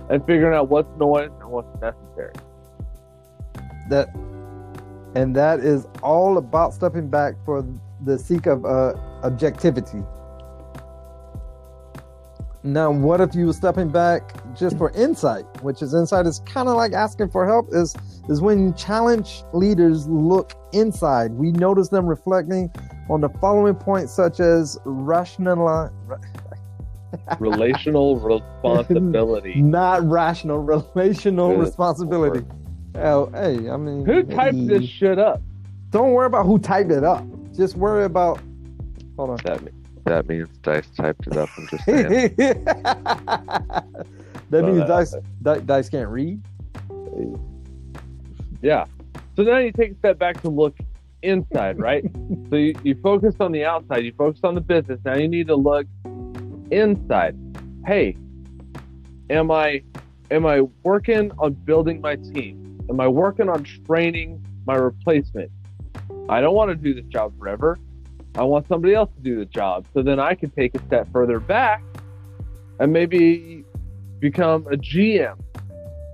and 0.08 0.24
figuring 0.26 0.54
out 0.54 0.68
what's 0.68 0.88
noise 0.98 1.30
and 1.40 1.50
what's 1.50 1.68
necessary. 1.80 2.32
that 3.90 4.08
and 5.14 5.34
that 5.36 5.60
is 5.60 5.86
all 6.02 6.38
about 6.38 6.74
stepping 6.74 7.08
back 7.08 7.34
for 7.44 7.64
the 8.04 8.18
sake 8.18 8.46
of 8.46 8.64
uh, 8.64 8.94
objectivity. 9.22 10.02
Now 12.62 12.90
what 12.90 13.20
if 13.20 13.34
you 13.34 13.46
were 13.46 13.52
stepping 13.52 13.90
back 13.90 14.22
just 14.56 14.78
for 14.78 14.90
insight 14.92 15.44
which 15.62 15.82
is 15.82 15.92
insight 15.92 16.24
is 16.24 16.38
kind 16.46 16.66
of 16.66 16.76
like 16.76 16.94
asking 16.94 17.28
for 17.28 17.46
help 17.46 17.68
is 17.72 17.94
is 18.30 18.40
when 18.40 18.74
challenge 18.74 19.44
leaders 19.52 20.08
look 20.08 20.54
inside. 20.72 21.32
We 21.32 21.52
notice 21.52 21.90
them 21.90 22.06
reflecting 22.06 22.72
on 23.10 23.20
the 23.20 23.28
following 23.40 23.74
points 23.74 24.14
such 24.14 24.40
as 24.40 24.78
rational 24.86 25.90
Relational 27.38 28.18
responsibility. 28.18 29.60
not 29.60 30.02
rational 30.08 30.58
relational 30.58 31.50
Good 31.50 31.60
responsibility 31.60 32.46
oh 32.96 33.30
hey 33.34 33.68
i 33.68 33.76
mean 33.76 34.04
Who 34.06 34.22
typed 34.22 34.56
hey. 34.56 34.66
this 34.66 34.84
shit 34.84 35.18
up? 35.18 35.40
Don't 35.94 36.10
worry 36.10 36.26
about 36.26 36.44
who 36.44 36.58
typed 36.58 36.90
it 36.90 37.04
up. 37.04 37.24
Just 37.56 37.76
worry 37.76 38.04
about. 38.04 38.40
Hold 39.16 39.30
on. 39.30 39.36
That, 39.44 39.60
that 40.06 40.28
means 40.28 40.48
Dice 40.60 40.88
typed 40.96 41.28
it 41.28 41.36
up. 41.36 41.48
I'm 41.56 41.68
just 41.68 41.84
saying. 41.84 42.34
that 42.36 43.84
means 44.50 44.80
Uh, 44.80 44.86
Dice, 44.86 45.14
Di- 45.40 45.60
Dice 45.60 45.88
can't 45.88 46.08
read. 46.08 46.42
Yeah. 48.60 48.86
So 49.36 49.44
now 49.44 49.58
you 49.58 49.70
take 49.70 49.92
a 49.92 49.94
step 49.98 50.18
back 50.18 50.42
to 50.42 50.50
look 50.50 50.76
inside, 51.22 51.78
right? 51.78 52.04
so 52.50 52.56
you, 52.56 52.74
you 52.82 52.96
focus 53.00 53.36
on 53.38 53.52
the 53.52 53.64
outside, 53.64 54.04
you 54.04 54.12
focus 54.18 54.40
on 54.42 54.56
the 54.56 54.60
business. 54.60 54.98
Now 55.04 55.14
you 55.14 55.28
need 55.28 55.46
to 55.46 55.54
look 55.54 55.86
inside. 56.72 57.36
Hey, 57.86 58.16
am 59.30 59.52
I 59.52 59.84
am 60.32 60.44
I 60.44 60.62
working 60.82 61.30
on 61.38 61.52
building 61.52 62.00
my 62.00 62.16
team? 62.16 62.73
Am 62.90 63.00
I 63.00 63.08
working 63.08 63.48
on 63.48 63.64
training 63.86 64.44
my 64.66 64.74
replacement? 64.74 65.50
I 66.28 66.40
don't 66.40 66.54
want 66.54 66.70
to 66.70 66.76
do 66.76 66.94
this 66.94 67.06
job 67.06 67.32
forever. 67.38 67.78
I 68.36 68.42
want 68.42 68.66
somebody 68.68 68.94
else 68.94 69.10
to 69.16 69.22
do 69.22 69.38
the 69.38 69.44
job. 69.44 69.86
So 69.94 70.02
then 70.02 70.18
I 70.18 70.34
can 70.34 70.50
take 70.50 70.74
a 70.74 70.84
step 70.86 71.08
further 71.12 71.40
back 71.40 71.82
and 72.80 72.92
maybe 72.92 73.64
become 74.18 74.66
a 74.66 74.76
GM 74.76 75.38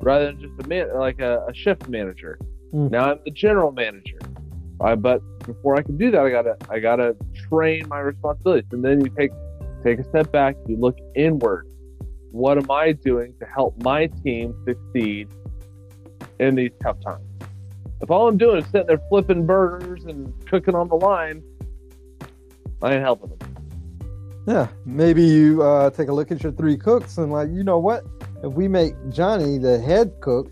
rather 0.02 0.26
than 0.26 0.40
just 0.40 0.52
a 0.64 0.68
man, 0.68 0.94
like 0.94 1.20
a, 1.20 1.44
a 1.48 1.54
shift 1.54 1.88
manager. 1.88 2.38
Mm. 2.72 2.90
Now 2.90 3.12
I'm 3.12 3.18
the 3.24 3.30
general 3.30 3.72
manager. 3.72 4.18
But 4.78 5.20
before 5.44 5.76
I 5.76 5.82
can 5.82 5.96
do 5.98 6.10
that, 6.10 6.20
I 6.20 6.30
gotta 6.30 6.56
I 6.70 6.78
gotta 6.78 7.14
train 7.48 7.86
my 7.88 7.98
responsibilities, 7.98 8.68
and 8.72 8.82
then 8.82 9.04
you 9.04 9.10
take 9.10 9.30
take 9.84 9.98
a 9.98 10.04
step 10.04 10.32
back. 10.32 10.56
You 10.66 10.76
look 10.76 10.96
inward. 11.14 11.66
What 12.30 12.56
am 12.56 12.70
I 12.70 12.92
doing 12.92 13.34
to 13.40 13.46
help 13.46 13.82
my 13.82 14.06
team 14.06 14.54
succeed 14.64 15.28
in 16.40 16.54
these 16.54 16.72
tough 16.82 17.00
times? 17.02 17.24
If 18.00 18.10
all 18.10 18.26
I'm 18.26 18.38
doing 18.38 18.58
is 18.58 18.64
sitting 18.66 18.86
there 18.86 19.00
flipping 19.08 19.46
burgers 19.46 20.04
and 20.06 20.32
cooking 20.46 20.74
on 20.74 20.88
the 20.88 20.96
line, 20.96 21.42
I 22.82 22.94
ain't 22.94 23.02
helping 23.02 23.30
them. 23.30 23.38
Yeah, 24.46 24.68
maybe 24.86 25.22
you 25.22 25.62
uh, 25.62 25.90
take 25.90 26.08
a 26.08 26.12
look 26.12 26.32
at 26.32 26.42
your 26.42 26.52
three 26.52 26.76
cooks 26.76 27.18
and 27.18 27.30
like, 27.30 27.50
you 27.50 27.62
know 27.62 27.78
what? 27.78 28.04
If 28.42 28.54
we 28.54 28.68
make 28.68 28.94
Johnny 29.10 29.58
the 29.58 29.78
head 29.78 30.12
cook, 30.20 30.50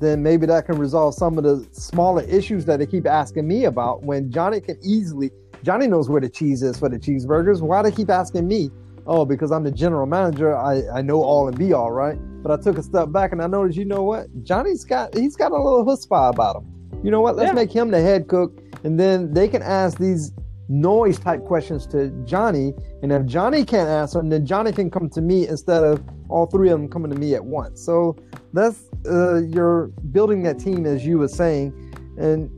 then 0.00 0.22
maybe 0.22 0.44
that 0.46 0.66
can 0.66 0.78
resolve 0.78 1.14
some 1.14 1.38
of 1.38 1.44
the 1.44 1.66
smaller 1.72 2.22
issues 2.24 2.66
that 2.66 2.78
they 2.78 2.86
keep 2.86 3.06
asking 3.06 3.48
me 3.48 3.64
about. 3.64 4.02
When 4.02 4.30
Johnny 4.30 4.60
can 4.60 4.76
easily, 4.82 5.30
Johnny 5.62 5.86
knows 5.86 6.10
where 6.10 6.20
the 6.20 6.28
cheese 6.28 6.62
is 6.62 6.78
for 6.78 6.90
the 6.90 6.98
cheeseburgers. 6.98 7.62
Why 7.62 7.80
they 7.82 7.90
keep 7.90 8.10
asking 8.10 8.46
me? 8.46 8.70
Oh, 9.06 9.24
because 9.24 9.50
I'm 9.50 9.64
the 9.64 9.70
general 9.72 10.06
manager. 10.06 10.56
I, 10.56 10.82
I 10.94 11.02
know 11.02 11.22
all 11.22 11.48
and 11.48 11.58
be 11.58 11.72
all, 11.72 11.90
right? 11.90 12.16
But 12.42 12.58
I 12.58 12.62
took 12.62 12.78
a 12.78 12.82
step 12.82 13.10
back 13.12 13.32
and 13.32 13.42
I 13.42 13.46
noticed, 13.46 13.76
you 13.78 13.84
know 13.84 14.02
what? 14.02 14.26
Johnny's 14.44 14.84
got 14.84 15.14
he's 15.14 15.36
got 15.36 15.52
a 15.52 15.56
little 15.56 15.84
chutzpah 15.84 16.30
about 16.30 16.56
him. 16.56 17.00
You 17.04 17.10
know 17.10 17.20
what? 17.20 17.36
Let's 17.36 17.48
Yeah. 17.48 17.54
make 17.54 17.72
him 17.72 17.90
the 17.90 18.00
head 18.00 18.28
cook, 18.28 18.60
and 18.84 18.98
then 18.98 19.32
they 19.32 19.48
can 19.48 19.62
ask 19.62 19.98
these 19.98 20.32
noise 20.68 21.18
type 21.18 21.44
questions 21.44 21.86
to 21.88 22.10
Johnny. 22.24 22.72
And 23.02 23.12
if 23.12 23.26
Johnny 23.26 23.64
can't 23.64 23.88
answer, 23.88 24.18
them, 24.18 24.28
then 24.28 24.46
Johnny 24.46 24.72
can 24.72 24.90
come 24.90 25.08
to 25.10 25.20
me 25.20 25.48
instead 25.48 25.82
of 25.82 26.00
all 26.28 26.46
three 26.46 26.70
of 26.70 26.78
them 26.80 26.88
coming 26.88 27.10
to 27.10 27.18
me 27.18 27.34
at 27.34 27.44
once. 27.44 27.80
So 27.84 28.16
that's 28.52 28.84
uh, 29.10 29.42
you're 29.42 29.88
building 30.12 30.42
that 30.44 30.58
team 30.60 30.86
as 30.86 31.04
you 31.04 31.18
were 31.18 31.28
saying, 31.28 31.72
and 32.18 32.48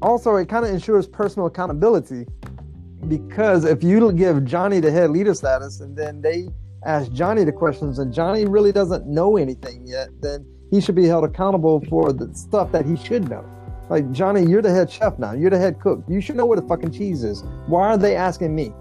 also 0.00 0.34
it 0.36 0.48
kind 0.48 0.64
of 0.64 0.72
ensures 0.72 1.06
personal 1.06 1.46
accountability 1.46 2.26
because 3.08 3.64
if 3.64 3.82
you 3.82 4.12
give 4.12 4.44
Johnny 4.44 4.80
the 4.80 4.90
head 4.90 5.10
leader 5.10 5.34
status 5.34 5.80
and 5.80 5.96
then 5.96 6.20
they 6.22 6.48
ask 6.84 7.10
Johnny 7.12 7.44
the 7.44 7.52
questions 7.52 7.98
and 7.98 8.12
Johnny 8.12 8.44
really 8.44 8.72
doesn't 8.72 9.06
know 9.06 9.36
anything 9.36 9.86
yet, 9.86 10.08
then 10.20 10.46
he 10.70 10.80
should 10.80 10.94
be 10.94 11.06
held 11.06 11.24
accountable 11.24 11.80
for 11.88 12.12
the 12.12 12.32
stuff 12.34 12.72
that 12.72 12.86
he 12.86 12.96
should 12.96 13.28
know. 13.28 13.44
Like 13.90 14.10
Johnny, 14.12 14.44
you're 14.44 14.62
the 14.62 14.72
head 14.72 14.90
chef 14.90 15.18
now. 15.18 15.32
You're 15.32 15.50
the 15.50 15.58
head 15.58 15.80
cook. 15.80 16.02
You 16.08 16.20
should 16.20 16.36
know 16.36 16.46
where 16.46 16.58
the 16.60 16.66
fucking 16.66 16.92
cheese 16.92 17.24
is. 17.24 17.42
Why 17.66 17.88
are 17.88 17.98
they 17.98 18.16
asking 18.16 18.54
me? 18.54 18.72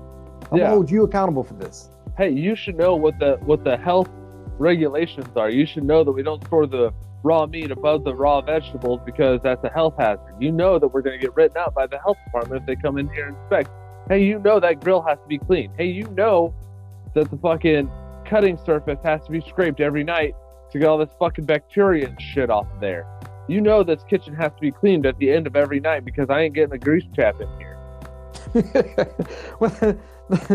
I'm 0.52 0.58
Yeah. 0.58 0.66
gonna 0.66 0.76
hold 0.76 0.92
you 0.92 1.04
accountable 1.04 1.44
for 1.44 1.54
this. 1.56 1.90
Hey, 2.18 2.30
you 2.30 2.56
should 2.56 2.78
know 2.78 2.96
what 2.96 3.20
the 3.20 3.38
what 3.46 3.64
the 3.64 3.78
health 3.78 4.10
regulations 4.58 5.28
are. 5.36 5.50
You 5.50 5.66
should 5.66 5.84
know 5.84 6.04
that 6.04 6.12
we 6.12 6.24
don't 6.24 6.44
store 6.46 6.68
the 6.68 6.92
raw 7.24 7.46
meat 7.46 7.72
above 7.72 8.04
the 8.04 8.16
raw 8.16 8.42
vegetables 8.42 9.00
because 9.06 9.40
that's 9.44 9.64
a 9.64 9.70
health 9.70 9.96
hazard. 9.98 10.36
You 10.40 10.52
know 10.52 10.80
that 10.80 10.88
we're 10.88 11.02
going 11.02 11.20
to 11.20 11.24
get 11.24 11.36
written 11.36 11.58
out 11.58 11.74
by 11.76 11.86
the 11.88 12.00
health 12.00 12.18
department 12.26 12.62
if 12.62 12.68
they 12.68 12.76
come 12.76 12.98
in 12.98 13.08
here 13.10 13.28
and 13.28 13.38
inspect. 13.38 13.70
Hey, 14.12 14.26
you 14.26 14.40
know 14.40 14.60
that 14.60 14.82
grill 14.82 15.02
has 15.04 15.20
to 15.20 15.26
be 15.26 15.38
clean. 15.38 15.72
Hey, 15.78 15.86
you 15.86 16.04
know 16.18 16.54
that 17.14 17.32
the 17.32 17.38
fucking 17.38 17.90
cutting 18.26 18.58
surface 18.58 19.00
has 19.06 19.24
to 19.24 19.32
be 19.32 19.40
scraped 19.40 19.80
every 19.80 20.04
night 20.04 20.36
to 20.74 20.80
get 20.80 20.90
all 20.90 20.98
this 20.98 21.12
fucking 21.18 21.46
bacteria 21.46 22.10
and 22.10 22.22
shit 22.22 22.50
off 22.50 22.68
of 22.74 22.82
there. 22.82 23.08
You 23.48 23.62
know 23.62 23.84
this 23.84 24.04
kitchen 24.10 24.36
has 24.36 24.52
to 24.52 24.60
be 24.60 24.70
cleaned 24.70 25.06
at 25.06 25.18
the 25.18 25.32
end 25.32 25.48
of 25.48 25.56
every 25.56 25.80
night 25.80 26.04
because 26.04 26.30
I 26.30 26.42
ain't 26.42 26.54
getting 26.54 26.74
a 26.74 26.78
grease 26.78 27.06
trap 27.16 27.40
in 27.40 27.48
here. 27.58 27.78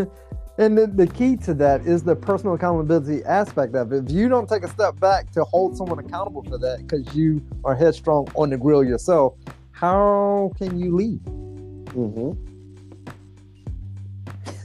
And 0.58 0.76
the, 0.76 0.86
the 0.86 1.06
key 1.06 1.36
to 1.36 1.52
that 1.54 1.82
is 1.82 2.02
the 2.02 2.16
personal 2.16 2.54
accountability 2.54 3.22
aspect 3.24 3.74
of 3.74 3.92
it. 3.92 4.04
If 4.04 4.10
you 4.10 4.30
don't 4.30 4.48
take 4.48 4.64
a 4.64 4.68
step 4.68 4.98
back 5.00 5.30
to 5.32 5.44
hold 5.44 5.76
someone 5.76 5.98
accountable 5.98 6.42
for 6.44 6.56
that 6.56 6.78
because 6.78 7.14
you 7.14 7.42
are 7.62 7.74
headstrong 7.74 8.26
on 8.34 8.48
the 8.48 8.56
grill 8.56 8.82
yourself, 8.82 9.34
how 9.72 10.52
can 10.58 10.78
you 10.78 10.96
lead? 10.96 11.22
Mm-hmm. 11.24 12.55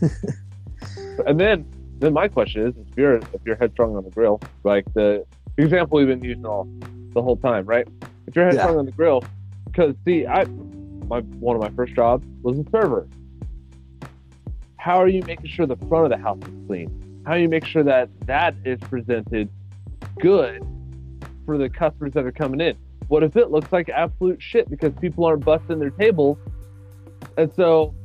and 1.26 1.40
then, 1.40 1.66
then 2.00 2.14
my 2.14 2.28
question 2.28 2.68
is: 2.68 2.76
if 2.78 2.98
you're 2.98 3.18
if 3.18 3.42
you're 3.46 3.56
headstrong 3.56 3.96
on 3.96 4.04
the 4.04 4.10
grill, 4.10 4.42
like 4.64 4.86
the 4.94 5.26
example 5.58 5.98
we've 5.98 6.08
been 6.08 6.24
using 6.24 6.46
all 6.46 6.68
the 7.14 7.22
whole 7.22 7.38
time, 7.38 7.66
right? 7.66 7.88
If 8.28 8.36
you're 8.36 8.46
headstrong 8.46 8.78
on 8.78 8.86
the 8.86 8.92
grill, 8.92 9.24
because 9.66 9.96
see, 10.06 10.26
I 10.26 10.46
my 11.08 11.20
one 11.40 11.56
of 11.56 11.62
my 11.62 11.70
first 11.70 11.94
jobs 11.94 12.26
was 12.42 12.58
a 12.58 12.66
server. 12.72 13.08
How 14.78 14.98
are 14.98 15.08
you 15.08 15.22
making 15.24 15.48
sure 15.48 15.68
the 15.68 15.76
front 15.88 16.06
of 16.06 16.10
the 16.10 16.18
house 16.18 16.40
is 16.40 16.68
clean? 16.68 17.24
How 17.26 17.36
do 17.36 17.42
you 17.42 17.50
make 17.50 17.66
sure 17.66 17.84
that 17.84 18.10
that 18.26 18.56
is 18.66 18.80
presented 18.80 19.48
good 20.20 20.66
for 21.46 21.58
the 21.58 21.70
customers 21.70 22.14
that 22.14 22.26
are 22.26 22.32
coming 22.32 22.62
in? 22.62 22.76
What 23.08 23.22
if 23.22 23.36
it 23.36 23.52
looks 23.52 23.72
like 23.72 23.90
absolute 23.90 24.42
shit 24.42 24.70
because 24.70 24.94
people 25.00 25.26
aren't 25.26 25.46
busting 25.46 25.78
their 25.78 25.92
tables 25.92 26.40
and 27.38 27.52
so, 27.56 27.96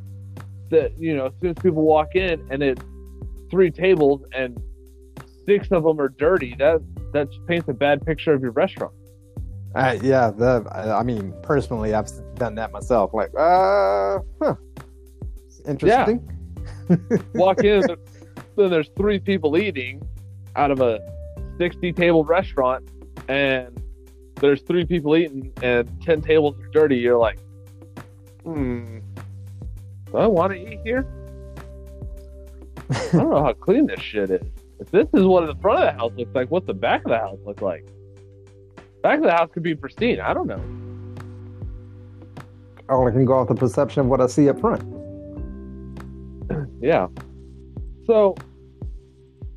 the 0.71 0.93
you 0.97 1.17
know, 1.17 1.27
as 1.27 1.33
soon 1.41 1.51
as 1.51 1.57
people 1.62 1.83
walk 1.83 2.14
in 2.14 2.47
and 2.51 2.62
it's 2.62 2.83
three 3.51 3.71
tables 3.71 4.23
and 4.33 4.61
six 5.47 5.71
of 5.71 5.85
them 5.85 6.01
are 6.01 6.09
dirty, 6.09 6.55
that 6.59 6.81
that 7.12 7.29
paints 7.47 7.69
a 7.69 7.75
bad 7.75 8.05
picture 8.05 8.33
of 8.33 8.43
your 8.43 8.53
restaurant. 8.53 8.93
Uh, 9.75 9.99
yeah, 10.03 10.31
the, 10.31 10.64
I 10.73 11.03
mean, 11.03 11.35
personally, 11.43 11.93
I've 11.93 12.09
done 12.37 12.55
that 12.55 12.73
myself. 12.73 13.12
Like, 13.12 13.29
uh, 13.37 14.19
huh, 14.41 14.55
interesting. 15.69 16.27
yeah. 16.89 17.19
Walk 17.35 17.62
in, 17.62 17.83
then 18.57 18.71
there's 18.71 18.89
three 18.97 19.19
people 19.19 19.59
eating 19.59 20.03
out 20.55 20.71
of 20.71 20.81
a 20.81 21.01
sixty 21.59 21.93
table 21.93 22.25
restaurant, 22.25 22.89
and 23.29 23.83
there's 24.41 24.62
three 24.62 24.87
people 24.87 25.17
eating 25.17 25.53
and 25.62 25.91
ten 26.03 26.23
tables 26.23 26.59
are 26.59 26.69
dirty. 26.69 26.97
You're 26.97 27.19
like, 27.19 27.39
hmm, 28.45 28.99
do 30.07 30.16
I 30.16 30.26
want 30.26 30.52
to 30.52 30.59
eat 30.59 30.80
here? 30.84 31.07
I 32.90 33.09
don't 33.12 33.30
know 33.30 33.42
how 33.42 33.52
clean 33.52 33.86
this 33.86 34.00
shit 34.00 34.30
is. 34.30 34.42
If 34.78 34.90
this 34.90 35.09
is 35.14 35.24
what 35.24 35.46
the 35.46 35.54
front 35.61 35.80
of 35.80 35.94
the 35.94 35.98
house 35.98 36.12
looks 36.16 36.34
like, 36.34 36.50
what's 36.50 36.66
the 36.66 36.74
back 36.74 37.04
of 37.04 37.11
the 37.11 37.18
house 37.18 37.38
look 37.44 37.62
like? 37.62 37.84
Back 39.02 39.18
of 39.18 39.24
the 39.24 39.32
house 39.32 39.50
could 39.52 39.62
be 39.62 39.74
pristine. 39.74 40.20
I 40.20 40.34
don't 40.34 40.46
know. 40.46 40.62
I 42.88 42.92
only 42.92 43.12
can 43.12 43.24
go 43.24 43.34
off 43.34 43.48
the 43.48 43.54
perception 43.54 44.00
of 44.02 44.07
what 44.07 44.20
I 44.20 44.26
see 44.26 44.48
up 44.48 44.61
front. 44.61 44.82
Yeah. 46.80 47.09
So, 48.07 48.36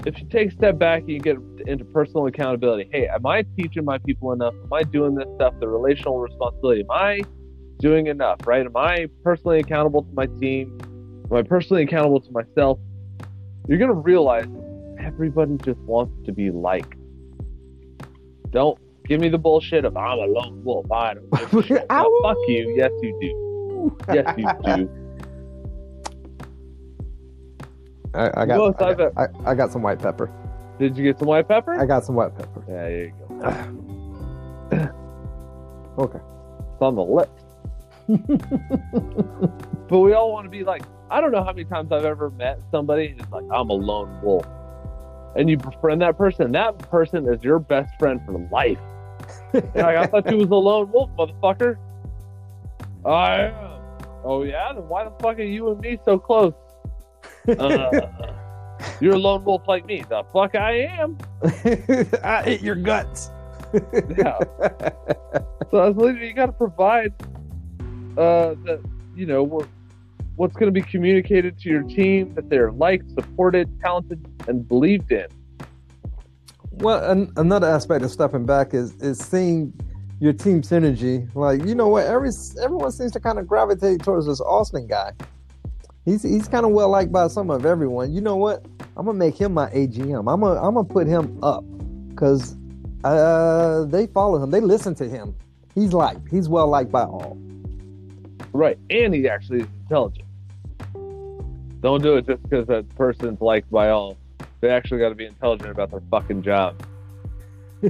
if 0.06 0.18
you 0.20 0.28
take 0.30 0.50
a 0.50 0.52
step 0.52 0.80
back 0.80 1.02
and 1.02 1.10
you 1.10 1.20
get 1.20 1.38
into 1.68 1.86
personal 1.86 2.26
accountability, 2.26 2.90
hey, 2.92 3.08
am 3.08 3.26
I 3.26 3.44
teaching 3.58 3.86
my 3.86 3.98
people 4.00 4.32
enough? 4.32 4.56
Am 4.64 4.74
I 4.74 4.84
doing 4.84 5.14
this 5.14 5.28
stuff? 5.36 5.54
The 5.60 5.68
relational 5.68 6.20
responsibility. 6.20 6.82
Am 6.82 6.92
I 6.92 7.22
doing 7.80 8.08
enough? 8.08 8.40
Right? 8.46 8.66
Am 8.66 8.76
I 8.76 9.08
personally 9.24 9.60
accountable 9.60 10.04
to 10.04 10.14
my 10.14 10.28
team? 10.40 10.80
Am 11.32 11.38
I 11.38 11.42
personally 11.44 11.84
accountable 11.84 12.22
to 12.22 12.32
myself? 12.32 12.80
You're 13.68 13.78
gonna 13.78 13.94
realize 13.94 14.48
everybody 15.00 15.58
just 15.64 15.80
wants 15.82 16.14
to 16.26 16.32
be 16.32 16.52
liked. 16.52 16.96
Don't 18.52 18.78
give 19.06 19.22
me 19.22 19.30
the 19.30 19.38
bullshit 19.38 19.86
of 19.86 19.96
I'm 19.96 20.20
a 20.20 20.26
lone 20.26 20.64
wolf. 20.64 20.92
I 20.92 21.16
don't 21.16 21.30
give 21.32 21.54
a 21.54 21.64
shit. 21.68 21.86
Fuck 21.90 22.38
you. 22.48 22.74
Yes, 22.76 22.92
you 23.02 23.18
do. 23.22 23.98
Yes, 24.14 24.36
you 24.38 24.46
do. 24.64 24.90
I, 28.16 28.42
I 28.42 28.46
got, 28.46 28.82
I, 28.82 28.94
got 28.96 29.18
I, 29.18 29.28
I 29.46 29.56
got 29.56 29.72
some 29.72 29.84
white 29.84 30.00
pepper. 30.00 30.32
Did 30.80 30.98
you 30.98 31.04
get 31.04 31.20
some 31.20 31.28
white 31.28 31.48
pepper? 31.48 31.80
I 31.80 31.86
got 31.86 32.06
some 32.06 32.16
white 32.16 32.36
pepper. 32.36 32.64
yeah, 32.68 32.74
there 32.74 33.06
you 33.06 33.14
go. 34.72 34.96
Okay. 36.00 36.20
It's 36.72 36.82
on 36.82 36.96
the 36.96 37.04
lips. 37.04 37.44
but 39.88 40.00
we 40.00 40.14
all 40.14 40.32
want 40.32 40.46
to 40.46 40.50
be 40.50 40.64
like, 40.64 40.82
I 41.12 41.22
don't 41.22 41.32
know 41.32 41.44
how 41.44 41.52
many 41.52 41.66
times 41.66 41.92
I've 41.92 42.06
ever 42.06 42.32
met 42.32 42.60
somebody 42.72 43.10
who's 43.10 43.30
like, 43.30 43.46
I'm 43.52 43.70
a 43.70 43.74
lone 43.74 44.20
wolf. 44.24 44.48
And 45.36 45.48
you 45.48 45.58
befriend 45.58 46.02
that 46.02 46.18
person, 46.18 46.52
that 46.54 46.80
person 46.90 47.32
is 47.32 47.44
your 47.44 47.60
best 47.60 47.94
friend 48.00 48.20
for 48.26 48.40
life. 48.52 48.80
Like, 49.54 49.76
I 49.76 50.08
thought 50.08 50.30
you 50.30 50.38
was 50.38 50.50
a 50.50 50.56
lone 50.56 50.92
wolf, 50.92 51.12
motherfucker. 51.18 51.78
I 53.06 53.42
am. 53.42 53.82
Oh, 54.24 54.44
yeah? 54.44 54.74
Then 54.74 54.88
why 54.88 55.04
the 55.04 55.12
fuck 55.22 55.38
are 55.38 55.44
you 55.44 55.70
and 55.70 55.80
me 55.80 56.00
so 56.04 56.18
close? 56.18 56.54
Uh, 57.48 58.08
you're 59.00 59.14
a 59.14 59.20
lone 59.20 59.44
wolf 59.44 59.68
like 59.68 59.86
me. 59.86 60.04
The 60.10 60.24
fuck 60.34 60.56
I 60.56 60.80
am. 60.80 61.18
I 62.24 62.44
ate 62.46 62.62
your 62.62 62.76
guts. 62.76 63.30
Yeah. 64.18 64.40
So 65.70 65.78
I 65.78 65.90
was 65.90 65.96
leader, 65.96 66.26
you 66.26 66.34
got 66.34 66.48
to 66.48 66.52
provide 66.52 67.14
uh, 68.20 68.56
that 68.66 68.82
you 69.16 69.26
know 69.26 69.44
what, 69.44 69.68
what's 70.36 70.56
going 70.56 70.68
to 70.68 70.72
be 70.72 70.82
communicated 70.82 71.58
to 71.60 71.70
your 71.70 71.84
team 71.84 72.34
that 72.36 72.50
they're 72.50 72.72
liked, 72.72 73.10
supported, 73.12 73.70
talented, 73.82 74.26
and 74.48 74.68
believed 74.68 75.12
in. 75.12 75.28
Well, 76.72 77.10
an, 77.10 77.32
another 77.38 77.68
aspect 77.68 78.04
of 78.04 78.12
stepping 78.12 78.46
back 78.46 78.74
is 78.74 78.96
is 78.98 79.20
seeing 79.20 79.74
your 80.20 80.34
team 80.34 80.62
synergy. 80.62 81.34
Like, 81.34 81.66
you 81.66 81.76
know 81.76 81.88
what? 81.88 82.06
Every 82.06 82.32
everyone 82.62 82.92
seems 82.92 83.14
to 83.14 83.20
kind 83.20 83.40
of 83.40 83.48
gravitate 83.48 84.04
towards 84.04 84.28
this 84.28 84.42
Austin 84.42 84.88
guy. 84.88 85.14
He's 86.06 86.24
he's 86.24 86.48
kind 86.48 86.66
of 86.66 86.72
well 86.72 86.90
liked 86.90 87.12
by 87.12 87.28
some 87.28 87.50
of 87.50 87.66
everyone. 87.66 88.14
You 88.14 88.22
know 88.22 88.36
what? 88.36 88.66
I'm 88.98 89.06
gonna 89.06 89.18
make 89.18 89.38
him 89.38 89.54
my 89.54 89.70
AGM. 89.70 90.32
I'm 90.32 90.42
gonna 90.42 90.60
I'm 90.60 90.74
gonna 90.74 90.84
put 90.84 91.08
him 91.08 91.40
up 91.44 91.64
because 92.10 92.58
uh, 93.04 93.86
they 93.86 94.08
follow 94.08 94.42
him. 94.42 94.52
They 94.52 94.60
listen 94.60 94.94
to 94.96 95.08
him. 95.08 95.36
He's 95.76 95.94
liked. 95.94 96.30
He's 96.30 96.50
well 96.50 96.68
liked 96.68 96.92
by 96.92 97.04
all. 97.04 97.38
Right, 98.54 98.78
and 98.90 99.14
he 99.14 99.28
actually 99.30 99.62
is 99.62 99.68
intelligent. 99.84 100.26
Don't 101.82 102.02
do 102.02 102.18
it 102.18 102.26
just 102.28 102.44
because 102.44 102.68
that 102.68 102.88
person's 102.96 103.40
liked 103.42 103.70
by 103.72 103.90
all. 103.90 104.18
They 104.62 104.70
actually 104.70 105.00
got 105.00 105.10
to 105.10 105.16
be 105.16 105.26
intelligent 105.26 105.70
about 105.70 105.92
their 105.92 106.02
fucking 106.12 106.42
job. 106.42 106.82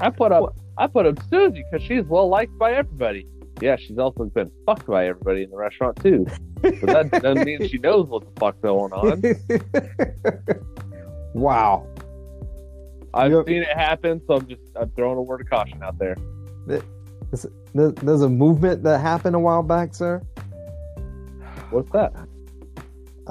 I 0.00 0.10
put 0.10 0.32
up 0.32 0.54
I 0.78 0.86
put 0.86 1.06
up 1.06 1.18
Susie 1.30 1.64
because 1.70 1.86
she's 1.86 2.04
well 2.04 2.28
liked 2.28 2.56
by 2.58 2.72
everybody. 2.72 3.26
Yeah, 3.60 3.76
she's 3.76 3.98
also 3.98 4.24
been 4.26 4.50
fucked 4.66 4.86
by 4.86 5.06
everybody 5.06 5.42
in 5.42 5.50
the 5.50 5.56
restaurant 5.56 5.96
too. 6.02 6.26
But 6.62 6.80
that 6.86 7.10
doesn't 7.22 7.44
mean 7.44 7.66
she 7.68 7.78
knows 7.78 8.06
what 8.06 8.22
the 8.24 8.40
fuck's 8.40 8.60
going 8.62 8.92
on. 8.92 9.22
wow. 11.34 11.86
I've 13.14 13.32
Yep. 13.32 13.46
seen 13.46 13.62
it 13.62 13.68
happen, 13.76 14.20
so 14.26 14.36
I'm 14.36 14.46
just 14.46 14.60
I'm 14.78 14.90
throwing 14.90 15.16
a 15.18 15.22
word 15.22 15.40
of 15.42 15.48
caution 15.50 15.82
out 15.82 15.98
there. 15.98 16.16
There's, 17.30 17.46
there's 17.94 18.22
a 18.22 18.28
movement 18.28 18.82
that 18.84 19.00
happened 19.00 19.34
a 19.36 19.38
while 19.38 19.62
back, 19.62 19.94
sir. 19.94 20.22
What's 21.70 21.90
that? 21.90 22.12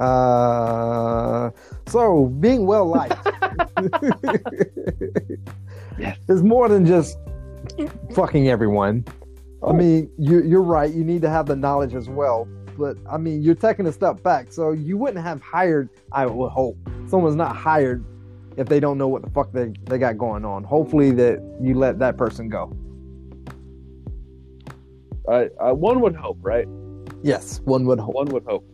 Uh, 0.00 1.50
so 1.86 2.26
being 2.26 2.66
well 2.66 2.84
liked 2.86 3.16
Yes. 5.98 6.18
is 6.28 6.42
more 6.42 6.68
than 6.68 6.84
just 6.84 7.16
fucking 8.14 8.48
everyone. 8.48 9.04
I 9.62 9.68
Oh. 9.68 9.72
mean, 9.72 10.10
you, 10.18 10.42
you're 10.42 10.62
right. 10.62 10.92
You 10.92 11.02
need 11.02 11.22
to 11.22 11.30
have 11.30 11.46
the 11.46 11.56
knowledge 11.56 11.94
as 11.94 12.08
well. 12.10 12.46
But 12.78 12.98
I 13.10 13.16
mean, 13.16 13.42
you're 13.42 13.54
taking 13.54 13.86
a 13.86 13.92
step 13.92 14.22
back, 14.22 14.52
so 14.52 14.72
you 14.72 14.98
wouldn't 14.98 15.24
have 15.24 15.40
hired. 15.40 15.88
I 16.12 16.26
would 16.26 16.50
hope 16.50 16.76
someone's 17.08 17.34
not 17.36 17.56
hired 17.56 18.04
if 18.58 18.68
they 18.68 18.80
don't 18.80 18.98
know 18.98 19.08
what 19.08 19.22
the 19.22 19.30
fuck 19.30 19.50
they, 19.52 19.72
they 19.84 19.96
got 19.96 20.18
going 20.18 20.44
on. 20.44 20.62
Hopefully, 20.62 21.10
that 21.12 21.40
you 21.58 21.72
let 21.74 21.98
that 22.00 22.18
person 22.18 22.50
go. 22.50 22.70
I, 25.28 25.48
I 25.60 25.72
one 25.72 26.00
would 26.00 26.14
hope, 26.14 26.38
right? 26.40 26.66
Yes, 27.22 27.60
one 27.64 27.86
would 27.86 27.98
hope. 27.98 28.14
One 28.14 28.26
would 28.28 28.44
hope. 28.44 28.64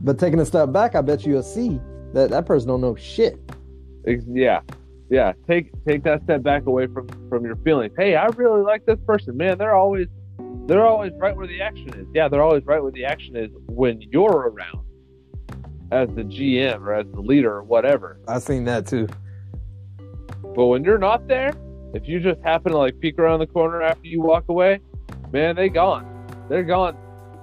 But 0.00 0.18
taking 0.18 0.40
a 0.40 0.46
step 0.46 0.72
back, 0.72 0.94
I 0.94 1.00
bet 1.00 1.26
you'll 1.26 1.42
see 1.42 1.80
that 2.14 2.30
that 2.30 2.46
person 2.46 2.68
don't 2.68 2.80
know 2.80 2.94
shit. 2.96 3.38
Yeah, 4.06 4.60
yeah. 5.10 5.32
Take 5.46 5.72
take 5.86 6.02
that 6.04 6.22
step 6.24 6.42
back 6.42 6.66
away 6.66 6.86
from 6.86 7.08
from 7.28 7.44
your 7.44 7.56
feelings. 7.56 7.92
Hey, 7.98 8.16
I 8.16 8.26
really 8.36 8.62
like 8.62 8.86
this 8.86 8.98
person, 9.06 9.36
man. 9.36 9.58
They're 9.58 9.74
always 9.74 10.06
they're 10.66 10.86
always 10.86 11.12
right 11.18 11.36
where 11.36 11.46
the 11.46 11.60
action 11.60 11.88
is. 11.94 12.06
Yeah, 12.14 12.28
they're 12.28 12.42
always 12.42 12.64
right 12.64 12.82
where 12.82 12.92
the 12.92 13.04
action 13.04 13.36
is 13.36 13.50
when 13.66 14.00
you're 14.00 14.30
around, 14.30 14.84
as 15.90 16.08
the 16.14 16.22
GM 16.22 16.80
or 16.80 16.94
as 16.94 17.06
the 17.12 17.20
leader 17.20 17.54
or 17.54 17.64
whatever. 17.64 18.20
I've 18.28 18.42
seen 18.42 18.64
that 18.64 18.86
too. 18.86 19.08
But 20.54 20.66
when 20.66 20.84
you're 20.84 20.98
not 20.98 21.28
there, 21.28 21.52
if 21.94 22.06
you 22.06 22.20
just 22.20 22.40
happen 22.42 22.72
to 22.72 22.78
like 22.78 22.98
peek 23.00 23.18
around 23.18 23.40
the 23.40 23.46
corner 23.46 23.82
after 23.82 24.06
you 24.06 24.20
walk 24.20 24.44
away, 24.48 24.80
man, 25.32 25.56
they 25.56 25.68
gone. 25.68 26.06
They're 26.48 26.64
gone 26.64 26.96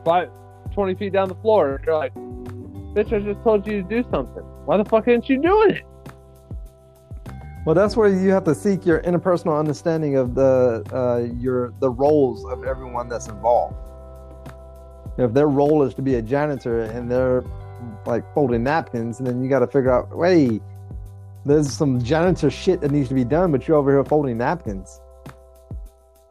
five, 0.03 0.29
20 0.73 0.95
feet 0.95 1.13
down 1.13 1.29
the 1.29 1.36
floor. 1.36 1.81
You're 1.86 1.95
like, 1.95 2.13
bitch, 2.13 3.13
I 3.13 3.19
just 3.19 3.43
told 3.43 3.65
you 3.67 3.81
to 3.81 3.88
do 3.88 4.03
something. 4.11 4.43
Why 4.65 4.77
the 4.77 4.86
fuck 4.86 5.07
ain't 5.07 5.29
you 5.29 5.41
doing 5.41 5.71
it? 5.71 5.83
Well, 7.65 7.73
that's 7.73 7.97
where 7.97 8.09
you 8.09 8.29
have 8.29 8.43
to 8.43 8.53
seek 8.53 8.86
your 8.86 9.01
interpersonal 9.01 9.57
understanding 9.57 10.17
of 10.17 10.36
the 10.36 10.83
uh, 10.93 11.33
your 11.39 11.73
the 11.79 11.89
roles 11.89 12.45
of 12.45 12.63
everyone 12.63 13.09
that's 13.09 13.27
involved. 13.27 13.75
If 15.17 15.33
their 15.33 15.47
role 15.47 15.81
is 15.81 15.95
to 15.95 16.03
be 16.03 16.15
a 16.15 16.21
janitor 16.21 16.83
and 16.83 17.09
they're 17.09 17.43
like 18.05 18.23
folding 18.36 18.63
napkins, 18.63 19.17
then 19.17 19.41
you 19.41 19.49
got 19.49 19.59
to 19.59 19.67
figure 19.67 19.91
out, 19.91 20.15
wait, 20.15 20.61
there's 21.43 21.71
some 21.71 22.01
janitor 22.01 22.51
shit 22.51 22.81
that 22.81 22.91
needs 22.91 23.07
to 23.09 23.15
be 23.15 23.23
done, 23.23 23.51
but 23.51 23.67
you're 23.67 23.77
over 23.77 23.91
here 23.91 24.03
folding 24.03 24.38
napkins. 24.38 25.01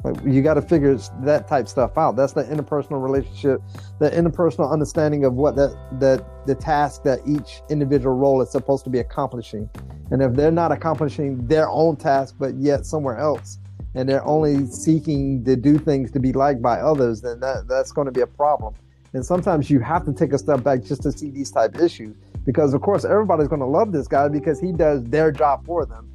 Like 0.04 0.22
you 0.22 0.42
got 0.42 0.54
to 0.54 0.62
figure 0.62 0.96
that 1.22 1.48
type 1.48 1.66
stuff 1.66 1.96
out. 1.96 2.14
That's 2.14 2.34
the 2.34 2.44
interpersonal 2.44 3.02
relationship, 3.02 3.62
the 3.98 4.10
interpersonal 4.10 4.70
understanding 4.70 5.24
of 5.24 5.32
what 5.32 5.56
that 5.56 5.74
that 5.98 6.46
the 6.46 6.54
task 6.54 7.04
that 7.04 7.20
each 7.26 7.62
individual 7.70 8.14
role 8.14 8.42
is 8.42 8.50
supposed 8.50 8.84
to 8.84 8.90
be 8.90 8.98
accomplishing. 8.98 9.68
And 10.10 10.20
if 10.20 10.34
they're 10.34 10.50
not 10.50 10.72
accomplishing 10.72 11.46
their 11.46 11.70
own 11.70 11.96
task, 11.96 12.34
but 12.38 12.54
yet 12.56 12.84
somewhere 12.84 13.16
else, 13.16 13.58
and 13.94 14.06
they're 14.06 14.24
only 14.26 14.66
seeking 14.66 15.42
to 15.44 15.56
do 15.56 15.78
things 15.78 16.10
to 16.10 16.20
be 16.20 16.32
liked 16.32 16.60
by 16.60 16.80
others, 16.80 17.22
then 17.22 17.40
that, 17.40 17.66
that's 17.66 17.90
going 17.90 18.04
to 18.04 18.12
be 18.12 18.20
a 18.20 18.26
problem. 18.26 18.74
And 19.14 19.24
sometimes 19.24 19.70
you 19.70 19.80
have 19.80 20.04
to 20.04 20.12
take 20.12 20.34
a 20.34 20.38
step 20.38 20.62
back 20.62 20.82
just 20.82 21.02
to 21.04 21.12
see 21.12 21.30
these 21.30 21.50
type 21.50 21.78
issues, 21.80 22.14
because 22.44 22.74
of 22.74 22.82
course 22.82 23.06
everybody's 23.06 23.48
going 23.48 23.60
to 23.60 23.66
love 23.66 23.90
this 23.90 24.06
guy 24.06 24.28
because 24.28 24.60
he 24.60 24.72
does 24.72 25.02
their 25.04 25.32
job 25.32 25.64
for 25.64 25.86
them. 25.86 26.10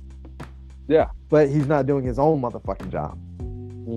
Yeah. 0.87 1.07
But 1.29 1.49
he's 1.49 1.65
not 1.65 1.87
doing 1.87 2.03
his 2.03 2.19
own 2.19 2.39
motherfucking 2.39 2.91
job. 2.91 3.17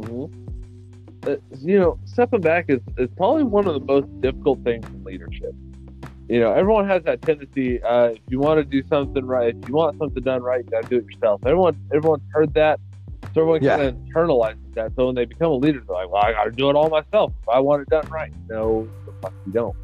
Mm-hmm. 0.01 1.29
Uh, 1.29 1.37
you 1.61 1.79
know, 1.79 1.99
stepping 2.05 2.41
back 2.41 2.67
is, 2.69 2.81
is 2.99 3.09
probably 3.17 3.45
one 3.45 3.67
of 3.67 3.75
the 3.75 3.81
most 3.81 4.09
difficult 4.21 4.63
things 4.65 4.85
in 4.87 5.05
leadership. 5.05 5.55
You 6.29 6.41
know, 6.41 6.53
everyone 6.53 6.89
has 6.89 7.03
that 7.05 7.23
tendency. 7.23 7.83
Uh, 7.83 8.07
if 8.07 8.19
you 8.29 8.41
want 8.41 8.59
to 8.59 8.65
do 8.65 8.87
something 8.89 9.25
right, 9.25 9.55
if 9.55 9.69
you 9.69 9.75
want 9.75 9.99
something 9.99 10.23
done 10.23 10.43
right, 10.43 10.65
you 10.65 10.71
got 10.71 10.83
to 10.85 10.89
do 10.89 10.97
it 10.97 11.05
yourself. 11.05 11.43
Everyone, 11.45 11.77
everyone's 11.95 12.23
heard 12.33 12.55
that, 12.55 12.81
so 13.35 13.43
everyone 13.43 13.63
Yeah. 13.63 13.77
kind 13.77 13.89
of 13.89 13.95
internalizes 13.97 14.75
that. 14.75 14.93
So 14.97 15.07
when 15.07 15.15
they 15.15 15.27
become 15.27 15.53
a 15.53 15.57
leader, 15.57 15.83
they're 15.87 15.95
like, 15.95 16.11
"Well, 16.11 16.23
I 16.25 16.33
got 16.33 16.45
to 16.45 16.51
do 16.51 16.71
it 16.71 16.77
all 16.77 16.89
myself 16.89 17.33
if 17.43 17.49
I 17.49 17.61
want 17.61 17.83
it 17.83 17.89
done 17.89 18.09
right." 18.09 18.33
No, 18.49 18.89
the 19.07 19.13
fuck 19.21 19.35
you 19.47 19.53
don't. 19.53 19.77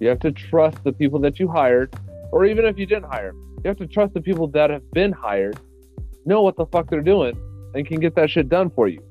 You 0.00 0.08
have 0.08 0.20
to 0.20 0.32
trust 0.32 0.82
the 0.84 0.92
people 0.92 1.18
that 1.20 1.38
you 1.40 1.48
hired, 1.48 1.94
or 2.30 2.44
even 2.46 2.64
if 2.64 2.78
you 2.78 2.86
didn't 2.86 3.10
hire, 3.10 3.32
you 3.34 3.68
have 3.68 3.78
to 3.78 3.86
trust 3.86 4.14
the 4.14 4.20
people 4.20 4.46
that 4.48 4.70
have 4.70 4.88
been 4.92 5.12
hired, 5.12 5.58
know 6.24 6.42
what 6.42 6.56
the 6.56 6.66
fuck 6.66 6.88
they're 6.88 7.00
doing, 7.00 7.36
and 7.74 7.86
can 7.86 8.00
get 8.00 8.14
that 8.16 8.30
shit 8.30 8.48
done 8.48 8.70
for 8.70 8.88
you. 8.88 9.02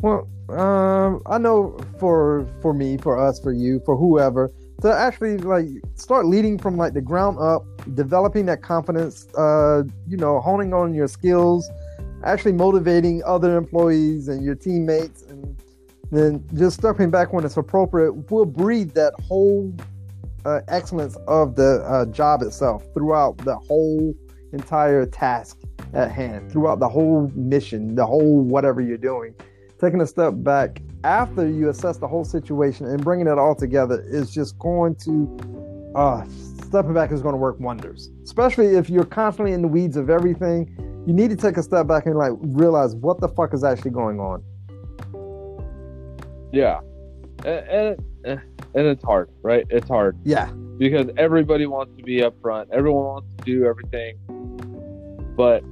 Well, 0.00 0.28
um, 0.50 1.22
I 1.26 1.38
know 1.38 1.78
for 1.98 2.46
for 2.62 2.72
me, 2.72 2.96
for 2.96 3.18
us, 3.18 3.40
for 3.40 3.52
you, 3.52 3.80
for 3.84 3.96
whoever, 3.96 4.50
to 4.82 4.92
actually 4.92 5.38
like 5.38 5.66
start 5.94 6.26
leading 6.26 6.58
from 6.58 6.76
like 6.76 6.94
the 6.94 7.00
ground 7.00 7.38
up, 7.40 7.64
developing 7.94 8.46
that 8.46 8.62
confidence, 8.62 9.26
uh, 9.36 9.82
you 10.06 10.16
know, 10.16 10.40
honing 10.40 10.72
on 10.72 10.94
your 10.94 11.08
skills, 11.08 11.68
actually 12.24 12.52
motivating 12.52 13.22
other 13.26 13.56
employees 13.56 14.28
and 14.28 14.44
your 14.44 14.54
teammates, 14.54 15.22
and 15.22 15.60
then 16.10 16.44
just 16.54 16.78
stepping 16.78 17.10
back 17.10 17.32
when 17.32 17.44
it's 17.44 17.56
appropriate 17.56 18.30
will 18.30 18.46
breed 18.46 18.90
that 18.94 19.12
whole 19.26 19.74
uh, 20.44 20.60
excellence 20.68 21.16
of 21.26 21.56
the 21.56 21.82
uh, 21.86 22.06
job 22.06 22.42
itself 22.42 22.84
throughout 22.94 23.36
the 23.38 23.56
whole 23.56 24.14
entire 24.52 25.04
task 25.04 25.57
at 25.94 26.10
hand, 26.10 26.50
throughout 26.50 26.80
the 26.80 26.88
whole 26.88 27.30
mission, 27.34 27.94
the 27.94 28.06
whole 28.06 28.42
whatever 28.42 28.80
you're 28.80 28.96
doing. 28.96 29.34
Taking 29.80 30.00
a 30.00 30.06
step 30.06 30.34
back 30.36 30.82
after 31.04 31.48
you 31.48 31.68
assess 31.68 31.98
the 31.98 32.08
whole 32.08 32.24
situation 32.24 32.86
and 32.86 33.02
bringing 33.02 33.26
it 33.26 33.38
all 33.38 33.54
together 33.54 34.04
is 34.08 34.30
just 34.32 34.58
going 34.58 34.96
to 34.96 35.92
uh 35.94 36.24
stepping 36.66 36.92
back 36.92 37.12
is 37.12 37.22
going 37.22 37.32
to 37.32 37.38
work 37.38 37.58
wonders. 37.60 38.10
Especially 38.24 38.76
if 38.76 38.90
you're 38.90 39.04
constantly 39.04 39.52
in 39.52 39.62
the 39.62 39.68
weeds 39.68 39.96
of 39.96 40.10
everything 40.10 40.68
you 41.08 41.14
need 41.14 41.30
to 41.30 41.36
take 41.36 41.56
a 41.56 41.62
step 41.62 41.86
back 41.86 42.04
and 42.04 42.16
like 42.16 42.32
realize 42.40 42.94
what 42.94 43.18
the 43.18 43.28
fuck 43.28 43.54
is 43.54 43.64
actually 43.64 43.92
going 43.92 44.20
on. 44.20 44.44
Yeah, 46.52 46.80
and 47.46 47.96
and, 48.24 48.40
and 48.74 48.86
it's 48.86 49.02
hard, 49.02 49.30
right? 49.40 49.64
It's 49.70 49.88
hard. 49.88 50.18
Yeah. 50.24 50.50
Because 50.76 51.08
everybody 51.16 51.64
wants 51.64 51.96
to 51.96 52.02
be 52.02 52.22
up 52.22 52.34
front. 52.42 52.68
Everyone 52.72 53.04
wants 53.04 53.28
to 53.38 53.44
do 53.44 53.64
everything, 53.64 54.18
but 55.38 55.62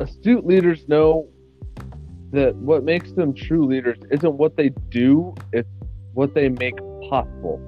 astute 0.00 0.46
leaders 0.46 0.88
know 0.88 1.28
that 2.32 2.56
what 2.56 2.84
makes 2.84 3.12
them 3.12 3.34
true 3.34 3.66
leaders 3.66 3.98
isn't 4.10 4.32
what 4.32 4.56
they 4.56 4.70
do; 4.88 5.34
it's 5.52 5.68
what 6.14 6.34
they 6.34 6.48
make 6.48 6.74
possible. 7.10 7.60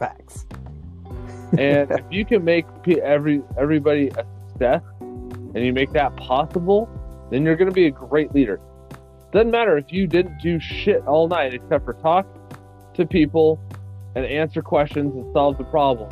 facts 0.00 0.46
And 1.56 1.88
if 1.92 2.04
you 2.10 2.24
can 2.24 2.44
make 2.44 2.66
every 2.88 3.40
everybody 3.56 4.08
a 4.08 4.26
success, 4.48 4.82
and 5.00 5.64
you 5.64 5.72
make 5.72 5.92
that 5.92 6.16
possible, 6.16 6.88
then 7.30 7.44
you're 7.44 7.56
going 7.56 7.70
to 7.70 7.74
be 7.74 7.86
a 7.86 7.92
great 7.92 8.34
leader. 8.34 8.60
Doesn't 9.32 9.52
matter 9.52 9.78
if 9.78 9.92
you 9.92 10.08
didn't 10.08 10.38
do 10.42 10.58
shit 10.58 11.06
all 11.06 11.28
night 11.28 11.54
except 11.54 11.84
for 11.84 11.92
talk 11.92 12.26
to 12.94 13.06
people 13.06 13.60
and 14.16 14.26
answer 14.26 14.60
questions 14.60 15.14
and 15.14 15.32
solve 15.32 15.56
the 15.56 15.64
problem. 15.64 16.10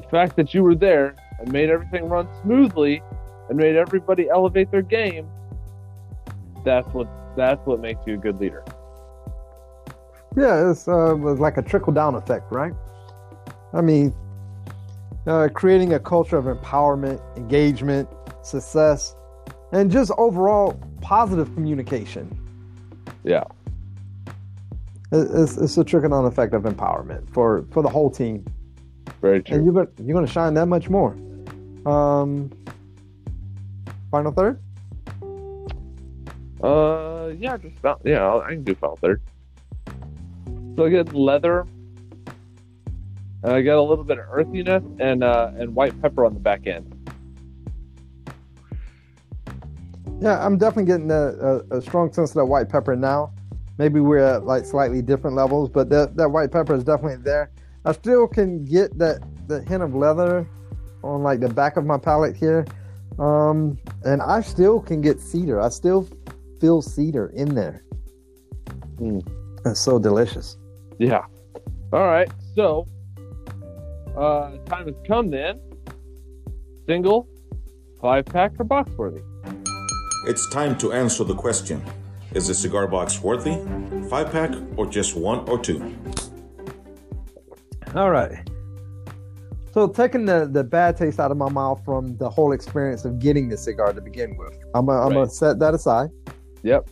The 0.00 0.08
fact 0.08 0.36
that 0.36 0.52
you 0.52 0.62
were 0.62 0.74
there 0.74 1.16
and 1.38 1.50
made 1.50 1.70
everything 1.70 2.08
run 2.08 2.28
smoothly 2.42 3.02
and 3.48 3.56
made 3.56 3.76
everybody 3.76 4.28
elevate 4.28 4.70
their 4.70 4.82
game, 4.82 5.26
that's 6.64 6.86
what 6.88 7.08
that's 7.36 7.64
what 7.66 7.80
makes 7.80 8.00
you 8.06 8.14
a 8.14 8.16
good 8.16 8.38
leader. 8.40 8.62
yeah 10.36 10.70
it's 10.70 10.86
uh 10.88 11.14
like 11.14 11.56
a 11.56 11.62
trickle 11.62 11.92
down 11.92 12.14
effect 12.14 12.44
right 12.50 12.74
i 13.72 13.80
mean 13.80 14.14
uh, 15.26 15.48
creating 15.52 15.94
a 15.94 15.98
culture 15.98 16.36
of 16.36 16.44
empowerment, 16.44 17.20
engagement, 17.36 18.08
success, 18.42 19.16
and 19.72 19.90
just 19.90 20.12
overall 20.18 20.78
positive 21.00 21.52
communication. 21.54 22.30
Yeah. 23.24 23.44
It's, 25.12 25.56
it's 25.56 25.78
a 25.78 25.84
trickle 25.84 26.10
down 26.10 26.26
effect 26.26 26.54
of 26.54 26.62
empowerment 26.62 27.32
for, 27.32 27.66
for 27.72 27.82
the 27.82 27.88
whole 27.88 28.10
team. 28.10 28.44
Very 29.20 29.36
And 29.38 29.46
true. 29.46 29.64
you're 29.64 29.72
going 29.72 29.88
you're 30.04 30.14
gonna 30.14 30.26
shine 30.26 30.54
that 30.54 30.66
much 30.66 30.88
more. 30.90 31.16
Um, 31.86 32.50
final 34.10 34.32
third? 34.32 34.60
Uh, 36.62 37.32
yeah, 37.38 37.56
just 37.56 37.78
about, 37.78 38.00
yeah, 38.04 38.26
I'll- 38.26 38.40
I 38.40 38.50
can 38.50 38.64
do 38.64 38.74
final 38.74 38.96
third. 38.96 39.20
So 40.76 40.84
I 40.86 40.88
get 40.90 41.14
leather, 41.14 41.66
and 43.42 43.52
I 43.52 43.60
get 43.62 43.76
a 43.76 43.82
little 43.82 44.04
bit 44.04 44.18
of 44.18 44.24
earthiness 44.30 44.82
and 44.98 45.22
uh, 45.24 45.50
and 45.56 45.74
white 45.74 46.00
pepper 46.02 46.24
on 46.26 46.34
the 46.34 46.40
back 46.40 46.66
end. 46.66 46.92
Yeah, 50.20 50.44
I'm 50.44 50.56
definitely 50.56 50.84
getting 50.90 51.10
a, 51.10 51.60
a, 51.70 51.78
a 51.78 51.82
strong 51.82 52.12
sense 52.12 52.30
of 52.30 52.34
that 52.36 52.46
white 52.46 52.68
pepper 52.68 52.96
now. 52.96 53.32
Maybe 53.78 54.00
we're 54.00 54.18
at 54.18 54.44
like 54.44 54.64
slightly 54.64 55.02
different 55.02 55.36
levels, 55.36 55.68
but 55.68 55.90
that, 55.90 56.16
that 56.16 56.30
white 56.30 56.50
pepper 56.50 56.74
is 56.74 56.84
definitely 56.84 57.22
there. 57.22 57.50
I 57.86 57.92
still 57.92 58.26
can 58.26 58.64
get 58.64 58.98
that 58.98 59.22
the 59.46 59.62
hint 59.62 59.80
of 59.80 59.94
leather 59.94 60.48
on 61.04 61.22
like 61.22 61.38
the 61.38 61.48
back 61.48 61.76
of 61.76 61.86
my 61.86 61.96
palate 61.96 62.36
here, 62.36 62.66
um, 63.20 63.78
and 64.02 64.20
I 64.20 64.40
still 64.40 64.80
can 64.80 65.00
get 65.00 65.20
cedar. 65.20 65.60
I 65.60 65.68
still 65.68 66.08
feel 66.60 66.82
cedar 66.82 67.28
in 67.28 67.54
there. 67.54 67.84
Mm. 68.96 69.24
It's 69.64 69.80
so 69.80 70.00
delicious. 70.00 70.56
Yeah. 70.98 71.26
All 71.92 72.06
right. 72.06 72.28
So, 72.56 72.88
uh, 74.16 74.56
time 74.66 74.86
has 74.86 74.96
come 75.06 75.30
then. 75.30 75.60
Single, 76.86 77.28
five 78.00 78.26
pack, 78.26 78.58
or 78.58 78.64
box 78.64 78.90
worthy. 78.92 79.22
It's 80.26 80.50
time 80.50 80.76
to 80.78 80.92
answer 80.92 81.22
the 81.22 81.34
question 81.34 81.80
Is 82.34 82.48
a 82.48 82.54
cigar 82.54 82.88
box 82.88 83.22
worthy? 83.22 83.58
Five 84.08 84.32
pack 84.32 84.50
or 84.76 84.86
just 84.86 85.16
one 85.16 85.48
or 85.48 85.58
two? 85.58 85.94
All 87.96 88.10
right. 88.10 88.48
So 89.72 89.88
taking 89.88 90.26
the, 90.26 90.48
the 90.50 90.62
bad 90.62 90.96
taste 90.96 91.18
out 91.18 91.30
of 91.30 91.36
my 91.36 91.48
mouth 91.48 91.82
from 91.84 92.16
the 92.18 92.28
whole 92.28 92.52
experience 92.52 93.04
of 93.04 93.18
getting 93.18 93.48
the 93.48 93.56
cigar 93.56 93.92
to 93.92 94.00
begin 94.00 94.36
with, 94.36 94.58
I'm 94.74 94.86
gonna 94.86 95.20
Right. 95.20 95.30
set 95.30 95.58
that 95.60 95.74
aside. 95.74 96.10
Yep. 96.62 96.88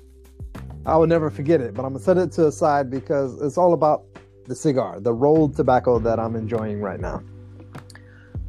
I 0.87 0.97
will 0.97 1.07
never 1.07 1.31
forget 1.31 1.61
it, 1.61 1.75
but 1.75 1.85
I'm 1.85 1.93
gonna 1.93 2.05
set 2.05 2.19
it 2.19 2.33
to 2.33 2.43
the 2.45 2.53
side 2.53 2.91
because 2.91 3.41
it's 3.43 3.57
all 3.57 3.73
about 3.75 4.05
the 4.47 4.55
cigar, 4.55 5.01
the 5.01 5.13
rolled 5.13 5.57
tobacco 5.57 5.99
that 5.99 6.19
I'm 6.19 6.37
enjoying 6.37 6.81
right 6.81 7.01
now. 7.01 7.23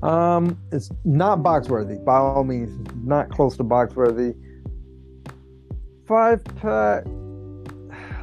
Um, 0.03 0.59
it's 0.71 0.91
not 1.03 1.41
box 1.41 1.69
worthy 1.69 1.95
by 1.95 2.17
all 2.17 2.43
means, 2.43 2.77
not 3.03 3.29
close 3.29 3.57
to 3.57 3.63
box 3.63 3.95
worthy. 3.95 4.33
Five 6.07 6.43
pack. 6.61 7.05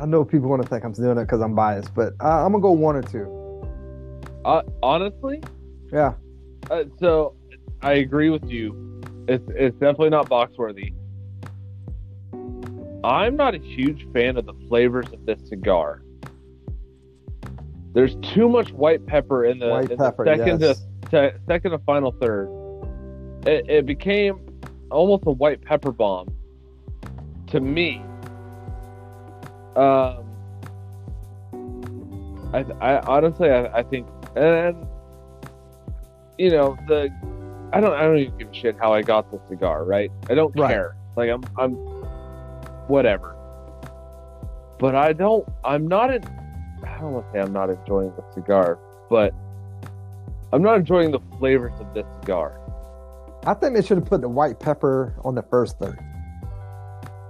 I 0.01 0.07
know 0.07 0.25
people 0.25 0.49
want 0.49 0.63
to 0.63 0.69
think 0.69 0.85
I'm 0.85 0.93
doing 0.93 1.19
it 1.19 1.23
because 1.23 1.41
I'm 1.41 1.55
biased, 1.55 1.95
but 1.95 2.13
I, 2.21 2.45
I'm 2.45 2.53
gonna 2.53 2.63
go 2.63 2.73
one 2.73 2.97
or 2.97 3.03
two. 3.03 3.42
Uh, 4.45 4.63
honestly, 4.83 5.43
Yeah, 5.93 6.15
uh, 6.71 6.85
so 6.99 7.37
I 7.81 7.95
agree 7.95 8.31
with 8.31 8.51
you. 8.51 9.01
It's 9.29 9.45
it's 9.51 9.75
definitely 9.79 10.11
not 10.11 10.29
box 10.29 10.57
worthy. 10.59 10.93
I'm 13.05 13.37
not 13.37 13.55
a 13.55 13.59
huge 13.59 14.07
fan 14.13 14.37
of 14.37 14.47
the 14.47 14.55
flavors 14.69 15.07
of 15.13 15.27
this 15.27 15.41
cigar. 15.49 16.03
There's 17.93 18.17
too 18.17 18.49
much 18.49 18.73
white 18.73 19.05
pepper 19.07 19.45
in 19.45 19.59
the, 19.59 19.69
White 19.69 19.91
in 19.91 19.99
pepper, 19.99 20.25
the 20.25 20.37
second 20.37 20.61
yes. 20.61 20.85
to, 21.11 21.11
to 21.11 21.41
second 21.47 21.73
to 21.73 21.79
final 21.81 22.13
third. 22.13 22.49
It, 23.47 23.69
it 23.69 23.87
became 23.87 24.41
almost 24.91 25.25
a 25.27 25.31
white 25.31 25.63
pepper 25.63 25.93
bomb 25.93 26.29
to 27.49 27.61
me. 27.61 28.03
Um, 29.77 30.25
I, 32.53 32.65
I 32.81 33.01
honestly 33.01 33.51
I, 33.51 33.79
I 33.79 33.83
think 33.83 34.07
and 34.37 34.77
you 36.39 36.51
know 36.51 36.77
the 36.89 37.11
I 37.73 37.81
don't 37.81 37.95
I 37.95 38.03
don't 38.03 38.19
even 38.19 38.37
give 38.39 38.49
a 38.51 38.55
shit 38.55 38.77
how 38.79 38.93
I 38.93 39.03
got 39.03 39.31
the 39.31 39.41
cigar 39.49 39.85
right? 39.85 40.11
I 40.31 40.35
don't 40.35 40.55
Right. 40.59 40.71
care. 40.73 40.97
Like 41.17 41.31
I'm 41.31 41.43
I'm 41.59 41.75
whatever. 42.89 43.37
But 44.79 44.95
I 44.95 45.13
don't 45.13 45.49
I'm 45.65 45.87
not 45.87 46.13
in 46.15 46.23
I 46.85 46.99
don't 46.99 47.13
want 47.13 47.27
to 47.27 47.33
say 47.33 47.41
I'm 47.41 47.53
not 47.53 47.71
enjoying 47.71 48.13
the 48.17 48.25
cigar 48.35 48.79
but 49.09 49.35
I'm 50.53 50.63
not 50.63 50.77
enjoying 50.79 51.11
the 51.11 51.21
flavors 51.39 51.73
of 51.81 51.93
this 51.95 52.05
cigar. 52.21 52.59
I 53.47 53.55
think 53.55 53.75
they 53.75 53.83
should 53.83 53.99
have 53.99 54.07
put 54.07 54.21
the 54.21 54.29
white 54.29 54.59
pepper 54.61 55.15
on 55.25 55.35
the 55.35 55.43
first 55.43 55.79
third. 55.79 55.99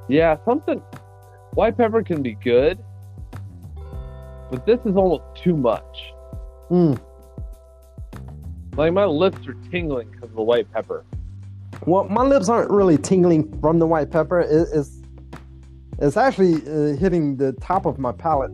yeah 0.09 0.36
something 0.44 0.78
white 1.55 1.76
pepper 1.76 2.03
can 2.03 2.22
be 2.22 2.34
good 2.34 2.78
but 4.50 4.64
this 4.66 4.78
is 4.84 4.96
almost 4.96 5.22
too 5.42 5.57
much 5.57 6.11
Mm. 6.72 6.98
like 8.76 8.92
my 8.94 9.04
lips 9.04 9.46
are 9.46 9.56
tingling 9.70 10.08
because 10.10 10.30
of 10.30 10.36
the 10.36 10.42
white 10.42 10.72
pepper 10.72 11.04
Well, 11.86 12.04
my 12.04 12.22
lips 12.22 12.48
aren't 12.48 12.70
really 12.70 12.96
tingling 12.96 13.60
from 13.60 13.78
the 13.78 13.86
white 13.86 14.10
pepper. 14.10 14.40
It, 14.40 14.68
it's 14.72 15.00
it's 15.98 16.16
actually 16.16 16.54
uh, 16.66 16.96
hitting 16.96 17.36
the 17.36 17.52
top 17.54 17.86
of 17.86 17.98
my 17.98 18.12
palate. 18.12 18.52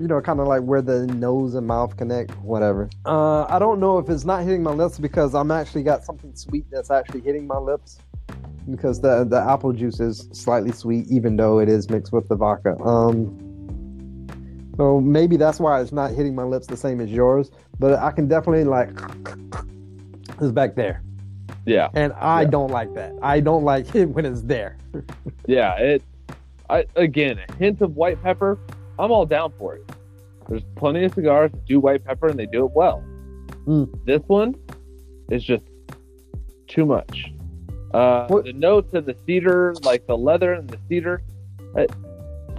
You 0.00 0.06
know, 0.06 0.20
kind 0.20 0.38
of 0.40 0.46
like 0.46 0.62
where 0.62 0.80
the 0.80 1.06
nose 1.08 1.54
and 1.54 1.66
mouth 1.66 1.96
connect, 1.96 2.30
whatever. 2.38 2.88
Uh, 3.04 3.44
I 3.44 3.58
don't 3.58 3.80
know 3.80 3.98
if 3.98 4.08
it's 4.08 4.24
not 4.24 4.44
hitting 4.44 4.62
my 4.62 4.70
lips 4.70 4.98
because 4.98 5.34
I'm 5.34 5.50
actually 5.50 5.82
got 5.82 6.04
something 6.04 6.34
sweet 6.36 6.64
that's 6.70 6.90
actually 6.90 7.20
hitting 7.22 7.46
my 7.46 7.58
lips. 7.58 7.98
Because 8.70 9.00
the 9.00 9.24
the 9.24 9.40
apple 9.40 9.72
juice 9.72 9.98
is 9.98 10.28
slightly 10.32 10.72
sweet, 10.72 11.06
even 11.08 11.36
though 11.36 11.58
it 11.58 11.68
is 11.68 11.90
mixed 11.90 12.12
with 12.12 12.28
the 12.28 12.36
vodka. 12.36 12.78
Um, 12.80 13.47
so 14.78 14.98
maybe 15.00 15.36
that's 15.36 15.60
why 15.60 15.80
it's 15.82 15.92
not 15.92 16.12
hitting 16.12 16.34
my 16.34 16.44
lips 16.44 16.66
the 16.66 16.76
same 16.76 17.00
as 17.02 17.10
yours. 17.10 17.50
But 17.78 17.98
I 17.98 18.10
can 18.12 18.26
definitely 18.28 18.64
like 18.64 18.88
it's 20.40 20.52
back 20.52 20.74
there. 20.74 21.02
yeah 21.66 21.88
And 21.94 22.12
I 22.14 22.42
Yeah. 22.42 22.48
don't 22.48 22.70
like 22.70 22.94
that. 22.94 23.12
I 23.22 23.40
don't 23.40 23.64
like 23.64 23.94
it 24.00 24.06
when 24.06 24.24
it's 24.24 24.42
there. 24.42 24.78
Yeah, 25.46 25.74
it. 25.76 26.02
I 26.70 26.84
again 26.96 27.38
a 27.48 27.52
hint 27.56 27.80
of 27.82 27.96
white 27.96 28.22
pepper. 28.22 28.58
I'm 28.98 29.10
all 29.10 29.26
down 29.26 29.52
for 29.58 29.74
it. 29.76 29.84
There's 30.48 30.64
plenty 30.76 31.04
of 31.04 31.12
cigars 31.14 31.50
that 31.52 31.64
do 31.66 31.78
white 31.80 32.04
pepper 32.04 32.28
and 32.28 32.38
they 32.38 32.46
do 32.46 32.64
it 32.64 32.72
well. 32.72 33.02
Mm. 33.66 33.86
This 34.06 34.22
one 34.28 34.54
is 35.30 35.44
just 35.44 35.64
too 36.68 36.86
much. 36.86 37.32
Uh, 37.94 38.26
What- 38.28 38.44
the 38.44 38.52
notes 38.52 38.92
and 38.94 39.04
the 39.06 39.16
cedar, 39.26 39.74
like 39.82 40.06
the 40.06 40.16
leather 40.16 40.52
and 40.54 40.68
the 40.68 40.78
cedar, 40.88 41.22
uh, 41.76 41.86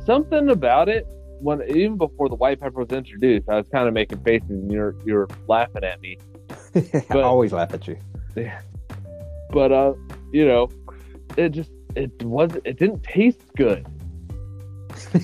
something 0.05 0.49
about 0.49 0.89
it. 0.89 1.07
When 1.39 1.61
even 1.69 1.97
before 1.97 2.29
the 2.29 2.35
white 2.35 2.59
pepper 2.59 2.79
was 2.79 2.89
introduced, 2.89 3.47
I 3.49 3.55
was 3.55 3.67
kind 3.69 3.87
of 3.87 3.93
making 3.93 4.23
faces 4.23 4.49
and 4.49 4.71
you're 4.71 4.95
you're 5.05 5.27
laughing 5.47 5.83
at 5.83 6.01
me. 6.01 6.17
I 7.09 7.21
always 7.21 7.53
laugh 7.53 7.73
at 7.73 7.87
you. 7.87 7.97
But 9.51 9.71
uh, 9.71 9.93
you 10.31 10.45
know, 10.45 10.69
it 11.37 11.49
just 11.49 11.71
it 11.95 12.11
was 12.23 12.51
it 12.65 12.77
didn't 12.77 13.03
taste 13.03 13.41
good. 13.55 13.87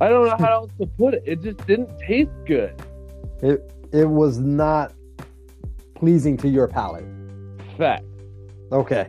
I 0.00 0.08
don't 0.08 0.26
know 0.26 0.36
how 0.38 0.52
else 0.52 0.72
to 0.80 0.86
put 0.86 1.14
it. 1.14 1.22
It 1.26 1.42
just 1.42 1.66
didn't 1.66 1.98
taste 1.98 2.30
good. 2.46 2.74
it 3.42 3.72
it 3.92 4.08
was 4.08 4.38
not 4.38 4.92
pleasing 5.94 6.36
to 6.38 6.48
your 6.48 6.68
palate. 6.68 7.04
Fact. 7.76 8.04
Okay. 8.72 9.08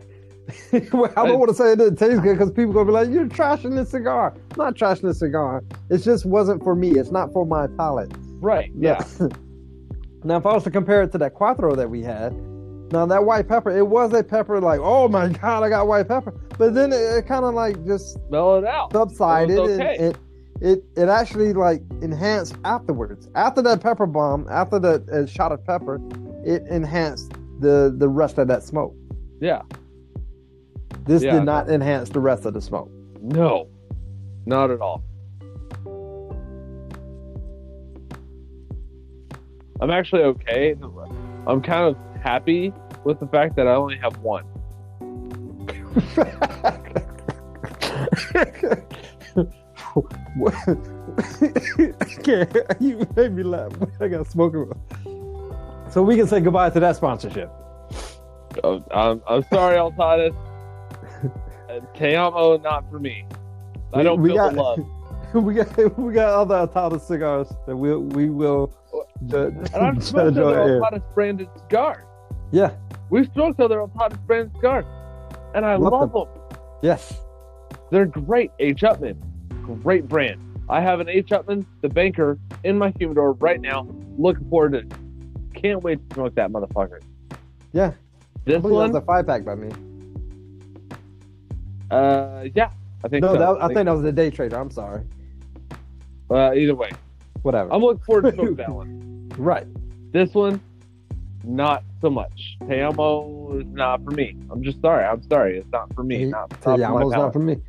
well, 0.92 1.12
I 1.16 1.26
don't 1.26 1.38
want 1.38 1.50
to 1.50 1.54
say 1.54 1.72
it 1.72 1.78
didn't 1.78 1.96
taste 1.96 2.22
good 2.22 2.38
because 2.38 2.50
people 2.50 2.72
gonna 2.72 2.86
be 2.86 2.92
like, 2.92 3.10
"You're 3.10 3.26
trashing 3.26 3.74
this 3.76 3.90
cigar." 3.90 4.34
I'm 4.52 4.56
not 4.56 4.74
trashing 4.74 5.02
the 5.02 5.14
cigar. 5.14 5.62
It 5.90 5.98
just 5.98 6.24
wasn't 6.24 6.62
for 6.62 6.74
me. 6.74 6.92
It's 6.92 7.10
not 7.10 7.32
for 7.32 7.44
my 7.46 7.66
palate. 7.66 8.12
Right. 8.40 8.70
Yeah. 8.78 9.04
now, 10.24 10.36
if 10.36 10.46
I 10.46 10.52
was 10.54 10.64
to 10.64 10.70
compare 10.70 11.02
it 11.02 11.12
to 11.12 11.18
that 11.18 11.34
Quattro 11.34 11.74
that 11.74 11.88
we 11.88 12.02
had, 12.02 12.32
now 12.92 13.06
that 13.06 13.24
white 13.24 13.48
pepper, 13.48 13.76
it 13.76 13.86
was 13.86 14.12
a 14.12 14.22
pepper 14.22 14.60
like, 14.60 14.80
"Oh 14.82 15.08
my 15.08 15.28
god, 15.28 15.62
I 15.62 15.68
got 15.68 15.86
white 15.86 16.08
pepper," 16.08 16.32
but 16.58 16.74
then 16.74 16.92
it, 16.92 16.96
it 16.96 17.26
kind 17.26 17.44
of 17.44 17.54
like 17.54 17.84
just 17.86 18.16
it 18.16 18.34
out. 18.64 18.92
subsided 18.92 19.56
It 19.56 19.60
was 19.60 19.70
and 19.72 19.82
okay. 19.82 19.96
it, 19.98 20.16
it 20.60 20.84
it 20.96 21.08
actually 21.08 21.52
like 21.52 21.82
enhanced 22.02 22.56
afterwards 22.64 23.28
after 23.34 23.62
that 23.62 23.80
pepper 23.80 24.06
bomb 24.06 24.46
after 24.50 24.78
the 24.78 25.02
uh, 25.12 25.26
shot 25.26 25.52
of 25.52 25.64
pepper 25.64 26.00
it 26.44 26.62
enhanced 26.68 27.32
the 27.60 27.94
the 27.96 28.08
rest 28.08 28.38
of 28.38 28.48
that 28.48 28.62
smoke 28.62 28.94
Yeah. 29.40 29.62
This 31.04 31.22
Yeah, 31.22 31.34
did 31.34 31.44
not 31.44 31.70
enhance 31.70 32.08
the 32.10 32.20
rest 32.20 32.44
of 32.44 32.54
the 32.54 32.60
smoke 32.60 32.90
No. 33.20 33.68
Not 34.46 34.70
at 34.70 34.80
all. 34.80 35.02
I'm 39.80 39.90
actually 39.90 40.22
okay. 40.22 40.76
I'm 41.46 41.62
kind 41.62 41.84
of 41.84 41.96
happy 42.22 42.72
with 43.04 43.18
the 43.18 43.26
fact 43.26 43.56
that 43.56 43.66
I 43.66 43.74
only 43.74 43.96
have 43.96 44.18
one. 44.18 44.44
okay, 52.18 52.46
you 52.80 53.06
made 53.16 53.32
me 53.32 53.42
laugh. 53.42 53.72
I 54.00 54.08
got 54.08 54.26
smoking. 54.26 54.70
so 55.90 56.02
we 56.02 56.16
can 56.16 56.26
say 56.26 56.40
goodbye 56.40 56.70
to 56.70 56.80
that 56.80 56.96
sponsorship. 56.96 57.50
Oh, 58.64 58.84
I'm, 58.90 59.22
I'm 59.28 59.44
sorry, 59.44 59.76
Altadis. 59.76 60.34
Uh, 61.78 62.58
not 62.62 62.90
for 62.90 62.98
me. 62.98 63.24
I 63.92 64.02
don't 64.02 64.20
we 64.20 64.30
feel 64.30 64.36
got- 64.36 64.54
the 64.54 64.62
love. 64.62 64.86
we 65.44 65.54
got 65.54 65.98
we 65.98 66.12
got 66.12 66.28
other 66.30 66.66
Altada 66.66 67.00
cigars 67.00 67.52
that 67.66 67.76
we 67.76 67.96
we 67.96 68.30
will 68.30 68.72
ju- 69.26 69.36
And 69.36 69.68
I've 69.76 69.94
judge 69.94 70.02
smoked 70.04 70.36
on 70.38 70.42
other 70.44 70.60
air. 70.60 70.80
Altadis 70.80 71.14
branded 71.14 71.48
cigars. 71.56 72.04
Yeah. 72.50 72.72
We've 73.10 73.30
smoked 73.32 73.60
other 73.60 73.78
Altadis 73.78 74.18
branded 74.26 74.52
cigars. 74.56 74.84
And 75.54 75.64
I 75.64 75.76
Love 75.76 75.92
love 75.92 76.12
them. 76.12 76.24
them. 76.48 76.58
Yes. 76.82 77.14
They're 77.90 78.06
great. 78.06 78.50
H. 78.58 78.82
Upmann. 78.82 79.16
Great 79.82 80.08
brand. 80.08 80.40
I 80.68 80.80
have 80.80 81.00
an 81.00 81.08
H. 81.08 81.28
Upmann, 81.30 81.64
the 81.80 81.88
banker, 81.88 82.38
in 82.64 82.78
my 82.78 82.92
humidor 82.98 83.32
right 83.32 83.60
now. 83.60 83.86
Looking 84.16 84.48
forward 84.48 84.72
to 84.72 84.78
it. 84.78 84.92
Can't 85.54 85.82
wait 85.82 85.98
to 86.10 86.14
smoke 86.14 86.34
that 86.36 86.50
motherfucker. 86.50 87.00
Yeah. 87.72 87.92
This 88.44 88.62
one, 88.62 88.94
a 88.94 89.00
five 89.00 89.26
pack 89.26 89.44
by 89.44 89.54
me. 89.56 89.70
Uh, 91.90 92.44
yeah, 92.54 92.70
I 93.04 93.08
think 93.08 93.22
No, 93.22 93.34
so. 93.34 93.38
that, 93.38 93.62
I 93.62 93.66
think 93.68 93.86
that 93.86 93.96
was 93.96 94.04
a 94.04 94.12
day 94.12 94.30
trader. 94.30 94.56
I'm 94.58 94.70
sorry. 94.70 95.02
uh, 96.30 96.52
either 96.54 96.74
way, 96.74 96.90
Whatever. 97.42 97.72
I'm 97.72 97.80
looking 97.80 98.02
forward 98.04 98.36
to 98.36 98.54
that 98.56 98.70
one. 98.70 99.32
right. 99.38 99.66
This 100.12 100.34
one, 100.34 100.60
not 101.44 101.84
so 102.00 102.10
much. 102.10 102.56
Te 102.68 102.80
amo 102.80 103.58
is 103.58 103.66
not 103.68 104.04
for 104.04 104.10
me. 104.10 104.36
I'm 104.50 104.62
just 104.62 104.80
sorry. 104.80 105.04
I'm 105.04 105.22
sorry. 105.28 105.58
It's 105.58 105.70
not 105.70 105.92
for 105.94 106.02
me. 106.02 106.24
Not, 106.26 106.50
not 106.50 106.58
for 106.60 106.78
not 107.10 107.32
for 107.32 107.38
me. 107.38 107.56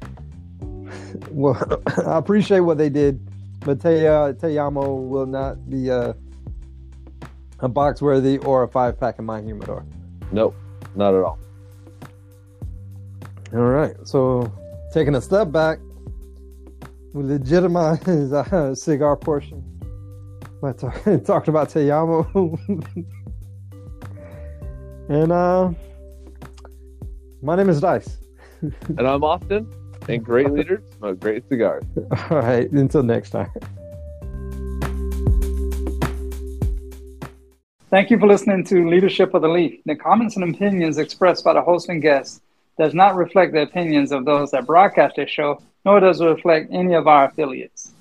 Well, 1.32 1.82
I 2.05 2.17
appreciate 2.17 2.61
what 2.61 2.78
they 2.78 2.89
did, 2.89 3.19
but 3.61 3.82
Te, 3.82 4.07
uh, 4.07 4.34
will 4.69 5.26
not 5.26 5.69
be 5.69 5.91
uh, 5.91 6.13
a 7.59 7.67
box 7.69 8.01
worthy 8.01 8.38
or 8.39 8.63
a 8.63 8.67
five 8.67 8.99
pack 8.99 9.19
in 9.19 9.26
my 9.26 9.41
humidor. 9.41 9.86
Nope, 10.32 10.55
not 10.95 11.13
at 11.13 11.22
all. 11.22 11.38
All 13.54 13.60
right. 13.60 13.95
So, 14.06 14.49
taking 14.93 15.16
a 15.16 15.22
step 15.22 15.52
back, 15.52 15.80
we 17.14 17.24
legitimize 17.24 18.02
uh, 18.34 18.74
cigar 18.74 19.18
portion 19.18 19.62
by 20.62 20.72
talk, 20.72 21.04
talking 21.26 21.49
about 21.49 21.70
Te 21.70 21.91
Amo. 21.91 22.58
and 25.10 25.32
uh, 25.34 25.72
my 27.41 27.56
name 27.58 27.70
is 27.70 27.82
Dice. 27.82 28.18
And 28.97 29.08
I'm 29.08 29.24
Austin, 29.24 29.68
and 30.08 30.24
great 30.24 30.52
leaders 30.52 30.84
smoke 30.97 31.20
great 31.20 31.49
cigars. 31.49 31.84
All 32.30 32.38
right. 32.38 32.72
Until 32.72 33.02
next 33.02 33.32
time. 33.32 33.49
Thank 37.89 38.12
you 38.12 38.20
for 38.20 38.28
listening 38.28 38.64
to 38.66 38.88
Leadership 38.88 39.34
of 39.34 39.41
the 39.41 39.49
Leaf. 39.49 39.82
The 39.86 39.95
comments 39.95 40.38
and 40.38 40.56
opinions 40.56 40.97
expressed 40.97 41.43
by 41.43 41.54
the 41.54 41.62
host 41.62 41.89
and 41.89 42.02
guests 42.02 42.39
does 42.82 42.95
not 42.95 43.15
reflect 43.15 43.53
the 43.53 43.61
opinions 43.61 44.11
of 44.11 44.25
those 44.25 44.49
that 44.49 44.65
broadcast 44.65 45.15
this 45.15 45.29
show, 45.29 45.61
nor 45.86 45.99
does 45.99 46.19
it 46.19 46.25
reflect 46.25 46.67
any 46.71 46.95
of 46.95 47.07
our 47.07 47.25
affiliates. 47.25 47.93